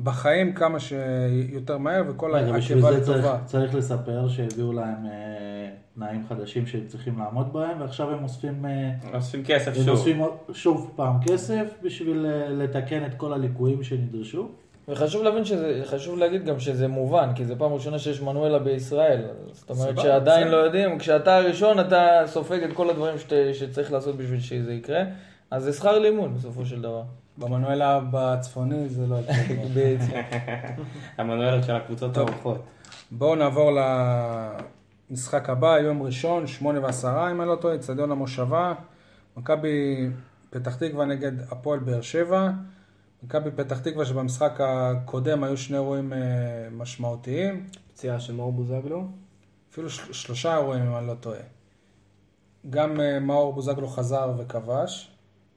בחיים 0.03 0.53
כמה 0.53 0.81
שיותר 0.81 1.79
מהר, 1.79 2.03
וכל 2.09 2.35
רגע, 2.35 2.53
בשביל 2.53 2.85
העקבה 2.85 2.99
זה 2.99 3.05
צריך, 3.05 3.19
לטובה. 3.19 3.39
צריך 3.45 3.75
לספר 3.75 4.29
שהביאו 4.29 4.73
להם 4.73 5.07
אה, 5.07 5.71
תנאים 5.95 6.23
חדשים 6.29 6.67
שהם 6.67 6.87
צריכים 6.87 7.19
לעמוד 7.19 7.53
בהם, 7.53 7.81
ועכשיו 7.81 8.11
הם 8.11 8.23
אוספים, 8.23 8.67
אה, 8.67 8.91
אוספים 9.15 9.45
כסף 9.45 9.69
הם 9.69 9.75
שוב. 9.75 9.89
אוספים 9.89 10.23
שוב 10.53 10.93
פעם 10.97 11.17
כסף 11.27 11.65
בשביל 11.83 12.27
אה, 12.27 12.49
לתקן 12.49 13.07
את 13.07 13.15
כל 13.15 13.33
הליקויים 13.33 13.83
שנדרשו. 13.83 14.49
וחשוב 14.89 15.23
להבין 15.23 15.45
שזה, 15.45 15.83
חשוב 15.85 16.19
להגיד 16.19 16.45
גם 16.45 16.61
שזה 16.61 16.89
מובן, 16.89 17.31
כי 17.35 17.45
זו 17.45 17.55
פעם 17.59 17.73
ראשונה 17.73 17.99
שיש 17.99 18.21
מנואלה 18.21 18.59
בישראל. 18.59 19.23
זאת 19.53 19.71
אומרת 19.71 19.89
סבבה, 19.89 20.03
שעדיין 20.03 20.47
בסדר. 20.47 20.57
לא 20.57 20.65
יודעים, 20.65 20.99
כשאתה 20.99 21.37
הראשון 21.37 21.81
אתה 21.81 22.23
סופג 22.27 22.63
את 22.63 22.73
כל 22.73 22.91
הדברים 22.91 23.19
שת, 23.19 23.33
שצריך 23.53 23.93
לעשות 23.93 24.17
בשביל 24.17 24.41
שזה 24.41 24.73
יקרה, 24.73 25.03
אז 25.51 25.63
זה 25.63 25.73
שכר 25.73 25.99
לימוד 25.99 26.35
בסופו 26.35 26.67
של 26.67 26.83
דבר. 26.83 27.03
במנואלה 27.39 28.01
בצפוני 28.11 28.89
זה 28.89 29.07
לא 29.07 29.17
יקרה. 29.17 29.57
בדיוק. 29.75 30.11
המנואלת 31.19 31.65
של 31.65 31.77
הקבוצות. 31.77 32.17
האורחות. 32.17 32.59
בואו 33.11 33.35
נעבור 33.35 33.71
למשחק 35.11 35.51
הבא, 35.51 35.79
יום 35.79 36.03
ראשון, 36.03 36.47
שמונה 36.47 36.81
ועשרה, 36.81 37.31
אם 37.31 37.41
אני 37.41 37.49
לא 37.49 37.57
טועה, 37.57 37.75
אצטדיון 37.75 38.11
המושבה. 38.11 38.75
מכבי 39.37 40.09
פתח 40.51 40.77
תקווה 40.77 41.05
נגד 41.05 41.33
הפועל 41.51 41.79
באר 41.79 42.01
שבע. 42.01 42.51
מכבי 43.23 43.51
פתח 43.51 43.79
תקווה 43.79 44.05
שבמשחק 44.05 44.59
הקודם 44.61 45.45
היו 45.45 45.57
שני 45.57 45.77
אירועים 45.77 46.13
אה, 46.13 46.19
משמעותיים, 46.73 47.67
פציעה 47.95 48.21
של 48.21 48.35
מאור 48.35 48.53
בוזגלו. 48.53 49.05
אפילו 49.73 49.91
של- 49.91 50.13
שלושה 50.13 50.57
אירועים 50.57 50.83
אם 50.87 50.97
אני 50.97 51.07
לא 51.07 51.15
טועה. 51.21 51.39
גם 52.71 53.01
אה, 53.01 53.21
מאור 53.21 53.53
בוזגלו 53.53 53.89
חזר 53.89 54.33
וכבש, 54.39 55.11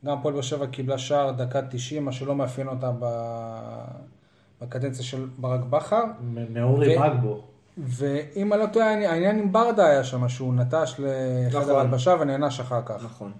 גם 0.05 0.17
הפועל 0.17 0.33
באר 0.33 0.41
שבע 0.43 0.67
קיבלה 0.67 0.97
שער 0.97 1.31
דקה 1.31 1.61
90, 1.69 2.05
מה 2.05 2.11
שלא 2.11 2.35
מאפיין 2.35 2.67
אותה 2.67 2.91
ב- 2.99 3.85
בקדנציה 4.61 5.03
של 5.05 5.25
ברק 5.37 5.59
בכר. 5.69 6.03
מאורי 6.49 6.97
ו- 6.97 6.99
מגבו. 6.99 7.41
ואם 7.77 8.53
אני 8.53 8.61
לא 8.61 8.67
טועה, 8.73 8.87
העניין 8.89 9.39
עם 9.39 9.51
ברדה 9.51 9.85
היה 9.85 10.03
שם, 10.03 10.29
שהוא 10.29 10.53
נטש 10.53 10.93
לחדר 10.99 11.59
נכון. 11.61 11.75
הלבשה 11.75 12.15
ונענש 12.19 12.59
אחר 12.59 12.81
כך. 12.85 13.03
נכון. 13.05 13.31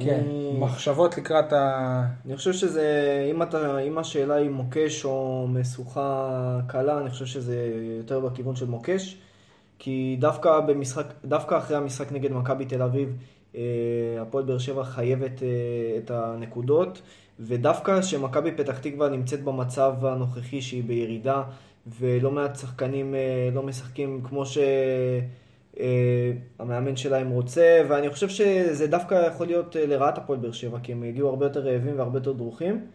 כן, 0.00 0.20
אני- 0.24 0.56
מחשבות 0.58 1.18
לקראת 1.18 1.52
ה... 1.52 2.04
אני 2.26 2.36
חושב 2.36 2.52
שזה, 2.52 2.84
אם, 3.30 3.42
אתה, 3.42 3.78
אם 3.78 3.98
השאלה 3.98 4.34
היא 4.34 4.50
מוקש 4.50 5.04
או 5.04 5.46
משוכה 5.50 6.30
קלה, 6.66 6.98
אני 7.00 7.10
חושב 7.10 7.26
שזה 7.26 7.56
יותר 7.98 8.20
בכיוון 8.20 8.56
של 8.56 8.66
מוקש. 8.66 9.18
כי 9.78 10.16
דווקא, 10.20 10.60
במשחק, 10.60 11.06
דווקא 11.24 11.58
אחרי 11.58 11.76
המשחק 11.76 12.12
נגד 12.12 12.32
מכבי 12.32 12.64
תל 12.64 12.82
אביב, 12.82 13.16
אה, 13.56 13.60
הפועל 14.22 14.44
באר 14.44 14.58
שבע 14.58 14.84
חייבת 14.84 15.42
אה, 15.42 15.48
את 15.98 16.10
הנקודות, 16.10 17.02
ודווקא 17.40 18.02
שמכבי 18.02 18.52
פתח 18.52 18.78
תקווה 18.78 19.08
נמצאת 19.08 19.44
במצב 19.44 20.06
הנוכחי 20.06 20.62
שהיא 20.62 20.84
בירידה, 20.84 21.42
ולא 22.00 22.30
מעט 22.30 22.56
שחקנים 22.56 23.14
אה, 23.14 23.48
לא 23.54 23.62
משחקים 23.62 24.20
כמו 24.28 24.44
שהמאמן 25.82 26.96
שלהם 26.96 27.30
רוצה, 27.30 27.82
ואני 27.88 28.10
חושב 28.10 28.28
שזה 28.28 28.86
דווקא 28.86 29.26
יכול 29.26 29.46
להיות 29.46 29.76
אה, 29.76 29.86
לרעת 29.86 30.18
הפועל 30.18 30.38
באר 30.38 30.52
שבע, 30.52 30.78
כי 30.82 30.92
הם 30.92 31.02
הגיעו 31.02 31.28
הרבה 31.28 31.46
יותר 31.46 31.60
רעבים 31.60 31.98
והרבה 31.98 32.18
יותר 32.18 32.32
דרוכים, 32.32 32.86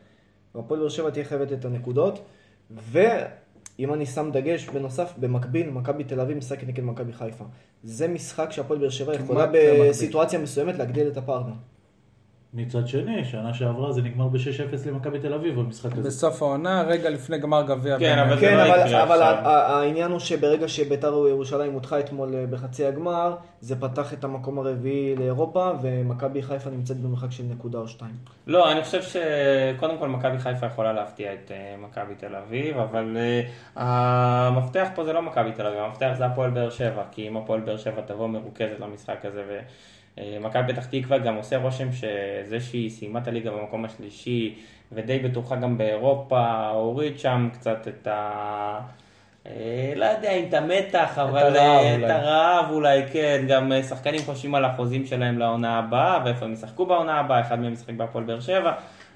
והפועל 0.55 0.79
באר 0.79 0.89
שבע 0.89 1.09
תהיה 1.09 1.25
חייבת 1.25 1.53
את 1.53 1.65
הנקודות, 1.65 2.25
ואם 2.71 3.93
אני 3.93 4.05
שם 4.05 4.29
דגש 4.33 4.69
בנוסף, 4.69 5.13
במקביל, 5.17 5.69
מכבי 5.69 6.03
תל 6.03 6.19
אביב 6.19 6.37
משחקת 6.37 6.67
נגד 6.67 6.83
מכבי 6.83 7.13
חיפה. 7.13 7.45
זה 7.83 8.07
משחק 8.07 8.51
שהפועל 8.51 8.79
באר 8.79 8.89
שבע 8.89 9.15
יכולה. 9.15 9.47
בסיטואציה 9.53 10.39
מסוימת 10.39 10.77
להגדיל 10.77 11.07
את 11.07 11.17
הפער. 11.17 11.43
מצד 12.53 12.87
שני, 12.87 13.25
שנה 13.25 13.53
שעברה 13.53 13.91
זה 13.91 14.01
נגמר 14.01 14.27
ב-6-0 14.27 14.87
למכבי 14.87 15.19
תל 15.19 15.33
אביב 15.33 15.59
במשחק 15.59 15.91
הזה. 15.93 16.07
בסוף 16.07 16.41
העונה, 16.41 16.81
רגע 16.81 17.09
לפני 17.09 17.37
גמר 17.37 17.61
גביע. 17.61 17.99
כן, 17.99 18.19
אבל 18.19 18.35
זה 18.35 18.41
כן, 18.41 18.57
לא 18.57 18.61
אבל, 18.61 18.87
יקרה 18.87 19.03
אבל 19.03 19.21
עכשיו. 19.21 19.47
העניין 19.47 20.11
הוא 20.11 20.19
שברגע 20.19 20.67
שביתר 20.67 21.25
ירושלים 21.29 21.73
הודחה 21.73 21.99
אתמול 21.99 22.35
אה, 22.35 22.45
בחצי 22.49 22.85
הגמר, 22.85 23.35
זה 23.61 23.75
פתח 23.81 24.13
את 24.13 24.23
המקום 24.23 24.59
הרביעי 24.59 25.15
לאירופה, 25.15 25.71
ומכבי 25.81 26.41
חיפה 26.41 26.69
נמצאת 26.69 26.97
במרחק 26.97 27.31
של 27.31 27.43
נקודה 27.43 27.77
או 27.77 27.87
שתיים. 27.87 28.15
לא, 28.47 28.71
אני 28.71 28.83
חושב 28.83 29.01
שקודם 29.01 29.97
כל 29.97 30.07
מכבי 30.07 30.39
חיפה 30.39 30.65
יכולה 30.65 30.93
להפתיע 30.93 31.33
את 31.33 31.51
אה, 31.51 31.75
מכבי 31.77 32.15
תל 32.15 32.35
אביב, 32.35 32.77
אבל 32.77 33.17
אה, 33.17 33.41
המפתח 33.75 34.87
פה 34.95 35.05
זה 35.05 35.13
לא 35.13 35.21
מכבי 35.21 35.51
תל 35.51 35.67
אביב, 35.67 35.79
המפתח 35.79 36.09
זה 36.17 36.25
הפועל 36.25 36.49
באר 36.49 36.69
שבע, 36.69 37.03
כי 37.11 37.27
אם 37.27 37.37
הפועל 37.37 37.59
באר 37.59 37.77
שבע 37.77 38.01
תבוא 38.01 38.27
מרוכזת 38.27 38.79
למשחק 38.79 39.25
הזה, 39.25 39.61
ומכבי 40.17 40.73
פתח 40.73 40.85
תקווה 40.85 41.17
גם 41.17 41.35
עושה 41.35 41.57
רושם 41.57 41.91
שזה 41.91 42.59
שהיא 42.59 42.89
סיימה 42.89 43.19
את 43.19 43.27
הליגה 43.27 43.51
במקום 43.51 43.85
השלישי, 43.85 44.55
ודי 44.91 45.19
בטוחה 45.19 45.55
גם 45.55 45.77
באירופה, 45.77 46.69
הוריד 46.69 47.19
שם 47.19 47.49
קצת 47.53 47.87
את 47.87 48.07
ה... 48.07 48.79
אה, 49.47 49.93
לא 49.95 50.05
יודע 50.05 50.31
אם 50.31 50.45
את 50.49 50.53
המתח, 50.53 51.17
אבל 51.17 51.39
הרעב 51.39 51.57
אה, 51.57 51.95
את 51.95 52.01
אולי. 52.01 52.11
הרעב 52.11 52.71
אולי, 52.71 53.03
כן, 53.13 53.45
גם 53.47 53.71
אה, 53.71 53.83
שחקנים 53.83 54.21
חושבים 54.25 54.55
על 54.55 54.65
החוזים 54.65 55.05
שלהם 55.05 55.39
לעונה 55.39 55.79
הבאה, 55.79 56.21
ואיפה 56.25 56.45
הם 56.45 56.53
ישחקו 56.53 56.85
בעונה 56.85 57.19
הבאה, 57.19 57.41
אחד 57.41 57.59
מהם 57.59 57.73
ישחק 57.73 57.93
בהפועל 57.93 58.23
באר 58.23 58.39
שבע, 58.39 58.71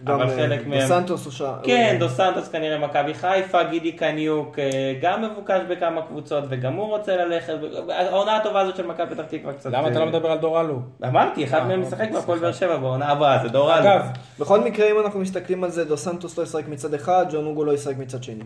אבל 0.05 0.23
גם, 0.23 0.29
חלק 0.29 0.59
אה, 0.59 0.67
מהם... 0.67 0.81
דו 0.81 0.87
סנטוס 0.87 1.25
או 1.25 1.31
שעה. 1.31 1.57
כן, 1.63 1.95
דו 1.99 2.09
סנטוס 2.09 2.47
כנראה 2.47 2.77
מכבי 2.77 3.13
חיפה, 3.13 3.63
גידי 3.63 3.91
קניוק 3.91 4.59
אה, 4.59 4.93
גם 5.01 5.21
מבוקש 5.21 5.61
בכמה 5.69 6.01
קבוצות 6.01 6.43
וגם 6.49 6.73
הוא 6.73 6.87
רוצה 6.87 7.17
ללכת, 7.17 7.53
העונה 7.89 8.35
הטובה 8.35 8.61
הזאת 8.61 8.75
של 8.75 8.87
מכבי 8.87 9.15
פתח 9.15 9.23
תקווה 9.29 9.53
קצת... 9.53 9.71
למה 9.71 9.87
אתה 9.87 9.99
אה, 9.99 10.05
לא 10.05 10.11
מדבר 10.11 10.31
על 10.31 10.37
דור 10.37 10.61
אלו? 10.61 10.79
אמרתי, 11.07 11.43
אחד 11.43 11.59
אה, 11.59 11.65
מהם 11.65 11.83
אוקיי, 11.83 11.87
משחק 11.87 12.11
בהפועל. 12.11 12.39
באר 12.39 12.51
שבע 12.51 12.77
בעונה 12.77 13.07
הבאה, 13.07 13.43
זה 13.43 13.49
דור 13.49 13.73
אלו. 13.73 13.81
אגב, 13.81 14.05
בכל 14.39 14.59
מקרה, 14.59 14.91
אם 14.91 14.99
אנחנו 15.05 15.19
מסתכלים 15.19 15.63
על 15.63 15.69
זה, 15.69 15.85
דו 15.85 15.97
סנטוס 15.97 16.37
לא 16.37 16.43
ישחק 16.43 16.67
מצד 16.67 16.93
אחד, 16.93 17.25
ג'ון 17.31 17.45
אוגו 17.45 17.65
לא 17.65 17.71
ישחק 17.71 17.97
מצד 17.97 18.23
שני. 18.23 18.43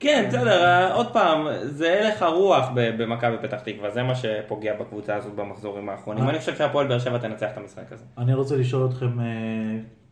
כן, 0.00 0.24
בסדר, 0.28 0.64
אה, 0.64 0.94
עוד 0.94 1.12
פעם, 1.12 1.46
זה 1.62 2.00
הלך 2.04 2.22
הרוח 2.22 2.68
ב- 2.74 3.02
במכבי 3.02 3.36
פתח 3.42 3.60
תקווה, 3.64 3.90
זה 3.90 4.02
מה 4.02 4.14
שפוגע 4.14 4.74
בקבוצה 4.80 5.16
הזאת 5.16 5.34
במחזורים 5.34 5.88
האחרונים. 5.88 6.24
אה. 6.24 6.30
אני 6.30 6.38
חושב 6.38 6.56
שהפועל 6.56 6.86
באר 6.86 6.98
שבע 6.98 7.18
תנצח 7.18 7.46
את 7.52 7.56
המשחק 7.56 7.92
הזה. 7.92 8.04
אני 8.18 8.34
רוצה 8.34 8.56
לשאול 8.56 8.88
אתכם, 8.90 9.20
אה, 9.20 9.24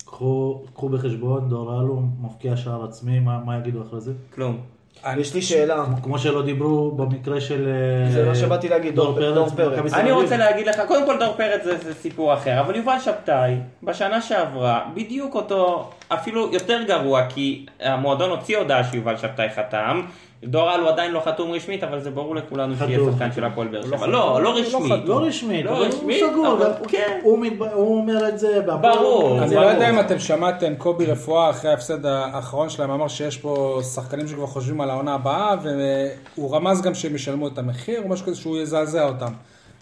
קחו 0.05 0.63
קחו 0.75 0.89
בחשבון, 0.89 1.49
דור 1.49 1.73
אלו 1.81 2.03
מבקיע 2.23 2.57
שער 2.57 2.85
עצמי, 2.85 3.19
מה 3.21 3.39
מה 3.45 3.57
יגידו 3.59 3.83
אחרי 3.83 4.01
זה? 4.01 4.13
כלום. 4.35 4.59
אני- 5.05 5.21
יש 5.21 5.35
לי 5.35 5.43
שאלה. 5.43 5.85
כמו 6.03 6.19
שלא 6.19 6.43
דיברו 6.43 6.93
במקרה 6.93 7.41
של... 7.41 7.69
זה 8.11 8.27
מה 8.29 8.35
שבאתי 8.35 8.69
להגיד, 8.69 8.95
דור- 8.95 9.21
דור 9.35 9.49
פרץ. 9.49 9.73
במכבי 9.73 9.91
תל 9.91 9.97
אני. 9.97 10.13
רוצה 10.13 10.37
להגיד 10.37 10.67
לך, 10.67 10.81
קודם 10.89 11.07
כל 11.07 11.19
דור 11.19 11.33
פרץ 11.37 11.65
זה, 11.65 11.79
זה 11.79 11.95
סיפור 11.95 12.35
אחר, 12.35 12.61
אבל 12.61 12.77
יובל 12.77 12.99
שבתאי, 13.01 13.55
בשנה 13.83 14.21
שעברה, 14.23 14.87
בדיוק 14.95 15.35
אותו, 15.35 15.91
אפילו 16.09 16.53
יותר 16.53 16.83
גרוע, 16.89 17.27
כי 17.29 17.67
המועדון 17.81 18.31
הוציא 18.31 18.59
הודעה 18.59 18.85
שיובל 18.85 19.17
שבתאי 19.17 19.49
חתם, 19.51 20.01
דור 20.47 20.75
אלו 20.75 20.89
עדיין 20.89 21.13
לא 21.13 21.21
חתום 21.25 21.51
רשמית, 21.51 21.83
אבל 21.85 22.01
זה 22.01 22.11
ברור 22.11 22.35
לכולנו 22.37 22.75
שיהיה. 22.77 22.99
שחקן 23.13 23.33
של 23.33 23.45
הפועל 23.45 23.69
באר 23.69 23.83
שבע. 23.83 24.07
לא, 24.07 24.07
לא 24.07 24.43
לא 24.43 24.51
רשמי. 24.61 24.85
חתום. 24.91 25.01
לא 25.05 25.21
רשמית, 25.21 25.65
לא 25.67 25.71
אבל 25.71 25.81
רשמית, 25.87 26.23
הוא 26.23 26.31
סגור, 26.33 26.47
הוא- 26.47 26.87
כן. 26.89 27.19
הוא 27.23 27.99
אומר 27.99 28.29
את 28.29 28.39
זה. 28.39 28.61
ברור. 28.81 29.43
אני. 29.43 29.55
לא 29.55 29.61
יודע 29.61 29.91
אם 29.91 30.01
אתם 30.01 30.19
שמעתם, 30.19 30.75
קובי 30.79 31.07
רפואה 31.07 31.51
אחרי 31.51 31.71
ההפסד 31.71 32.07
האחרון 32.07 32.69
שלהם 32.71 32.91
אמר 32.91 33.09
שיש 33.09 33.37
פה 33.39 33.81
שחקנים 33.95 34.29
שכבר 34.29 34.47
חושבים 34.47 34.81
על 34.81 34.91
העונה 34.91 35.15
הבאה, 35.15 35.55
והוא 35.63 36.57
רמז 36.57 36.83
גם 36.83 36.95
שהם 36.95 37.15
ישלמו 37.15 37.49
את 37.49 37.59
המחיר, 37.59 38.03
או 38.03 38.09
משהו 38.09 38.27
כזה 38.27 38.37
שהוא 38.37 38.57
יזעזע 38.59 39.05
אותם. 39.09 39.33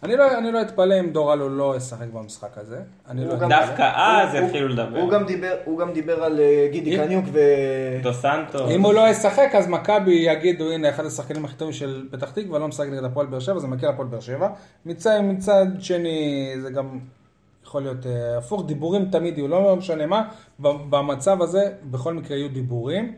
אני 0.03 0.17
לא, 0.17 0.39
אני 0.39 0.53
לא 0.53 0.63
אתפלא 0.63 1.01
אם 1.01 1.11
דור 1.11 1.33
אלו 1.33 1.49
לא 1.49 1.77
ישחק 1.77 2.07
במשחק 2.13 2.59
הזה. 2.59 2.79
אני 3.09 3.21
לא 3.25 3.27
הוא 3.27 3.35
אתפלא. 3.35 3.49
גם- 3.49 3.67
דווקא 3.67 3.93
אז 3.97 4.35
הוא- 4.35 4.45
יתחילו 4.47 4.69
לדבר. 4.69 4.99
הוא 5.01 5.11
גם 5.11 5.27
דיבר- 5.27 5.57
הוא 5.65 5.79
גם 5.79 5.93
דיבר 5.93 6.25
על 6.25 6.41
אה, 6.41 6.69
גידי 6.73 6.97
קניוק 6.97 7.25
ו... 7.33 7.39
דו 8.03 8.13
סנטו. 8.13 8.71
אם 8.71 8.83
הוא 8.85 8.95
לא 8.95 9.09
ישחק, 9.09 9.51
אז 9.55 9.69
מכבי 9.69 10.11
יגידו, 10.15 10.71
הנה, 10.71 10.89
אחד 10.89 11.07
השחקנים 11.07 11.45
הכי 11.45 11.55
טובים 11.57 11.73
של 11.73 12.07
פתח 12.11 12.31
תקווה, 12.31 12.59
לא 12.59 12.69
משחק 12.69 12.87
נגד 12.89 13.05
הפועל 13.05 13.27
באר 13.27 13.41
שבע, 13.41 13.59
זה 13.59 13.67
מקל 13.67 13.87
הפועל 13.87 14.09
באר 14.09 14.21
שבע. 14.21 14.49
מצד, 14.87 15.21
מצד 15.23 15.67
שני, 15.81 16.19
זה 16.63 16.71
גם 16.71 16.99
יכול 17.67 17.83
להיות 17.83 18.07
אה, 18.07 18.39
הפוך, 18.39 18.65
דיבורים 18.67 19.05
תמיד 19.11 19.39
יהיו, 19.39 19.49
לא 19.49 19.77
משנה 19.77 20.07
מה, 20.07 20.23
במצב 20.61 21.43
הזה, 21.43 21.63
בכל 21.91 22.15
מקרה 22.15 22.37
יהיו 22.37 22.49
דיבורים. 22.49 23.13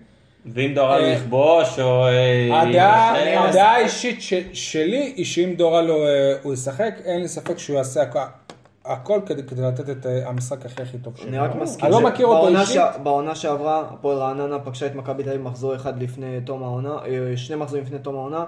ואם 0.47 0.73
דור 0.75 0.97
אלו 0.97 1.05
אה, 1.05 1.09
יכבוש, 1.09 1.79
או... 1.79 2.07
אה, 2.07 2.63
הדעה 3.49 3.75
האישית 3.77 4.19
שלי 4.53 5.13
היא 5.17 5.25
שאם 5.25 5.55
דורלו 5.57 6.07
אה, 6.07 6.09
הוא 6.43 6.55
ישחק, 6.55 6.95
אין 7.05 7.21
לי 7.21 7.29
ספק 7.29 7.59
שהוא 7.59 7.77
יעשה 7.77 8.03
הכ- 8.03 8.19
הכל 8.85 9.21
כדי 9.27 9.43
כדי 9.43 9.63
לתת 9.63 9.91
את 9.91 10.07
המשחק 10.27 10.67
הכי 10.67 10.83
הכי 10.83 10.99
טוב 10.99 11.17
שלו. 11.17 11.29
אני 11.29 11.39
רק 11.39 11.55
מזכיר 11.55 11.85
אני 11.85 11.93
לא 11.93 12.01
מכיר 12.01 12.27
אותו 12.27 12.49
אישית. 12.49 12.75
ש- 12.95 12.99
בעונה 13.03 13.35
שעברה, 13.35 13.81
הפועל 13.91 14.19
רעננה 14.19 14.59
פגשה 14.59 14.87
את 14.87 14.95
מכבי 14.95 15.23
תל 15.23 15.29
אביב 15.29 15.43
מחזור 15.43 15.75
אחד 15.75 16.03
לפני 16.03 16.41
תום 16.47 16.63
העונה, 16.63 16.97
שני 17.37 17.57
מחזורים 17.57 17.85
לפני 17.85 17.99
תום 17.99 18.15
העונה. 18.15 18.45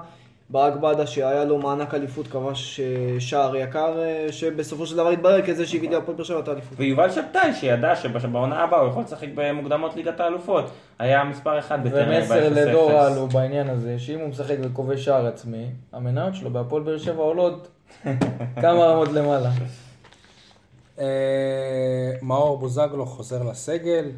ברק 0.51 0.77
בדה 0.77 1.07
שהיה 1.07 1.45
לו 1.45 1.59
מענק 1.59 1.95
אליפות 1.95 2.27
כבש 2.27 2.81
אה, 2.81 3.21
שער 3.21 3.57
יקר, 3.57 3.99
אה, 3.99 4.27
שבסופו 4.31 4.87
של 4.87 4.97
דבר 4.97 5.09
התברר 5.09 5.47
כזה 5.47 5.67
שהביא 5.67 5.91
להפועל 5.91 6.17
באר 6.17 6.25
שבע 6.25 6.41
את 6.41 6.49
האליפות. 6.49 6.79
ויובל 6.81 7.11
שבתאי, 7.11 7.55
שידע 7.55 7.97
שבעונה 7.97 8.63
הבאה 8.63 8.81
הוא 8.81 8.89
יכול 8.89 9.03
לשחק 9.03 9.29
במוקדמות 9.35 9.97
ליגת 9.97 10.21
האלופות. 10.21 10.65
היה 10.99 11.25
מספר 11.25 11.59
אחד 11.59 11.85
בטרנר 11.85 12.19
ומסר 12.19 12.51
ב-0-0. 12.51 12.61
לדור 12.61 13.07
אלו 13.07 13.27
בעניין 13.27 13.69
הזה, 13.69 13.99
שאם 13.99 14.19
הוא 14.19 14.29
משחק 14.29 14.57
וכובש 14.63 15.05
שער 15.05 15.27
עצמי, 15.27 15.67
המניות 15.93 16.35
שלו 16.35 16.51
בהפועל 16.51 16.83
באר 16.83 16.99
שבע 16.99 17.23
עולות 17.23 17.69
כמה 18.63 18.85
רמות 18.85 19.13
למעלה. 19.13 19.51
אה, 20.99 22.13
מאור 22.23 22.59
בוזגלו 22.59 23.07
חוזר 23.07 23.43
לסגל, 23.43 24.11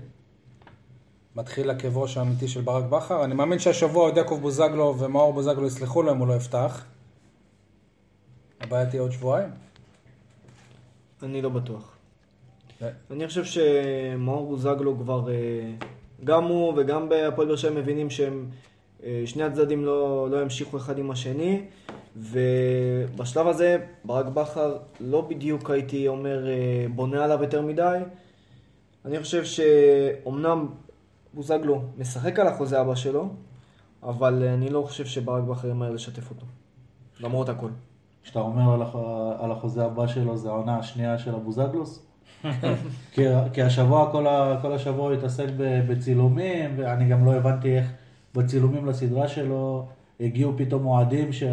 מתחיל 1.39 1.71
הכאב 1.71 1.99
ראש 1.99 2.17
האמיתי 2.17 2.49
של 2.49 2.61
ברק 2.61 2.85
בכר. 2.85 3.25
אני 3.25 3.35
מאמין 3.35 3.59
שהשבוע 3.59 4.03
עוד 4.03 4.17
יעקב 4.17 4.39
בוזגלו 4.43 4.99
ומאור 4.99 5.33
בוזגלו 5.33 5.67
יסלחו 5.67 6.03
לו 6.03 6.13
אם 6.13 6.19
הוא 6.19 6.29
לא 6.29 6.35
יפתח. 6.35 6.85
הבעיה 8.61 8.87
תהיה 8.87 9.03
עוד 9.03 9.13
שבועיים. 9.13 9.49
אני 11.23 11.43
לא 11.43 11.49
בטוח. 11.49 11.97
אה. 12.83 12.89
אני 13.11 13.29
חושב 13.29 13.45
שמאור 13.45 14.47
בוזגלו 14.47 14.99
כבר 14.99 15.31
אה, 15.31 15.35
גם 16.25 16.45
הוא 16.45 16.75
וגם 16.77 17.09
בהפועל 17.09 17.49
באר 17.49 17.57
שבע 17.57 17.81
מבינים 17.81 18.11
שהם, 18.11 18.47
אה, 19.05 19.23
שני 19.27 19.43
הצדדים 19.43 19.85
לא, 19.85 20.29
לא 20.31 20.43
ימשיכו 20.43 20.77
אחד 20.77 20.99
עם 20.99 21.11
השני, 21.11 21.63
ובשלב 22.17 23.47
הזה 23.47 23.79
ברק 24.05 24.27
בכר 24.27 24.77
לא 25.01 25.21
בדיוק 25.21 25.71
הייתי 25.71 26.09
אומר 26.09 26.49
אה, 26.49 26.87
בונה 26.95 27.25
עליו 27.25 27.43
יותר 27.43 27.63
מדי. 27.63 27.99
אני 29.05 29.21
חושב 29.21 29.45
שאומנם 29.45 30.67
בוזגלו 31.35 31.83
משחק 31.99 32.39
על 32.39 32.47
החוזה 32.47 32.81
הבא 32.81 32.95
שלו, 32.95 33.29
אבל 34.03 34.43
אה, 34.43 34.55
אני 34.55 34.71
לא 34.71 34.83
חושב 34.83 35.07
שברק 35.07 35.45
בכר 35.45 35.69
ימהר 35.69 35.91
לשתף 35.91 36.31
אותו, 36.31 36.47
למרות 37.21 37.49
הכל. 37.49 37.71
כשאתה 38.23 38.39
אומר 38.39 38.73
על, 38.73 38.83
הח... 38.83 38.97
על 39.39 39.53
החוזה 39.53 39.85
הבא 39.85 40.07
שלו, 40.07 40.37
זה 40.37 40.49
העונה 40.49 40.79
השנייה 40.79 41.19
של 41.19 41.35
אבוזגלוס? 41.35 42.07
כי, 43.13 43.23
כי 43.53 43.63
השבוע, 43.63 44.13
כל, 44.13 44.27
ה... 44.27 44.59
כל 44.63 44.73
השבוע 44.73 45.09
הוא 45.09 45.15
התעסק. 45.15 45.47
בצילומים, 45.59 46.75
ואני 46.77 47.09
גם 47.09 47.25
לא 47.25 47.35
הבנתי 47.35 47.79
איך 47.79 47.93
בצילומים 48.35 48.87
לסדרה 48.87 49.29
שלו 49.29 49.89
הגיעו 50.21 50.53
פתאום 50.57 50.87
אוהדים 50.87 51.33
ש... 51.33 51.43
עם 51.43 51.51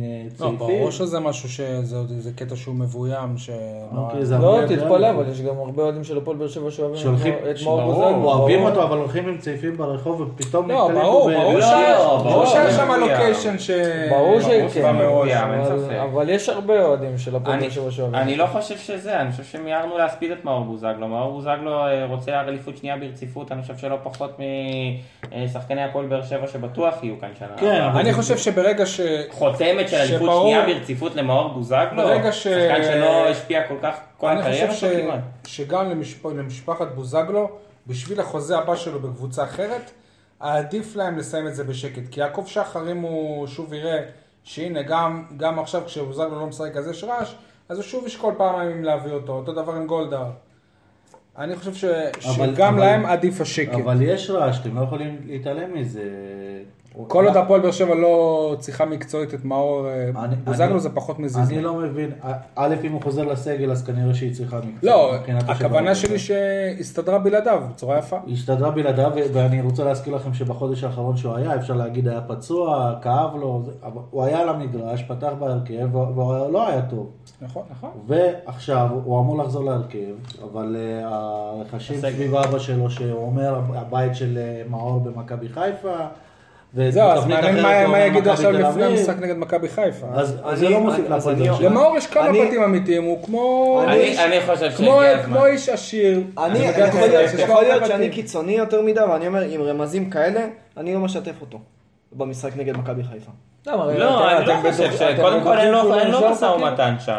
אה, 0.00 0.22
לא, 0.24 0.30
צעיפים. 0.36 0.58
ברור 0.58 0.90
שזה 0.90 1.20
משהו 1.20 1.48
שזה 1.48 2.20
זה 2.20 2.30
קטע 2.36 2.56
שהוא 2.56 2.74
מבוים, 2.74 3.38
ש... 3.38 3.50
אוקיי, 3.96 4.24
זה 4.24 4.38
לא, 4.38 4.60
תתפלא, 4.68 5.10
אבל 5.10 5.28
יש 5.30 5.40
גם 5.40 5.56
הרבה 5.58 5.82
אוהדים 5.82 6.04
של 6.04 6.18
הפועל 6.18 6.36
באר 6.36 6.48
שבע 6.48 6.70
שאוהבים 6.70 7.34
את 7.50 7.56
מאור 7.64 7.80
ברור, 7.80 7.94
בוזגלו. 8.12 8.30
אוהבים. 8.32 8.62
אותו, 8.62 8.82
אבל 8.82 8.98
הולכים 8.98 9.28
עם 9.28 9.38
צעיפים 9.38 9.76
ברחוב 9.76 10.20
ופתאום 10.20 10.70
לא, 10.70 10.76
נתקלים 10.84 11.02
ברור, 11.02 11.22
בו 11.22 11.28
ב- 11.30 11.32
ברור 11.32 11.52
לא, 11.52 11.60
לא, 11.60 11.96
ברור 11.98 12.18
ברור 12.22 12.46
שזה 12.46 12.70
שם. 12.76 12.90
לוקיישן 13.00 13.58
ש... 13.58 13.70
ברור 14.10 14.40
שכן, 14.40 14.96
אבל- 16.02 16.28
יש 16.28 16.48
הרבה 16.48 16.82
אוהדים 16.84 17.18
של 17.18 17.36
הפועל 17.36 17.60
באר 17.60 17.70
שבע 17.70 17.90
שאוהבים. 17.90 18.14
אני 18.20 18.36
לא 18.36 18.46
חושב 18.46 18.78
שזה, 18.78 19.20
אני 19.20 19.30
חושב 19.30 19.44
שמיהרנו 19.44 19.98
להספיד 19.98 20.30
את 20.30 20.44
מאור 20.44 20.64
בוזגלו. 20.64 21.08
מאור 21.08 21.32
בוזגלו 21.32 21.86
אה, 21.86 22.06
רוצה 22.06 22.40
אליפות 22.40 22.76
שנייה 22.76 22.96
ברציפות, 22.96 23.52
אני 23.52 23.62
חושב 23.62 23.76
שלא 23.76 23.96
פחות 24.02 24.38
משחקני 25.44 25.84
הפועל 25.84 26.06
באר 26.06 26.22
שבע 26.22 26.46
שבטוח 26.46 26.94
יהיו 27.02 27.14
כאן 27.20 27.28
שנה. 27.38 27.48
כן, 27.56 27.80
אני 28.06 28.14
חושב 28.14 28.36
שברגע 28.38 28.86
ש... 28.86 29.00
חותמת 29.30 29.88
של 29.88 29.96
אליפות 29.96 30.30
שנייה 30.42 30.66
ברציפות 30.66 31.14
למאור 31.16 31.48
בוזגלו, 31.54 31.96
ברגע 31.96 32.32
ש- 32.32 32.42
שחקן 32.48 32.82
שלא 32.84 33.28
השפיע 33.28 33.68
כל 33.68 33.74
כך, 33.82 33.94
כל 34.16 34.26
אני 34.28 34.40
הקריירה 34.40 34.74
חושב 34.74 34.92
שלו. 34.92 35.02
כמעט. 35.10 35.20
שגם 35.46 35.90
למשפ... 35.90 36.26
למשפחת 36.26 36.86
בוזגלו, 36.94 37.48
בשביל 37.86 38.20
החוזה 38.20 38.58
הבא 38.58 38.76
שלו 38.76 39.00
בקבוצה 39.00 39.44
אחרת, 39.44 39.90
עדיף 40.40 40.96
להם 40.96 41.18
לסיים 41.18 41.46
את 41.46 41.54
זה 41.54 41.64
בשקט. 41.64 42.02
כי 42.10 42.20
יעקב 42.20 42.44
שחר, 42.46 42.90
אם 42.92 43.00
הוא 43.00 43.46
שוב 43.46 43.72
יראה 43.74 43.98
שהנה, 44.44 44.82
גם, 44.82 45.24
גם 45.36 45.58
עכשיו 45.58 45.82
כשבוזגלו 45.86 46.40
לא 46.40 46.46
משחק 46.46 46.76
אז 46.76 46.88
יש 46.88 47.04
רעש, 47.04 47.34
אז 47.68 47.76
הוא 47.76 47.84
שוב 47.84 48.06
ישקול 48.06 48.34
פעמיים 48.38 48.70
אם 48.70 48.84
להביא 48.84 49.12
אותו. 49.12 49.32
אותו 49.32 49.52
דבר 49.52 49.72
עם 49.72 49.86
גולדהר. 49.86 50.26
אני 51.38 51.56
חושב 51.56 51.74
ש... 51.74 51.84
אבל- 51.84 52.12
שגם 52.54 52.74
אבל- 52.74 52.84
להם 52.84 53.06
עדיף 53.06 53.40
השקט. 53.40 53.74
אבל 53.74 54.02
יש 54.02 54.30
רעש, 54.30 54.58
אתם 54.60 54.76
לא 54.76 54.84
יכולים 54.84 55.20
להתעלם 55.26 55.74
מזה. 55.74 56.02
כל 57.08 57.26
עוד 57.26 57.36
הפועל 57.36 57.60
באר 57.60 57.70
שבע 57.70 57.94
לא 57.94 58.56
צריכה 58.58 58.84
מקצועית 58.84 59.34
את 59.34 59.44
מאור 59.44 59.86
אה, 59.88 60.24
אני- 60.24 60.36
בוזגלו 60.36 60.78
זה 60.80 60.90
פחות 60.90 61.18
מזיז. 61.18 61.48
אני 61.50 61.62
לא 61.62 61.74
מבין, 61.74 62.10
א', 62.56 62.74
אם 62.84 62.92
הוא 62.92 63.02
חוזר 63.02 63.24
לסגל, 63.24 63.70
אז 63.70 63.84
כנראה 63.84 64.14
שהיא 64.14 64.34
צריכה 64.34 64.56
מקצוע. 64.56 64.90
לא, 64.90 65.14
הכוונה 65.48 65.94
שלי 65.94 66.18
שהסתדרה 66.18 67.18
בלעדיו 67.18 67.62
בצורה 67.72 67.98
יפה. 67.98 68.16
הסתדרה 68.32 68.70
בלעדיו, 68.70 69.10
ואני 69.32 69.60
רוצה 69.62 69.84
להזכיר 69.84 70.14
לכם 70.14 70.34
שבחודש 70.34 70.84
האחרון 70.84 71.16
שהוא 71.16 71.34
היה, 71.34 71.54
אפשר 71.56 71.74
להגיד 71.74 72.08
היה 72.08 72.20
פצוע, 72.20 72.94
כאב 73.02 73.36
לו, 73.36 73.62
הוא 74.10 74.22
היה 74.24 74.38
על 74.40 74.48
המגרש, 74.48 75.02
פתח 75.02 75.32
בהרכב, 75.38 75.94
והוא 75.94 76.52
לא 76.52 76.68
היה 76.68 76.82
טוב. 76.82 77.10
נכון, 77.42 77.62
נכון. 77.70 77.90
ועכשיו 78.06 78.88
הוא 79.04 79.20
אמור 79.20 79.38
לחזור 79.38 79.64
להרכב, 79.64 80.14
אבל 80.52 80.76
uh, 80.76 81.04
הרכשים. 81.04 82.00
סביב 82.00 82.34
אבא 82.34 82.58
שלו, 82.58 82.90
שהוא 82.90 83.22
אומר 83.26 83.60
הבית 83.74 84.14
של 84.14 84.38
uh, 84.66 84.70
מאור 84.70 85.00
במכבי 85.00 85.48
חיפה, 85.48 85.96
זהו, 86.74 87.08
אז 87.10 87.26
מעניין 87.26 87.62
מה- 87.90 87.98
יגידו 87.98 88.30
עכשיו 88.30 88.52
לפני. 88.52 88.84
המשחק 88.84 89.14
נגד 89.20 89.36
מכבי 89.36 89.68
חיפה. 89.68 90.06
אז 90.14 90.34
זה 90.54 90.68
לא 90.68 90.80
מוסיף 90.80 91.04
להפועל 91.10 91.34
אני- 91.36 91.48
באר 91.48 91.56
שבע. 91.58 91.68
למאור 91.68 91.96
יש 91.96 92.06
כמה 92.06 92.28
אני- 92.28 92.46
בתים 92.46 92.62
אמיתיים, 92.62 93.04
הוא 93.04 93.22
כמו... 93.24 93.82
אני- 93.88 93.94
איש- 93.96 94.18
חושב 94.46 94.70
שהגיע 94.70 94.94
הזמן. 95.10 95.22
כמו 95.22 95.46
איש 95.46 95.68
עשיר. 95.68 96.20
אני, 96.44 96.58
יכול 97.38 97.62
להיות-. 97.62 97.86
שאני 97.86 98.08
קיצוני 98.10 98.52
יותר 98.52 98.82
מדי, 98.82 99.00
ואני 99.00 99.26
אומר, 99.26 99.40
עם 99.40 99.62
רמזים 99.62 100.10
כאלה, 100.10 100.40
אני 100.76 100.94
לא 100.94 101.00
משתף 101.00 101.40
אותו 101.40 101.58
במשחק 102.12 102.56
נגד 102.56 102.76
מכבי 102.76 103.02
חיפה. 103.04 103.30
לא, 103.66 103.90
אני 104.38 104.46
לא 104.46 104.54
חושב 104.70 104.92
ש... 104.92 105.02
קודם 105.20 105.42
כל 105.42 105.58
אין 105.58 105.70
לו 105.72 105.78
בטוחים 105.78 105.98
אין 106.00 106.10
לו 106.10 106.18
שהוא 106.18 106.30
משא 106.30 106.44
ומתן 106.44 106.94
שם. 106.98 107.18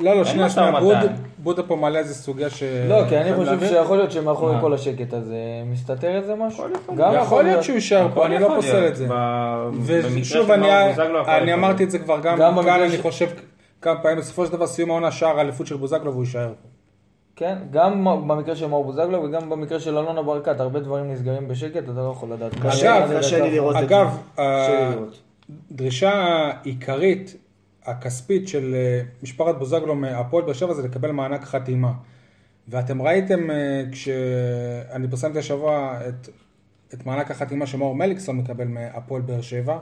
לא, 0.00 0.14
לא, 0.16 0.24
שנייה, 0.24 0.50
שנייה. 0.50 0.80
בוד- 0.80 0.96
בודה 1.38 1.62
פה 1.62 1.76
מעלה 1.76 1.98
איזה 1.98 2.14
סוגיה 2.14 2.50
ש... 2.50 2.62
לא, 2.62 3.08
כי 3.08 3.16
אני 3.18 3.34
חושב 3.34 3.50
להבין. 3.50 3.68
שיכול 3.68 3.96
להיות 3.96 4.12
שמאחורי 4.12 4.54
מה? 4.54 4.60
כל 4.60 4.74
השקט 4.74 5.12
הזה 5.12 5.36
מסתתר 5.66 6.16
איזה 6.16 6.34
משהו. 6.34 6.64
יכול 6.64 6.70
להיות. 6.96 6.98
גם 7.14 7.22
יכול 7.22 7.44
להיות 7.44 7.62
שהוא 7.64 7.74
יישאר 7.74 8.08
פה, 8.14 8.26
אני 8.26 8.38
לא 8.38 8.48
פוסל. 8.56 8.86
את 8.88 8.96
זה. 8.96 9.06
ושוב, 9.82 10.50
אני 11.28 11.54
אמרתי. 11.54 11.84
את 11.84 11.90
זה 11.90 11.98
כבר 11.98 12.20
גם 12.20 12.38
גם 12.38 12.54
כאן, 12.54 12.56
במקרה 12.56 12.84
אני 12.86 12.98
חושב 12.98 13.26
כמה 13.82 14.00
פעמים, 14.02 14.18
בסופו 14.18 14.46
של 14.46 14.52
דבר 14.52 14.66
סיום 14.66 14.90
העונה 14.90 15.10
שער 15.10 15.38
האליפות 15.38 15.66
של 15.66 15.76
בוזגלו 15.76 16.12
והוא 16.12 16.24
יישאר 16.24 16.48
פה. 16.62 16.68
כן, 17.36 17.56
גם 17.70 18.04
במקרה 18.04 18.56
של 18.56 18.66
מאור 18.66 18.84
בוזגלו 18.84 19.22
וגם 19.22 19.50
במקרה 19.50 19.80
של 19.80 19.98
אלונה 19.98 20.22
ברקת, 20.22 20.60
הרבה 20.60 20.80
דברים 20.80 21.12
נסגרים 21.12 21.48
בשקט, 21.48 21.76
אתה 21.84 22.00
לא 22.00 22.10
יכול 22.12 22.32
לדעת. 22.32 22.54
אגב, 22.54 22.66
קשה 23.18 23.42
לי 23.42 23.58
ה- 24.38 24.90
לראות. 24.90 25.20
דרישה 25.72 26.12
העיקרית 26.12 27.36
הכספית 27.90 28.48
של 28.48 28.74
אה, 28.74 29.00
משפחת 29.22 29.54
בוזגלו 29.58 29.94
מהפועל 29.94 30.44
באר 30.44 30.52
שבע 30.52 30.74
זה 30.74 30.82
לקבל 30.82 31.10
מענק 31.10 31.44
חתימה. 31.44 31.92
ואתם 32.68 33.02
ראיתם 33.02 33.50
אה, 33.50 33.82
כשאני 33.92 35.08
פרסמתי 35.10 35.38
השבוע 35.38 35.98
את, 36.08 36.28
את 36.94 37.06
מענק 37.06 37.30
החתימה 37.30 37.66
שמאור 37.66 37.94
מליקסון 37.94 38.36
מקבל 38.36 38.68
מהפועל 38.68 39.22
באר 39.22 39.40
שבע, 39.40 39.78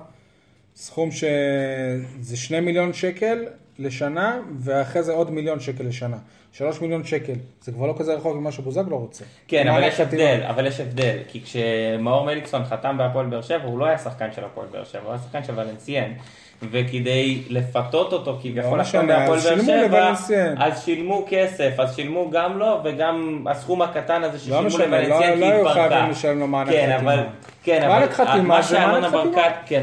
סכום 0.77 1.11
שזה 1.11 2.37
שני 2.37 2.61
מיליון 2.61 2.93
שקל 2.93 3.45
לשנה, 3.79 4.41
ואחרי 4.59 5.03
זה 5.03 5.13
עוד 5.13 5.31
מיליון 5.31 5.61
שקל 5.61 5.85
לשנה. 5.85 6.19
שלוש 6.53 6.81
מיליון 6.81 7.05
שקל, 7.05 7.33
זה 7.61 7.73
כבר 7.73 7.87
לא 7.87 7.95
כזה 7.99 8.15
רחוק 8.15 8.37
ממה 8.37 8.53
שבוזגלו 8.53 8.99
רוצה. 8.99 9.25
כן, 9.49 9.69
אבל 9.69 9.83
יש. 9.83 10.01
הבדל, 10.01 10.41
אבל 10.49 10.67
יש 10.67 10.81
הבדל, 10.81 11.19
כי 11.29 11.43
כשמאור 11.43 12.25
מליקסון 12.25 12.65
חתם 12.65 12.99
בהפועל 12.99 13.27
באר 13.27 13.43
שבע, 13.43 13.65
הוא 13.65 13.79
לא 13.79 13.87
היה 13.87 13.99
שחקן 13.99 14.33
של 14.33 14.45
הפועל 14.45 14.69
באר 14.73 14.85
שבע, 14.85 15.03
הוא 15.03 15.11
היה 15.11 15.19
שחקן 15.19 15.45
של 15.45 15.59
ולנסיין. 15.59 16.15
וכדי 16.63 17.43
לפתות 17.49 18.13
אותו 18.13 18.39
כביכול 18.43 18.79
לא 18.79 19.03
בהפועל 19.07 19.39
אז 19.39 19.91
באר 19.91 20.15
שבע. 20.15 20.55
אז 20.59 20.85
שילמו 20.85 21.27
כסף, 21.29 21.71
אז 21.79 21.97
שילמו 21.97 22.31
גם 22.31 22.59
לו 22.59 22.81
וגם 22.85 23.45
הסכום 23.51 23.83
הקטן 23.83 24.23
הזה 24.25 24.33
לא 24.33 24.39
ששילמו 24.39 24.63
משנה, 24.63 25.03
לא 25.03 25.09
לא 25.09 25.19
כי 25.19 25.25
היו 25.25 25.69
התפרקה. 25.69 25.89
חייבים 25.89 26.11
לשלם 26.11 26.39
לו 26.39 26.47
מענק 26.47 26.69
כן, 26.71 26.93
חתימה. 26.97 27.15
אבל, 27.15 27.23
כן, 27.63 27.83
אבל 27.83 28.41
מה 28.41 28.63
שאלונה. 28.63 29.11
ברקת, 29.11 29.53
כן, 29.67 29.83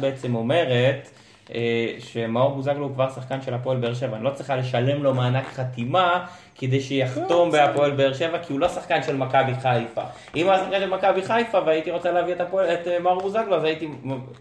בעצם 0.00 0.34
אומרת, 0.34 1.08
שמאור 1.98 2.54
בוזגלו 2.54 2.84
הוא 2.86 2.94
כבר 2.94 3.10
שחקן 3.10 3.42
של 3.42 3.54
הפועל 3.54 3.76
באר 3.76 3.94
שבע, 3.94 4.16
אני 4.16 4.24
לא 4.24 4.30
צריכה 4.30 4.56
לשלם 4.56 5.02
לו 5.02 5.14
מענק 5.14 5.44
חתימה 5.46 6.24
כדי 6.58 6.80
שיחתום 6.80 7.50
בהפועל 7.50 7.90
באר 7.90 8.12
שבע, 8.12 8.38
כי 8.38 8.52
הוא 8.52 8.60
לא 8.60 8.68
שחקן 8.68 9.02
של 9.02 9.16
מכבי 9.16 9.54
חיפה. 9.54 10.02
אם 10.36 10.44
הוא 10.46 10.52
היה 10.52 10.64
שחקן 10.64 10.80
של 10.80 10.90
מכבי 10.90 11.22
חיפה 11.22 11.58
והייתי 11.66 11.90
רוצה 11.90 12.12
להביא 12.12 12.34
את 12.34 12.40
הפועל- 12.40 12.66
את 12.66 12.88
אה, 12.88 12.98
מאור 12.98 13.20
בוזגלו, 13.20 13.56
אז 13.56 13.64
הייתי 13.64 13.88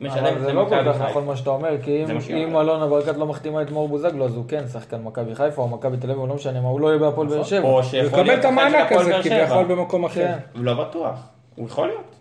משלם 0.01 0.25
את 0.33 0.39
זה 0.39 0.45
זה 0.45 0.53
לא 0.53 0.65
כל 0.69 0.75
למכבי 0.75 0.89
כך 0.89 0.95
נכון 0.95 1.07
חיפה. 1.07 1.21
מה 1.21 1.35
שאתה 1.35 1.49
אומר, 1.49 1.69
כי 1.83 2.03
אם- 2.03 2.17
אם. 2.35 2.57
אלונה 2.57 2.87
ברקת 2.87 3.17
לא 3.17 3.25
מחתימה 3.25 3.61
את 3.61 3.71
מאור 3.71 3.87
בוזגלו, 3.87 4.25
אז 4.25 4.35
הוא 4.35 4.45
כן 4.47 4.63
שחקן 4.73 5.01
מכבי 5.03 5.35
חיפה 5.35 5.61
או 5.61 5.67
מכבי 5.67 5.97
תל 5.97 6.11
אביב, 6.11 6.25
לא 6.27 6.35
משנה 6.35 6.61
מה, 6.61 6.67
הוא 6.69 6.79
לא 6.79 6.87
יהיה 6.87 6.99
בהפועל 6.99 7.27
באר 7.27 7.43
שבע. 7.43 7.67
או 7.67 7.81
הוא 7.81 7.81
יקבל 8.05 8.39
את 8.39 8.45
המענק 8.45 8.91
הזה 8.91 9.23
שבע. 9.23 9.45
כביכול 9.45 9.63
במקום 9.63 10.05
אחר. 10.05 10.21
כן. 10.27 10.37
לא 10.55 10.73
בטוח, 10.73 11.15
הוא 11.55 11.67
יכול 11.67 11.87
להיות. 11.87 12.15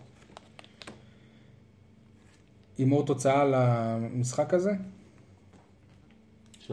הימור 2.81 3.05
תוצאה 3.05 3.45
למשחק 3.45 4.53
הזה? 4.53 4.71
3-0. 6.67 6.71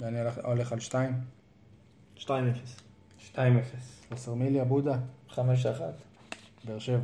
ואני 0.00 0.20
הולך- 0.20 0.38
הולך 0.44 0.72
על 0.72 0.80
2. 0.80 1.12
2-0. 2.18 2.28
2-0. 3.34 3.38
וסרמיליה, 4.12 4.64
בודה, 4.64 4.96
חמש 5.30 5.66
אחת. 5.66 5.92
באר 6.64 6.78
שבע. 6.78 6.98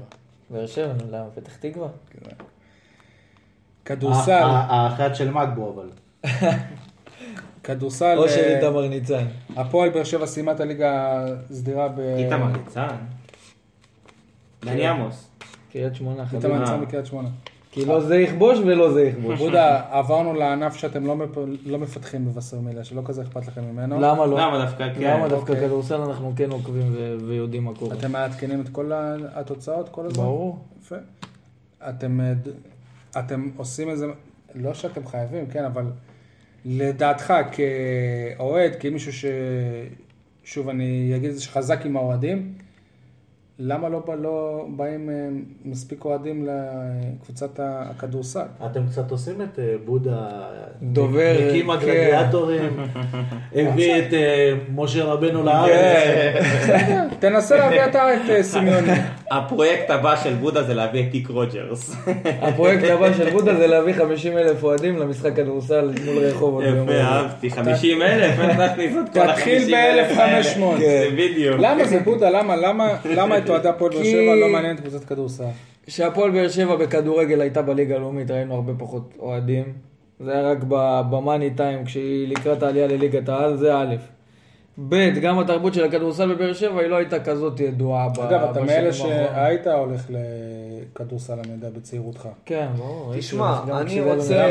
באר 0.50 0.66
שבע, 0.66 0.92
נו, 0.92 1.10
למה? 1.10 1.30
פתח 1.34 1.56
תקווה? 1.56 1.88
כדורסל, 3.84 4.32
ה- 4.32 4.46
ה- 4.46 4.66
האחת 4.88 5.14
של 5.16 5.30
מגבו 5.30 5.72
אבל. 5.74 5.90
כדורסל, 7.64 8.18
או 8.18 8.28
של 8.28 8.34
אה, 8.40 8.56
איתמר 8.56 8.88
ניצן. 8.88 9.26
הפועל 9.56 9.90
באר 9.90 10.04
שבע 10.04 10.26
סיימה 10.26 10.52
את 10.52 10.60
הליגה 10.60 11.22
הסדירה 11.50 11.88
ב... 11.88 11.98
איתמר 12.00 12.46
ניצן. 12.56 12.96
דני 14.64 14.86
עמוס. 14.86 15.28
קריית 15.72 15.94
שמונה. 15.94 16.24
איתמר. 16.34 16.58
ניצן 16.58 16.80
מקריית 16.80 17.06
שמונה. 17.06 17.28
כי 17.80 17.86
לא 17.86 18.00
זה 18.00 18.16
יכבוש 18.20 18.58
ולא 18.58 18.92
זה 18.92 19.02
יכבוש. 19.02 19.38
בודה, 19.44 19.82
עברנו 19.90 20.34
לענף 20.34 20.74
שאתם 20.76 21.06
לא 21.06 21.16
מפ- 21.16 21.38
לא 21.66 21.78
מפתחים 21.78 22.24
בווסרמיליה, 22.24 22.84
שלא 22.84 23.02
כזה 23.04 23.22
אכפת 23.22 23.46
לכם 23.46 23.64
ממנו. 23.64 24.00
למה 24.00 24.26
לא? 24.26 24.40
למה 24.40 24.64
דווקא 24.64 24.94
כן? 24.94 25.16
למה 25.16 25.28
דווקא 25.28 25.52
אוקיי. 25.52 25.66
כדורסל 25.66 25.94
אנחנו 26.00 26.32
כן 26.36 26.50
עוקבים 26.50 26.92
ו- 26.92 27.16
ויודעים 27.28 27.64
מה 27.64 27.74
קורה? 27.74 27.94
אתם 27.96 28.12
מעדכנים 28.12 28.60
את 28.60 28.68
כל 28.68 28.92
התוצאות 29.34 29.88
כל 29.88 30.06
הזמן? 30.06 30.24
ברור. 30.24 30.58
יפה. 30.82 30.96
אתם, 31.88 32.20
אה, 32.20 32.32
אתם 33.20 33.48
עושים 33.56 33.88
איזה, 33.90 34.06
לא 34.54 34.74
שאתם 34.74 35.06
חייבים, 35.06 35.46
כן, 35.46 35.64
אבל 35.64 35.84
לדעתך 36.64 37.34
כאוהד, 37.52 38.72
כמישהו 38.80 39.12
ש... 39.12 39.24
שוב, 40.44 40.68
אני 40.68 41.12
אגיד 41.16 41.30
את 41.30 41.36
זה 41.36 41.42
שחזק 41.42 41.86
עם 41.86 41.96
האוהדים, 41.96 42.52
למה 43.60 43.88
לא, 43.88 44.02
לא 44.22 44.66
באים 44.76 45.10
אה, 45.10 45.14
מספיק 45.64 46.04
אוהדים 46.04 46.48
לקבוצת 46.48 47.50
הכדורסל? 47.58 48.40
אתם 48.66 48.86
קצת 48.86 49.10
עושים 49.10 49.42
את 49.42 49.58
אה, 49.58 49.74
בודה, 49.84 50.28
דובר, 50.82 51.36
הקים 51.48 51.66
כן. 51.66 51.70
הגלדיאטורים, 51.70 52.80
הביא 53.56 53.98
את 53.98 54.14
אה, 54.14 54.54
משה 54.74 55.04
רבנו 55.04 55.42
לארץ. 55.42 55.70
כן. 56.66 57.08
תנסה 57.20 57.56
להביא 57.56 57.84
אתה 57.84 58.14
את 58.14 58.42
סימיוני. 58.42 58.92
הפרויקט 59.30 59.90
הבא 59.90 60.16
של 60.16 60.34
בודה 60.34 60.62
זה 60.62 60.74
להביא 60.74 61.06
את 61.06 61.12
טיק 61.12 61.28
רוג'רס. 61.28 61.96
הפרויקט 62.24 62.84
הבא 62.84 63.12
של 63.12 63.30
בודה 63.30 63.56
זה 63.56 63.66
להביא 63.66 63.94
50 63.94 64.38
אלף 64.38 64.62
אוהדים 64.62 64.96
למשחק 64.96 65.36
כדורסל 65.36 65.90
מול 66.04 66.18
רחובות. 66.18 66.64
ביום 66.64 66.88
יפה. 66.88 67.00
אהבתי, 67.00 67.50
50 67.50 68.02
אלף, 68.02 68.40
איך 68.40 68.58
נכניס 68.58 68.92
את 69.04 69.12
כל 69.12 69.20
ה-50 69.20 69.34
תתחיל 69.36 69.74
אלף 69.74 70.18
האלה. 70.18 70.42
ב-1500. 70.42 70.80
זה 70.80 71.08
בדיוק. 71.12 71.56
למה 71.58 71.84
זה 71.84 72.00
בודה? 72.00 72.30
למה? 72.30 72.56
למה? 72.56 72.88
למה 73.04 73.38
את 73.38 73.47
אוהדי 73.50 73.68
הפועל 73.68 73.92
באר 73.92 74.04
שבע 74.04 74.34
לא 74.34 74.48
מעניין 74.48 74.76
את 74.76 74.80
קבוצת 74.80 75.04
כדורסל? 75.04 75.44
כשהפועל 75.86 76.30
באר 76.30 76.48
שבע 76.48 76.76
בכדורגל 76.76 77.40
הייתה 77.40 77.62
בליגה 77.62 77.96
הלאומית 77.96 78.30
ראינו 78.30 78.54
הרבה 78.54 78.72
פחות 78.78 79.12
אוהדים. 79.18 79.64
זה 80.20 80.32
היה 80.32 80.50
רק 80.50 80.58
ב- 80.68 81.00
במאני 81.10 81.50
טיים 81.50 81.84
כשהיא 81.84 82.28
לקראת 82.28 82.62
העלייה 82.62 82.86
לליגת 82.86 83.28
העל, 83.28 83.56
זה 83.56 83.76
א'. 83.76 83.94
ב', 84.88 84.94
גם 85.22 85.38
התרבות 85.38 85.74
של 85.74 85.84
הכדורסל 85.84 86.34
בבאר 86.34 86.52
שבע 86.52 86.80
היא 86.80 86.88
לא 86.88 86.96
הייתה 86.96 87.20
כזאת 87.20 87.60
ידועה 87.60 88.08
ב- 88.08 88.20
אגב, 88.20 88.40
אתה 88.42 88.52
בשנים 88.52 88.66
מאלה 88.66 88.86
האחרונות. 88.88 89.16
שהיית 89.34 89.66
הולך 89.66 90.06
לכדורסל, 90.10 91.32
אני 91.44 91.52
יודע, 91.52 91.68
בצעירותך. 91.76 92.28
כן, 92.44 92.66
ברור. 92.76 93.12
תשמע, 93.18 93.58
אני 93.80 94.00
רוצה-? 94.00 94.44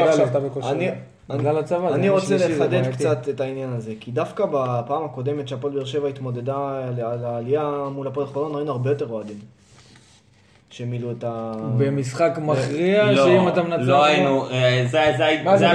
אני- 0.72 0.89
בגלל 1.30 1.57
הצבא, 1.57 1.93
אני 1.93 2.09
רוצה 2.09 2.36
לחדד. 2.38 2.91
קצת 2.91 3.30
את 3.30 3.41
העניין 3.41 3.73
הזה, 3.73 3.93
כי 3.99 4.11
דווקא 4.11 4.45
בפעם 4.45 5.05
הקודמת 5.05 5.47
שהפועל 5.47 5.73
באר 5.73 5.86
שבע 5.86 6.07
התמודדה 6.07 6.88
על 6.88 6.99
על 6.99 7.25
העלייה 7.25 7.88
מול 7.93 8.07
הפועל 8.07 8.28
חולון, 8.28 8.55
ראינו 8.55 8.71
הרבה 8.71 8.89
יותר 8.89 9.09
אוהדים. 9.09 9.38
שמילאו 10.70 11.11
את 11.11 11.24
ה... 11.28 11.51
במשחק 11.78 12.32
מכריע, 12.41 13.11
לא, 13.11 13.26
שאם 13.26 13.47
אתה 13.47 13.61
מנצח... 13.63 13.82
לא 13.88 14.05
היינו, 14.05 14.45
זה 14.86 15.13
זה- 15.18 15.38
מה 15.43 15.57
זה 15.57 15.68
זה, 15.68 15.74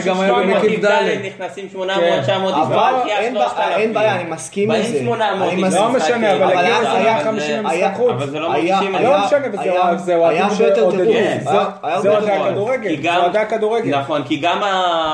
זה 0.00 0.08
גם 0.08 0.20
היה 0.20 0.32
במקיף 0.32 0.84
ד'. 0.84 1.08
נכנסים 1.26 1.68
800, 1.72 2.02
900 2.22 2.54
איש, 2.54 2.62
אבל 2.66 2.94
אין 3.08 3.34
3,000. 3.34 3.92
בעיה, 3.94 4.14
אני 4.20 4.30
מסכים 4.30 4.68
באים 4.68 4.80
לזה. 4.82 4.98
800 4.98 5.48
אני 5.52 5.56
איש 5.56 5.64
מסכים. 5.64 5.82
לא 5.82 5.88
משנה, 5.92 6.32
אבל 6.36 6.58
היה- 6.58 6.78
איזה 6.78 6.92
היה- 6.92 7.14
150 7.14 7.66
היה- 7.66 7.86
למשחק 7.88 7.96
חוץ. 7.96 8.10
אבל 8.10 8.30
זה 8.30 8.40
לא 8.40 8.52
היה- 8.52 8.74
מרגישים 8.76 8.94
את 8.96 9.00
היה- 9.00 9.10
זה. 9.10 9.16
לא 9.16 9.26
משנה, 9.26 9.46
וזה 9.52 9.60
היה- 9.62 9.96
זה 9.96 10.16
אוהדים 10.16 10.36
היה 10.42 10.46
הרבה 10.52 10.64
יותר 10.66 10.80
שעודדו. 10.90 11.12
כן. 11.12 11.38
זה- 11.42 11.50
היה- 11.50 11.66
היה 11.82 12.00
זה 12.00 12.10
אוהדי 12.10 12.30
הכדורגל, 12.32 12.88
כי 12.88 12.96
זה 12.96 13.02
גם- 13.02 13.20
אוהדי 13.20 13.38
הכדורגל. 13.38 13.98
נכון, 14.00 14.22
כי 14.24 14.36
גם 14.36 14.60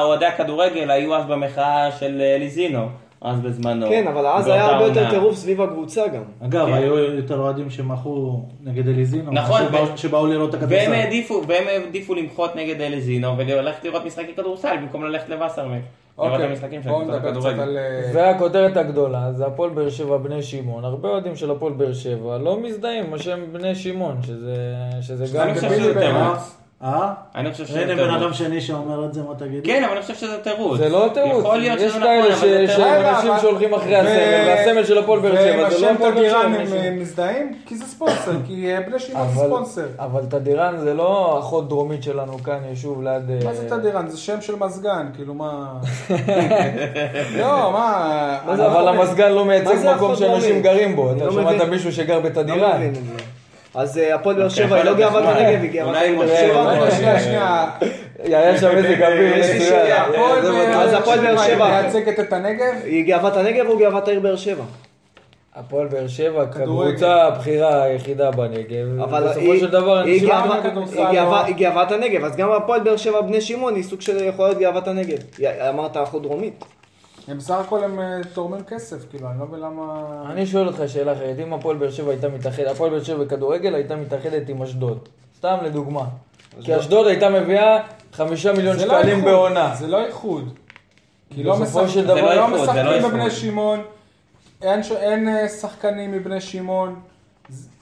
אוהדי 0.01 0.27
הכדורגל 0.27 0.91
היו 0.91 1.17
אז 1.17 1.25
במחאה 1.27 1.89
של 2.01 2.21
אה, 2.21 2.37
ליזינו, 2.39 2.89
אז 3.25 3.41
בזמנו. 3.41 3.87
כן, 3.89 4.07
אבל 4.09 4.27
אז 4.27 4.49
היה 4.49 4.65
הרבה 4.65 4.85
יותר. 4.87 5.11
טירוף 5.11 5.35
סביב 5.37 5.61
הקבוצה 5.63 6.09
גם. 6.09 6.23
אגב, 6.45 6.67
כן. 6.67 6.73
היו 6.73 6.99
יותר 6.99 7.39
אוהדים 7.39 7.71
שמחו 7.71 8.43
נגד 8.65 8.89
אליזינו, 8.89 9.33
נכון, 9.33 9.61
שבאו- 9.69 9.93
ו- 9.95 9.99
שבאו 9.99 10.27
לראות 10.27 10.51
את 10.51 10.55
הכדורסל. 10.55 10.77
והם 10.91 10.93
העדיפו, 10.93 11.43
והם 11.49 11.65
העדיפו 11.67 12.15
למחות 12.15 12.57
נגד 12.57 12.81
אליזינו 12.81 13.39
וללכת 13.39 13.85
לראות 13.85 14.05
משחקי 14.05 14.35
כדורסל 14.37 14.77
במקום 14.77 15.05
ללכת 15.05 15.29
לווסרמן. 15.29 15.81
אוקיי, 16.19 16.49
בואו 16.89 17.03
נדבר 17.03 17.41
קצת. 17.41 17.59
על... 17.59 17.77
אה, 17.79 18.11
והכותרת 18.15 18.77
הגדולה 18.77 19.33
זה 19.33 19.47
הפועל 19.47 19.71
באר 19.71 19.89
שבע 19.89 20.17
בני 20.17 20.43
שמעון. 20.43 20.85
הרבה 20.85 21.09
אוהדים 21.09 21.37
של 21.37 21.51
הפועל 21.51 21.73
באר 21.73 21.93
שבע 21.93 22.39
לא 22.39 22.61
מזדהים 22.61 23.05
עם 23.05 23.15
השם 23.15 23.41
בני 23.53 23.75
שמעון, 23.75 24.17
שזה, 24.23 24.57
שזה 25.01 25.39
גם 25.39 25.43
אני 25.45 25.55
חושב 25.55 25.67
דבילי 25.67 25.83
שזה 25.83 25.95
בעיניי. 25.95 26.23
תירוץ. 26.83 26.95
אה? 27.03 27.13
אני 27.35 27.53
חושב 27.53 27.67
שזה 27.67 27.81
הנה 27.81 27.95
בן 27.95 28.11
אדם 28.11 28.19
תירוץ. 28.19 28.35
שני 28.37 28.61
שאומר 28.61 29.05
את 29.05 29.15
זה, 29.15 29.23
מה 29.23 29.35
תגיד? 29.39 29.61
כן, 29.65 29.85
אבל 29.85 29.93
אני 29.93 30.03
חושב 30.03 30.15
שזה 30.15 30.39
תירוץ. 30.43 30.79
זה 30.79 30.89
לא 30.89 31.09
תירוץ, 31.15 31.45
יכול 31.45 31.59
להיות 31.59 31.81
יש 31.81 31.93
שזה 31.93 32.01
כאלה 32.01 32.19
נכון, 32.21 32.33
אבל 32.33 32.41
זה 32.41 32.67
תירוץ. 32.67 32.71
רגע, 32.87 33.11
אנשים 33.17 33.31
אבל- 33.31 33.41
שהולכים 33.41 33.75
אחרי 33.75 33.95
ו- 33.95 33.99
הסמל, 33.99 34.49
והסמל 34.49 34.85
של 34.85 34.99
הפועל 34.99 35.21
באר 35.21 35.33
שבע, 35.37 35.43
ועם 35.63 35.71
זה 35.71 35.79
לא 35.79 35.87
השם 35.87 35.95
הפועל 35.95 36.13
באר 36.15 36.23
שבע. 36.23 36.31
תדירן 36.43 36.53
בני 36.53 36.59
הם 36.63 36.67
שמעון. 36.67 36.85
אה, 36.85 36.91
מזדהים? 36.91 37.53
כי 37.67 37.77
זה 37.77 37.85
ספונסר, 37.85 38.33
כי 38.47 38.75
אה, 38.75 38.81
בני 38.81 38.99
שמעון 38.99 39.29
זה 39.29 39.41
אבל- 39.41 39.47
ספונסר. 39.49 39.87
אבל 39.99 40.21
תדירן 40.29 40.75
זה 40.79 40.95
לא 40.95 41.37
אחות 41.39 41.69
דרומית 41.69 42.03
שלנו 42.03 42.39
כאן, 42.43 42.59
יישוב 42.71 43.03
ליד... 43.03 43.31
מה 43.45 43.51
אה, 43.51 43.55
זה 43.55 43.69
תדירן? 43.69 44.09
זה 44.09 44.19
שם 44.19 44.41
של 44.41 44.55
מזגן, 44.61 45.07
כאילו 45.15 45.35
מה... 45.35 45.73
לא, 47.39 47.73
מה... 47.73 48.39
מה 48.47 48.53
אבל 48.67 48.89
המזגן 48.89 49.33
לא 49.33 49.45
מה 49.45 49.53
מייצג 49.53 49.77
זה 49.77 49.95
מקום 49.95 50.07
אחות 50.11 50.19
שאנשים 50.19 50.49
דרומית? 50.49 50.63
גרים 50.63 50.97
בו. 50.97 51.11
אני 51.11 51.17
אתה 51.17 51.27
לא 51.27 51.33
שמעת. 51.33 51.61
מישהו 51.69 51.93
שגר 51.93 52.15
לא 52.15 52.21
בתדירן? 52.21 52.77
מבין 52.77 52.91
את 52.91 52.95
זה. 52.95 53.25
אז 53.75 53.99
אה, 53.99 54.15
הפועל 54.15 54.37
באר 54.37 54.49
שבע 54.49 54.65
יכול 54.65 54.77
היא 54.77 54.85
לא 54.85 54.95
גאוות 54.95 55.23
נחמד. 55.25 55.37
הנגב, 55.37 55.63
היא 55.63 55.71
גאוות 55.71 55.93
באר 55.95 56.25
משה- 56.25 56.37
שבע. 56.37 56.63
רגע, 56.73 56.91
שנייה, 56.91 57.21
שנייה. 57.21 57.71
היה 58.25 58.59
שם 58.59 58.69
איזה 58.71 58.97
מצוין. 58.97 59.43
זה 59.63 59.71
באר 60.13 60.41
בטוח. 60.41 60.77
אז 60.83 60.93
הפועל 60.93 61.19
באר 61.21 61.37
שבע 61.37 61.43
היא 61.45 61.55
שבע. 61.55 61.81
מייצגת 61.83 62.21
את 62.21 62.33
הנגב? 62.33 62.73
היא 62.85 63.05
גאוות 63.07 63.37
הנגב 63.37 63.67
או 63.67 63.79
גאוות 63.79 64.09
העיר 64.09 64.21
באר 64.21 64.37
שבע? 64.37 64.65
הפועל 65.55 65.87
באר 65.87 66.09
שבע. 66.09 66.47
כקבוצה 66.47 67.23
הבכירה 67.25 67.83
היחידה 67.83 68.31
בנגב. 68.31 69.01
אבל 69.03 69.23
בסופו 69.25 69.41
היא- 69.53 69.61
של 69.61 69.71
דבר, 69.71 69.99
היא. 69.99 70.23
גאווה- 70.29 70.61
גאווה- 70.63 71.13
גאווה- 71.13 71.41
לא. 71.43 71.47
היא 71.47 71.55
גאוות 71.55 71.93
הנגב, 71.93 72.25
אז 72.25 72.37
גם 72.37 72.53
הפועל 72.53 72.81
באר 72.81 72.97
שבע 72.97 73.21
בני 73.21 73.41
שמעון 73.41 73.75
היא 73.75 73.83
סוג 73.85 74.01
של 74.01 74.25
יכול 74.25 74.47
להיות 74.47 74.59
גאוות 74.59 74.89
הנגב. 74.89 75.19
אמרת 75.69 75.97
אחות 75.97 76.23
דרומית. 76.23 76.65
הם 77.29 77.39
בסך 77.39 77.55
הכל 77.55 77.85
הם 77.85 78.01
אה, 78.01 78.21
תורמים 78.35 78.65
כסף, 78.65 79.11
כאילו, 79.11 79.31
אני 79.31 79.39
לא 79.39 79.47
מבין 79.47 79.61
למה... 79.61 80.05
אני 80.31 80.47
שואל 80.47 80.67
אותך 80.67 80.83
שאלה 80.87 81.13
אחרת, 81.13 81.37
אם 81.39 81.55
הפועל 81.55 81.77
באר 81.77 81.91
שבע 81.91 82.11
הייתה 82.11 82.29
מתאחדת, 82.29 82.67
הפועל 82.67 82.91
באר 82.91 83.03
שבע 83.03 83.25
בכדורגל 83.25 83.75
הייתה 83.75 83.97
מתאחדת 83.97 84.49
עם 84.49 84.63
אשדוד. 84.63 85.09
סתם 85.39 85.57
לדוגמה. 85.65 86.05
כי 86.61 86.79
אשדוד 86.79 87.07
הייתה 87.07 87.31
מביאה 87.31 87.79
חמישה 88.13 88.53
מיליון 88.53 88.77
לא 88.77 88.83
שקלים 88.83 89.25
בעונה. 89.25 89.75
זה 89.75 89.87
לא 89.87 90.07
איחוד. 90.07 90.59
כי 91.35 91.43
לא 91.43 91.53
לא 91.53 91.59
לא 92.35 92.49
משחקים 92.49 92.85
לא 92.85 93.09
בבני. 93.09 93.31
שמעון, 93.31 93.83
אין 94.63 95.29
אה, 95.29 95.49
שחקנים 95.49 96.13
מבני 96.13 96.41
שמעון. 96.41 97.01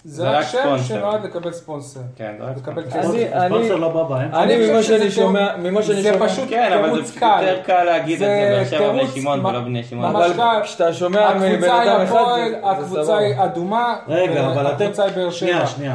זה- 0.04 0.16
זה 0.16 0.22
זה 0.22 0.30
רק 0.38 0.44
שם. 0.46 0.76
שנועד 0.84 1.24
לקבל 1.24 1.52
ספונסר. 1.52 2.00
כן, 2.16 2.32
זה 2.38 2.44
רק 2.44 2.56
לקבל 2.56 2.90
ספונסר. 2.90 3.18
ספונסר 3.46 3.76
לא 3.76 3.88
בא 3.88 4.02
באמצע. 4.02 4.42
אני, 4.42 4.70
ממה 4.70 4.82
שאני 4.82 5.10
שומע. 5.10 5.56
ממה 5.56 5.82
שאני 5.82 6.02
זה 6.02 6.12
שומע... 6.12 6.28
פשוט 6.28 6.44
כן, 6.48 6.72
אבל 6.72 6.88
זה 6.88 6.94
תירוץ 6.96 7.18
קל. 7.18 7.42
יותר 7.42 7.62
קל 7.62 7.84
להגיד 7.84 8.12
את 8.12 8.18
זה, 8.18 8.54
באר 8.56 8.64
שבע 8.64 8.88
בני 8.92 8.98
תירוץ 9.00 9.14
שמעון 9.14 9.46
ולא 9.46 9.60
בני 9.60 9.84
שמעון. 9.84 10.16
אבל 10.16 10.32
קל. 10.36 10.60
כשאתה 10.62 10.92
שומע 10.92 11.34
מבן 11.34 11.52
הקבוצה 11.52 11.82
אדם 11.84 12.00
אחד, 12.00 12.24
זה- 12.36 12.50
זה 12.50 12.70
הקבוצה 12.70 13.04
סבבה. 13.04 13.18
היא 13.18 13.34
אדומה, 13.38 13.96
רגע, 14.08 14.46
אבל 14.46 14.66
אתם... 14.66 14.80
והקבוצה 14.80 15.04
היא 15.04 15.12
באר 15.14 15.30
שבע. 15.30 15.66
שנייה, 15.66 15.66
שנייה. 15.66 15.94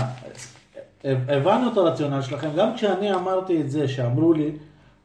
הבנו 1.29 1.71
את 1.73 1.77
הרציונל 1.77 2.21
שלכם, 2.21 2.47
גם 2.57 2.75
כשאני 2.75 3.13
אמרתי 3.13 3.61
את 3.61 3.69
זה, 3.71 3.87
שאמרו 3.87 4.33
לי, 4.33 4.51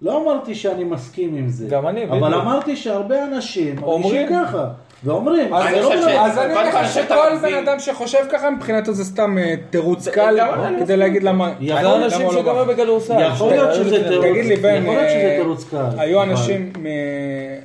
לא 0.02 0.22
אמרתי 0.22 0.54
שאני 0.54 0.84
מסכים 0.84 1.34
עם 1.36 1.48
זה. 1.48 1.68
גם 1.68 1.86
אני, 1.88 2.04
אבל 2.04 2.20
בדיוק. 2.20 2.42
אמרתי 2.42 2.76
שהרבה 2.76 3.24
אנשים 3.24 3.82
אומרים. 3.82 4.02
מרגישים 4.26 4.46
ככה. 4.46 4.64
ואומרים, 5.04 5.54
אז 5.54 5.66
אני 5.66 5.80
לא 5.80 5.88
כל, 6.54 6.62
לך 6.68 6.92
שכל 6.94 7.36
בן. 7.42 7.54
אדם 7.54 7.78
שחושב 7.78 8.18
ככה, 8.32 8.50
מבחינתו 8.50 8.92
זה 8.92 9.04
סתם 9.04 9.38
אה, 9.38 9.54
תירוץ 9.70 10.08
קל, 10.08 10.36
כדי 10.80 10.96
להגיד 10.96 11.22
למה... 11.22 11.52
למה 11.60 12.04
אנשים 12.04 12.28
לא. 12.44 12.64
בכדורסל. 12.64 13.20
יכול 13.20 13.50
להיות 13.50 13.74
שזה 13.74 14.08
תירוץ, 14.08 14.26
תגיד 14.26 14.44
לי, 14.44 14.56
בן, 14.56 14.86
אה. 14.86 15.90
היו 15.98 16.22
אבל- 16.22 16.30
אנשים 16.30 16.72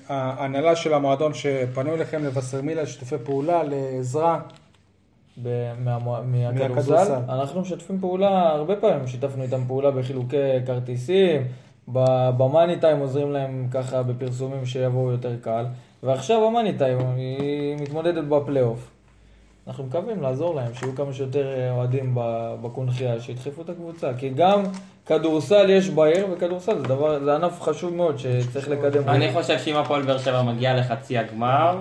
מההנהלה 0.09 0.75
של 0.75 0.93
המועדון 0.93 1.33
שפנו 1.33 1.93
אליכם 1.93 2.23
לווסרמילה 2.23 2.83
לשיתופי 2.83 3.15
פעולה, 3.23 3.61
לעזרה. 3.63 4.39
מהכדורסל. 6.23 7.13
אנחנו 7.29 7.61
משתפים 7.61 7.99
פעולה, 7.99 8.49
הרבה 8.49 8.75
פעמים 8.75 9.07
שיתפנו 9.07 9.43
איתם 9.43 9.61
פעולה 9.67 9.91
בחילוקי 9.91 10.37
כרטיסים, 10.65 11.41
במאני 11.87 12.75
טיים 12.79 12.99
עוזרים 12.99 13.31
להם 13.31 13.67
ככה 13.71 14.03
בפרסומים 14.03 14.65
שיבואו 14.65 15.11
יותר 15.11 15.35
קל, 15.41 15.65
ועכשיו 16.03 16.47
המאני 16.47 16.77
טיים 16.77 16.97
היא 17.17 17.75
מתמודדת 17.81 18.23
בפלייאוף. 18.23 18.91
אנחנו 19.67 19.83
מקווים 19.83 20.21
לעזור 20.21 20.55
להם, 20.55 20.73
שיהיו 20.73 20.95
כמה 20.95 21.13
שיותר 21.13 21.71
אוהדים 21.71 22.11
ב- 22.15 22.55
בקונכייה, 22.61 23.19
שידחפו 23.19 23.61
את 23.61 23.69
הקבוצה, 23.69 24.11
כי 24.17 24.29
גם 24.29 24.63
כדורסל 25.05 25.69
יש 25.69 25.89
בעיר, 25.89 26.27
וכדורסל 26.31 26.77
זה 26.77 26.83
דבר, 26.83 27.23
זה 27.23 27.35
ענף 27.35 27.61
חשוב 27.61 27.93
מאוד 27.93 28.17
שצריך 28.19 28.69
לקדם. 28.69 29.09
אני 29.09 29.33
חושב 29.33 29.59
שאם 29.59 29.75
הפועל 29.75 30.01
באר 30.01 30.17
שבע 30.17 30.41
מגיע 30.41 30.77
לחצי 30.79 31.17
הגמר, 31.17 31.77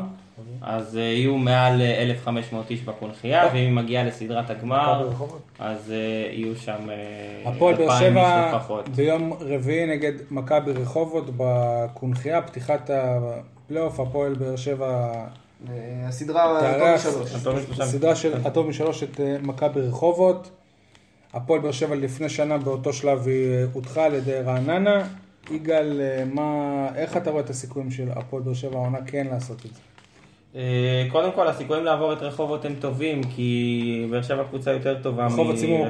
אז 0.62 0.96
אה, 0.96 1.02
יהיו 1.02 1.38
מעל 1.38 1.80
אה, 1.80 2.02
1,500 2.02 2.70
איש 2.70 2.82
בקונכייה, 2.82 3.46
ואם 3.46 3.56
היא 3.56 3.72
מגיעה 3.72 4.04
לסדרת 4.04 4.50
הגמר, 4.50 5.10
אז 5.58 5.92
אה, 5.92 5.96
יהיו 6.32 6.56
שם 6.56 6.90
אה, 6.90 7.50
הפועל 7.50 7.74
באר 7.74 7.84
2,000 7.84 8.02
איש 8.02 8.10
שבע 8.10 8.52
לפחות. 8.56 8.88
ביום 8.88 9.32
רביעי 9.40 9.86
נגד 9.86 10.12
מכבי 10.30 10.72
רחובות 10.72 11.24
בקונכייה, 11.36 12.42
פתיחת 12.42 12.90
הפלייאוף, 12.90 14.00
הפועל 14.00 14.34
באר 14.34 14.56
שבע 14.56 15.12
הסדרה 16.08 16.60
תארח 16.60 17.06
הטוב 17.06 17.58
משלושה. 17.58 17.86
סדרה 17.86 18.16
של 18.16 18.46
הטוב 18.46 18.68
משלוש 18.68 19.02
את 19.02 19.20
אה, 19.20 19.36
מכבי 19.42 19.80
רחובות. 19.80 20.50
הפועל 21.32 21.60
באר 21.60 21.72
שבע 21.72 21.94
לפני 21.94 22.28
שנה 22.28 22.58
באותו 22.58 22.92
שלב 22.92 23.28
היא 23.28 23.50
אה, 23.50 23.64
הודחה 23.72 24.04
על 24.04 24.14
ידי 24.14 24.40
רעננה. 24.40 25.08
יגאל, 25.50 26.00
אה, 26.00 26.24
מה, 26.24 26.88
איך 26.96 27.16
אתה 27.16 27.30
רואה 27.30 27.42
את 27.42 27.50
הסיכויים 27.50 27.90
של 27.90 28.10
הפועל 28.16 28.42
באר 28.42 28.54
שבע 28.54 28.78
העונה 28.78 28.98
כן 29.06 29.26
לעשות 29.30 29.58
את 29.66 29.74
זה? 29.74 29.80
אה, 30.56 31.06
קודם 31.12 31.32
כל, 31.32 31.48
הסיכויים 31.48 31.84
לעבור 31.84 32.12
את 32.12 32.22
רחובות 32.22 32.64
הם 32.64 32.74
טובים, 32.80 33.20
כי 33.24 34.06
באר 34.10 34.22
שבע 34.22 34.44
קבוצה 34.44 34.72
יותר 34.72 34.96
טובה 35.02 35.22
מרחובות, 35.22 35.56
סיימו 35.56 35.84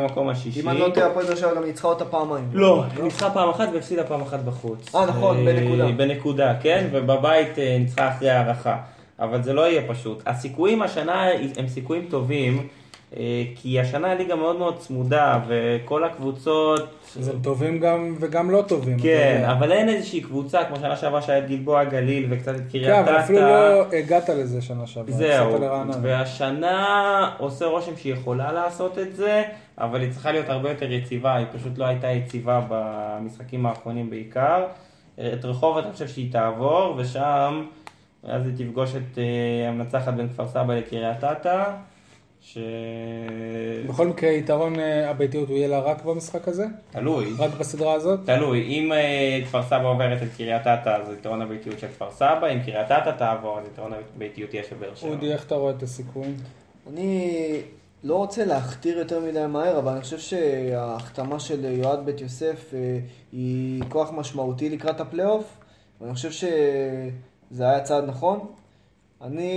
במקום 0.00 0.28
השישי. 0.28 0.60
אם 0.60 0.68
אני 0.68 0.78
לא 0.78 0.88
טועה, 0.94 1.06
הפועל 1.06 1.26
באר 1.26 1.34
שבע 1.34 1.54
גם 1.54 1.64
ניצחה 1.64 1.88
אותה 1.88 2.04
פעמיים. 2.04 2.48
לא, 2.52 2.84
היא 2.96 3.04
ניצחה 3.04 3.30
פעם 3.30 3.48
אחת 3.48 3.68
והפסידה 3.74 4.04
פעם 4.04 4.22
אחת 4.22 4.40
בחוץ. 4.40 4.94
אה, 4.94 5.06
נכון, 5.06 5.36
אה, 5.36 5.44
בנקודה. 5.44 5.88
בנקודה, 5.88 6.54
כן, 6.62 6.88
ובבית 6.92 7.58
אה, 7.58 7.76
ניצחה 7.78 8.08
אחרי 8.08 8.30
הערכה. 8.30 8.76
אבל 9.18 9.42
זה 9.42 9.52
לא 9.52 9.70
יהיה 9.70 9.82
פשוט. 9.88 10.22
הסיכויים 10.26 10.82
השנה 10.82 11.28
הם 11.56 11.68
סיכויים 11.68 12.06
טובים, 12.10 12.58
אה, 12.58 12.62
כי 13.54 13.80
השנה 13.80 14.12
הליגה 14.12 14.34
מאוד 14.34 14.56
מאוד 14.56 14.78
צמודה, 14.78 15.40
וכל 15.48 16.04
הקבוצות... 16.04 16.80
אז 17.18 17.28
הם 17.28 17.42
טובים 17.42 17.80
גם 17.80 18.16
וגם 18.20 18.50
לא 18.50 18.62
טובים. 18.68 18.94
אתה 18.96 19.02
כן, 19.02 19.34
יודע. 19.36 19.52
אבל 19.52 19.72
אין 19.72 19.88
איזושהי 19.88 20.20
קבוצה, 20.20 20.64
כמו 20.64 20.76
שנה 20.76 20.96
שעברה 20.96 21.22
שהיה 21.22 21.38
את 21.38 21.48
גלבוע 21.48 21.84
גליל 21.84 22.26
וקצת 22.30 22.54
את 22.54 22.60
כן, 22.60 22.78
קריית 22.78 23.08
אבל 23.08 23.16
אתא. 23.16 23.24
אפילו 23.24 23.40
לא 23.40 23.84
הגעת 23.92 24.28
לזה 24.28 24.62
שנה 24.62 24.86
שעברה. 24.86 25.16
זהו. 25.16 25.60
והשנה 26.02 27.30
עושה 27.38 27.66
רושם 27.66 27.96
שהיא 27.96 28.12
יכולה 28.12 28.52
לעשות 28.52 28.98
את 28.98 29.16
זה, 29.16 29.42
אבל 29.78 30.00
היא 30.00 30.10
צריכה 30.12 30.32
להיות 30.32 30.48
הרבה 30.48 30.70
יותר 30.70 30.92
יציבה, 30.92 31.36
היא 31.36 31.46
פשוט 31.52 31.78
לא 31.78 31.84
הייתה 31.84 32.06
יציבה 32.10 32.60
במשחקים 32.68 33.66
האחרונים 33.66 34.10
בעיקר. 34.10 34.64
את 35.14 35.44
רחובות 35.44 35.84
אני 35.84 35.92
חושב 35.92 36.08
שהיא 36.08 36.32
תעבור, 36.32 36.94
ושם, 36.98 37.64
אז 38.22 38.46
היא 38.46 38.66
תפגוש 38.66 38.90
את 38.96 39.18
אה, 39.18 39.68
המנצחת 39.68 40.14
בין 40.14 40.28
כפר 40.28 40.48
סבא 40.48 40.74
לקריית 40.74 41.24
אתא, 41.24 41.64
ש... 42.44 42.58
בכל 43.88 44.08
מקרה, 44.08 44.30
יתרון 44.30 44.80
אה, 44.80 45.10
הביתיות 45.10 45.48
הוא 45.48 45.56
יהיה 45.56 45.68
לה 45.68 45.80
רק 45.80 46.04
במשחק 46.04 46.48
הזה? 46.48 46.66
תלוי. 46.90 47.32
רק 47.38 47.50
בסדרה 47.60 47.92
הזאת? 47.92 48.20
תלוי, 48.24 48.62
אם 48.62 48.92
אה, 48.92 49.40
כפר 49.44 49.62
סבא 49.62 49.84
עוברת 49.84 50.22
את 50.22 50.28
קריית 50.36 50.66
אתא, 50.66 50.88
אז 50.88 51.12
יתרון 51.12 51.42
הביתיות 51.42 51.78
של 51.78 51.86
כפר 51.86 52.10
סבא, 52.10 52.52
אם 52.52 52.62
קריית 52.62 52.90
אתא 52.90 53.10
תעבור, 53.18 53.58
אז 53.58 53.66
יתרון 53.72 53.92
הביתיות 54.16 54.54
יהיה 54.54 54.64
של 54.64 54.76
באר 54.76 54.94
שבע. 54.94 55.10
אודי, 55.10 55.32
איך 55.32 55.44
אתה 55.44 55.54
רואה 55.54 55.72
את 55.72 55.82
הסיכויים? 55.82 56.36
אני 56.92 57.60
לא 58.04 58.16
רוצה 58.16 58.44
להכתיר 58.44 58.98
יותר 58.98 59.20
מדי 59.20 59.46
מהר, 59.48 59.78
אבל 59.78 59.92
אני 59.92 60.00
חושב 60.00 60.18
שההחתמה 60.18 61.40
של 61.40 61.64
יועד 61.64 62.04
בית 62.04 62.20
יוסף 62.20 62.74
אה, 62.74 62.98
היא 63.32 63.82
כוח 63.88 64.10
משמעותי 64.12 64.70
לקראת 64.70 65.00
הפלייאוף, 65.00 65.44
ואני 66.00 66.14
חושב 66.14 66.30
שזה 66.30 67.64
היה 67.68 67.80
צעד 67.80 68.04
נכון. 68.04 68.40
אני, 69.22 69.52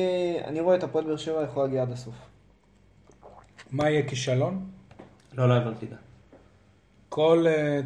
אני 0.45 0.59
רואה 0.59 0.75
את 0.75 0.83
הפועל 0.83 1.05
באר 1.05 1.17
שבע 1.17 1.43
יכול 1.43 1.63
להגיע 1.63 1.81
עד 1.81 1.91
הסוף. 1.91 2.26
מה 3.71 3.89
יהיה 3.89 4.07
כישלון? 4.07 4.59
לא, 5.33 5.49
לא 5.49 5.53
הבנתי. 5.53 5.85
דע. 5.85 5.95
כל, 7.09 7.45
אה, 7.47 7.79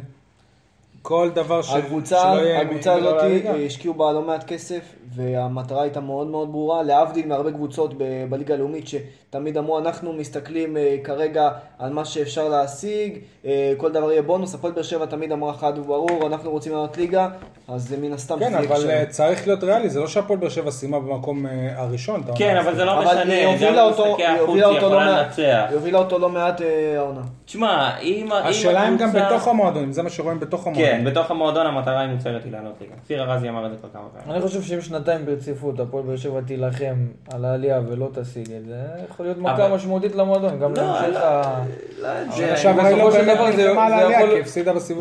כל 1.02 1.30
דבר 1.34 1.62
ש... 1.62 1.74
הקבוצה, 1.74 2.20
שלא 2.20 2.42
יהיה 2.42 2.60
הקבוצה 2.60 2.94
מעבר 2.94 3.16
הזאת? 3.16 3.56
השקיעו 3.66 3.94
בה 3.94 4.12
לא 4.12 4.22
מעט 4.22 4.44
כסף 4.44 4.94
והמטרה 5.14 5.82
הייתה 5.82 6.00
מאוד 6.00 6.26
מאוד 6.26 6.52
ברורה, 6.52 6.82
להבדיל 6.82 7.26
מהרבה 7.26 7.52
קבוצות 7.52 7.94
ב- 7.98 8.24
בליגה 8.28 8.54
הלאומית 8.54 8.86
שתמיד 9.32 9.58
אמרו 9.58 9.78
אנחנו 9.78 10.12
מסתכלים 10.12 10.76
אה, 10.76 10.96
כרגע 11.04 11.50
על 11.78 11.92
מה 11.92 12.04
שאפשר 12.04 12.48
להשיג, 12.48 13.18
אה, 13.44 13.72
כל 13.76 13.92
דבר 13.92 14.12
יהיה 14.12 14.22
בונוס, 14.22 14.54
הפועל 14.54 14.72
באר 14.72 14.82
שבע 14.82 15.06
תמיד 15.06 15.32
אמרה 15.32 15.54
חד 15.54 15.72
וברור, 15.78 16.26
אנחנו 16.26 16.50
רוצים 16.50 16.72
לעלות 16.72 16.96
ליגה, 16.96 17.28
אז 17.68 17.88
זה 17.88 17.96
מן 17.96 18.12
הסתם 18.12 18.38
כן, 18.38 18.54
אבל 18.54 18.66
כישלון. 18.76 18.90
אה, 18.90 19.04
צריך 19.06 19.46
להיות 19.46 19.64
ריאלי, 19.64 19.90
זה 19.90 20.00
לא 20.00 20.06
שהפועל 20.06 20.38
באר 20.38 20.48
שבע 20.48 20.70
סיימה 20.70 21.00
במקום 21.00 21.46
אה, 21.46 21.52
הראשון. 21.76 22.20
אתה 22.24 22.32
כן. 22.36 22.56
אבל 22.56 22.74
זה 22.74 22.84
לא 22.84 22.92
אבל 22.98 23.04
משנה, 23.04 23.32
היא 23.34 23.46
הובילה 23.46 23.82
אותו, 23.84 24.04
במשחקי 24.04 24.22
היא 24.26 24.34
החוץ 24.36 24.46
הובילה 24.48 24.66
היא 24.68 24.76
אותו 24.76 24.90
לא 24.90 24.98
מעט. 25.00 25.38
היא 25.38 25.46
הובילה 25.74 25.98
אותו 25.98 26.18
לא 26.18 26.28
מעט 26.28 26.60
אה, 26.60 26.94
העונה. 26.98 27.20
תשמע, 27.44 27.98
אם 28.00 28.28
השאלה 28.32 28.88
אם 28.88 28.96
גם 28.96 29.08
הקבוצה- 29.08 29.26
בתוך 29.26 29.48
המועדונים, 29.48 29.92
זה 29.92 30.02
מה 30.02 30.10
שרואים 30.10 30.40
בתוך 30.40 30.66
המועדונים. 30.66 31.04
כן, 31.04 31.10
בתוך 31.10 31.30
המועדון 31.30 31.66
המטרה 31.66 32.00
היא 32.00 32.10
מוצהרת 32.10 32.44
היא 32.44 32.52
לעלות 32.52 32.74
ליגה. 32.80 32.94
כפיר 33.04 33.22
ארזי 33.32 33.48
אמר 33.48 33.66
את 33.66 33.70
זה 33.70 33.76
כבר 33.76 33.88
כמה 33.92 34.02
פעמים. 34.16 34.30
אני 34.36 34.48
חושב 34.48 34.62
שאם 34.62 34.80
שנתיים 34.80 35.26
ברציפות 35.26 35.80
הפועל 35.80 36.04
באר 36.04 36.16
שבע 36.16 36.40
תילחם 36.40 36.94
על 37.32 37.44
העלייה 37.44 37.80
ולא 37.88 38.08
תשיג 38.14 38.52
את 38.52 38.64
זה, 38.66 38.80
יכול 39.28 39.42
להיות 39.42 39.54
מכה 39.54 39.74
משמעותית 39.74 40.14
למועדון, 40.14 40.58
גם 40.58 40.74
לא, 40.74 40.82
להמשך 40.82 41.14
לא, 41.14 41.18
ה... 41.18 41.64
לא 42.02 42.08
היא 42.08 42.96
לא 42.96 43.06
בסופו 43.08 43.12
של 43.12 43.34
דבר 43.34 43.50
זה- 43.50 43.56
זה 43.56 43.62
יכול-. 43.62 44.48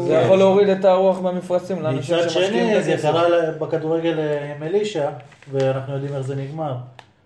זה 0.08 0.36
להוריד 0.38 0.70
את 0.70 0.86
הרוח 0.86 1.22
מהמפרשים 1.22 1.82
לאנשים 1.82 2.16
מצד 2.16 2.30
שמשקיעים 2.30 2.54
שני, 2.54 2.78
את 2.78 2.84
זה 2.84 2.94
הכסף. 2.94 3.12
קרה 3.12 3.26
בכדורגל 3.60 4.20
אה, 4.20 4.54
עם 4.56 4.64
אלישע, 4.64 5.10
ואנחנו 5.52 5.94
יודעים 5.94 6.14
איך 6.16 6.22
זה 6.22 6.36
נגמר. 6.36 6.74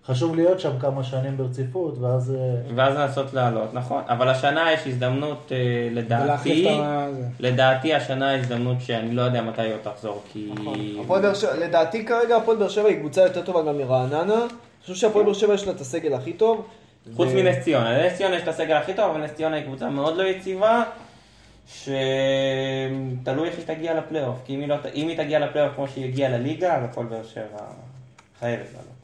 חשוב 0.07 0.35
להיות 0.35 0.59
שם 0.59 0.71
כמה 0.79 1.03
שנים 1.03 1.37
ברציפות, 1.37 1.97
ואז... 2.01 2.35
אה, 2.39 2.71
ואז 2.75 2.95
לנסות 2.97 3.33
לעלות, 3.33 3.73
נכון. 3.73 4.01
אבל 4.09 4.29
השנה 4.29 4.71
יש 4.73 4.87
הזדמנות, 4.87 5.51
אה, 5.51 5.57
לדעתי. 5.91 6.67
זה. 7.15 7.23
לדעתי 7.39 7.93
השנה 7.93 8.35
הזדמנות 8.35 8.77
שאני 8.79 9.15
לא 9.15 9.21
יודע 9.21 9.41
מתי 9.41 9.61
היא 9.61 9.73
עוד 9.73 9.79
תחזור, 9.83 10.21
כי... 10.33 10.51
שבע, 11.33 11.55
לדעתי 11.55 12.05
כרגע 12.05 12.37
הפועל 12.37 12.57
באר 12.57 12.67
שבע 12.69 12.87
היא 12.87 12.99
קבוצה 12.99 13.21
יותר 13.21 13.41
טובה 13.41 13.61
גם 13.61 13.77
מרעננה, 13.77 14.33
אני 14.33 14.47
חושב 14.81 14.95
שהפועל 14.95 15.25
באר 15.25 15.33
שבע 15.33 15.53
יש 15.53 15.67
לה 15.67 15.71
את 15.73 15.81
הסגל 15.81 16.13
הכי 16.13 16.33
טוב. 16.33 16.65
חוץ 17.13 17.29
ו- 17.31 17.35
מנס 17.35 17.63
ציונה, 17.63 17.97
לנס 17.97 18.13
ציונה 18.13 18.35
יש 18.35 18.43
את 18.43 18.47
הסגל 18.47 18.75
הכי 18.75 18.93
טוב, 18.93 19.11
אבל 19.11 19.23
נס 19.23 19.33
ציונה 19.33 19.55
היא 19.55 19.65
קבוצה 19.65 19.89
מאוד 19.89 20.17
לא 20.17 20.23
יציבה, 20.23 20.83
שתלוי 21.67 23.47
איך 23.47 23.57
היא 23.57 23.65
תגיע 23.65 23.93
לפלייאוף, 23.93 24.37
כי 24.45 24.55
אם 24.55 24.59
היא, 24.59 24.69
לא... 24.69 24.75
אם 24.95 25.07
היא 25.07 25.17
תגיע 25.17 25.39
לפלייאוף 25.39 25.75
כמו 25.75 25.87
שהיא 25.87 26.05
הגיעה 26.05 26.29
לליגה, 26.29 26.75
אז 26.75 26.83
הפועל 26.83 27.07
באר 27.07 27.23
שבע 27.23 27.59
חייבת 28.39 28.65
לעלות. 28.73 28.95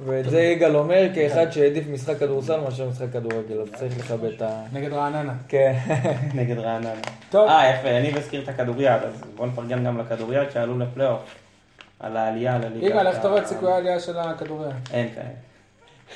ואת 0.00 0.30
זה 0.30 0.40
יגאל 0.40 0.76
אומר 0.76 1.08
כאחד 1.14 1.50
שהעדיף 1.50 1.84
משחק 1.88 2.18
כדורסל 2.18 2.60
מאשר 2.60 2.88
משחק 2.88 3.06
כדורגל, 3.12 3.60
אז 3.60 3.68
צריך 3.74 3.98
לכבד 3.98 4.32
את 4.32 4.42
ה... 4.42 4.62
נגד 4.72 4.92
רעננה. 4.92 5.34
כן. 5.48 5.74
נגד 6.34 6.58
רעננה. 6.58 7.00
טוב. 7.30 7.48
אה, 7.48 7.70
יפה, 7.70 7.88
אני 7.88 8.12
מזכיר 8.12 8.42
את 8.42 8.48
הכדוריד, 8.48 8.88
אז 8.88 9.22
בואו 9.36 9.48
נפרגן 9.48 9.84
גם 9.84 9.98
לכדוריד 9.98 10.50
שעלו 10.50 10.78
לפלייאוף. 10.78 11.34
על 12.00 12.16
העלייה 12.16 12.58
לליגה. 12.58 12.86
יגאל, 12.86 13.06
איך 13.06 13.18
אתה 13.18 13.28
רואה 13.28 13.40
את 13.40 13.46
סיכויי 13.46 13.72
העלייה 13.72 14.00
של 14.00 14.18
הכדוריד? 14.18 14.72
אין 14.92 15.08
כאלה. 15.14 15.53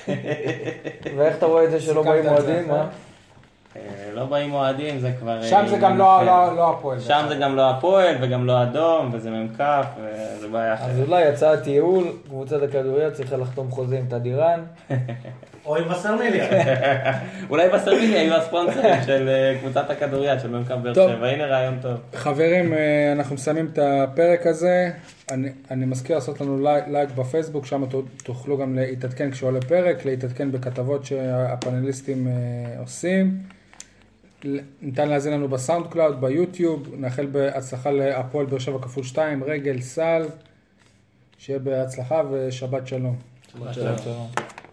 ואיך 1.17 1.37
אתה 1.37 1.47
רואה 1.47 1.65
את 1.65 1.71
זה 1.71 1.81
שלא 1.81 2.03
באים 2.03 2.27
אוהדים? 2.29 2.71
אה? 2.71 2.77
מה? 2.77 2.87
אה, 3.77 3.83
לא 4.15 4.25
באים 4.25 4.53
אוהדים, 4.55 4.99
זה 5.01 5.13
כבר... 5.21 5.43
שם 5.43 5.57
אה, 5.57 5.69
זה 5.69 5.77
גם 5.77 5.85
עניין 5.85 5.99
לא- 5.99 6.17
אחר. 6.17 6.51
לא 6.51 6.57
לא 6.57 6.71
הפועל. 6.71 7.01
שם 7.01 7.25
זה 7.29 7.35
גם 7.35 7.57
לא 7.57 7.71
הפועל 7.71 8.17
וגם 8.21 8.47
לא 8.47 8.63
אדום, 8.63 9.11
וזה 9.13 9.31
מ"כ, 9.31 9.63
וזה 10.01 10.49
בעיה 10.49 10.73
אז 10.73 10.79
אחרת. 10.81 11.09
אולי 11.09 11.25
הצעת 11.27 11.67
ייעול, 11.67 12.05
קבוצת 12.29 12.63
הכדוריד 12.63 13.13
צריכה 13.13 13.37
לחתום 13.37 13.71
חוזה 13.71 13.99
עם 13.99 14.05
תדירן. 14.09 14.61
או 15.69 15.77
עם 15.77 15.91
וסרמיליה. 15.91 16.49
אולי 17.51 17.69
בסרמיניה 17.69 18.21
היו 18.21 18.35
הספונסרים 18.35 19.03
של 19.07 19.29
אה, 19.29 19.59
קבוצת 19.61 19.91
הכדוריד 19.91 20.41
של 20.41 20.57
מ"כ 20.57 20.71
באר. 20.71 20.95
שבע, 20.95 21.27
הנה 21.27 21.47
רעיון 21.47 21.79
טוב. 21.83 21.97
חברים, 22.15 22.73
אה, 22.73 23.13
אנחנו 23.13 23.35
מסיימים 23.35 23.69
את 23.73 23.79
הפרק 23.83 24.47
הזה. 24.47 24.91
אני, 25.31 25.49
אני 25.71 25.87
מזכיר 25.87 26.17
לעשות 26.17 26.41
לנו 26.41 26.63
לייק, 26.63 26.85
לייק 26.89 27.11
בפייסבוק, 27.11 27.67
שם 27.67 27.85
תוכלו 28.25 28.59
גם 28.59 28.75
להתעדכן 28.75 29.31
כשעולה 29.31 29.61
פרק, 29.61 30.05
להתעדכן 30.05 30.53
בכתבות 30.53 31.05
שהפאנליסטים 31.05 32.27
אה, 32.29 32.81
עושים. 32.81 33.39
ניתן 34.83 35.09
להאזין 35.09 35.33
לנו 35.33 35.49
בסאונד 35.49 35.87
קלאוד, 35.87 36.21
ביוטיוב, 36.21 36.95
נאחל 36.99 37.27
בהצלחה 37.27 37.91
להפועל 37.91 38.47
באר 38.47 38.59
שבע 38.59 38.79
כפול 38.83 39.05
2, 39.05 39.45
רגל, 39.45 39.81
סל, 39.81 40.23
שיהיה 41.39 41.59
בהצלחה 41.59 42.23
ושבת 42.31 42.87
שלום. 42.87 43.17
שלום. 43.73 44.29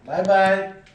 ביי 0.06 0.22
ביי. 0.26 0.85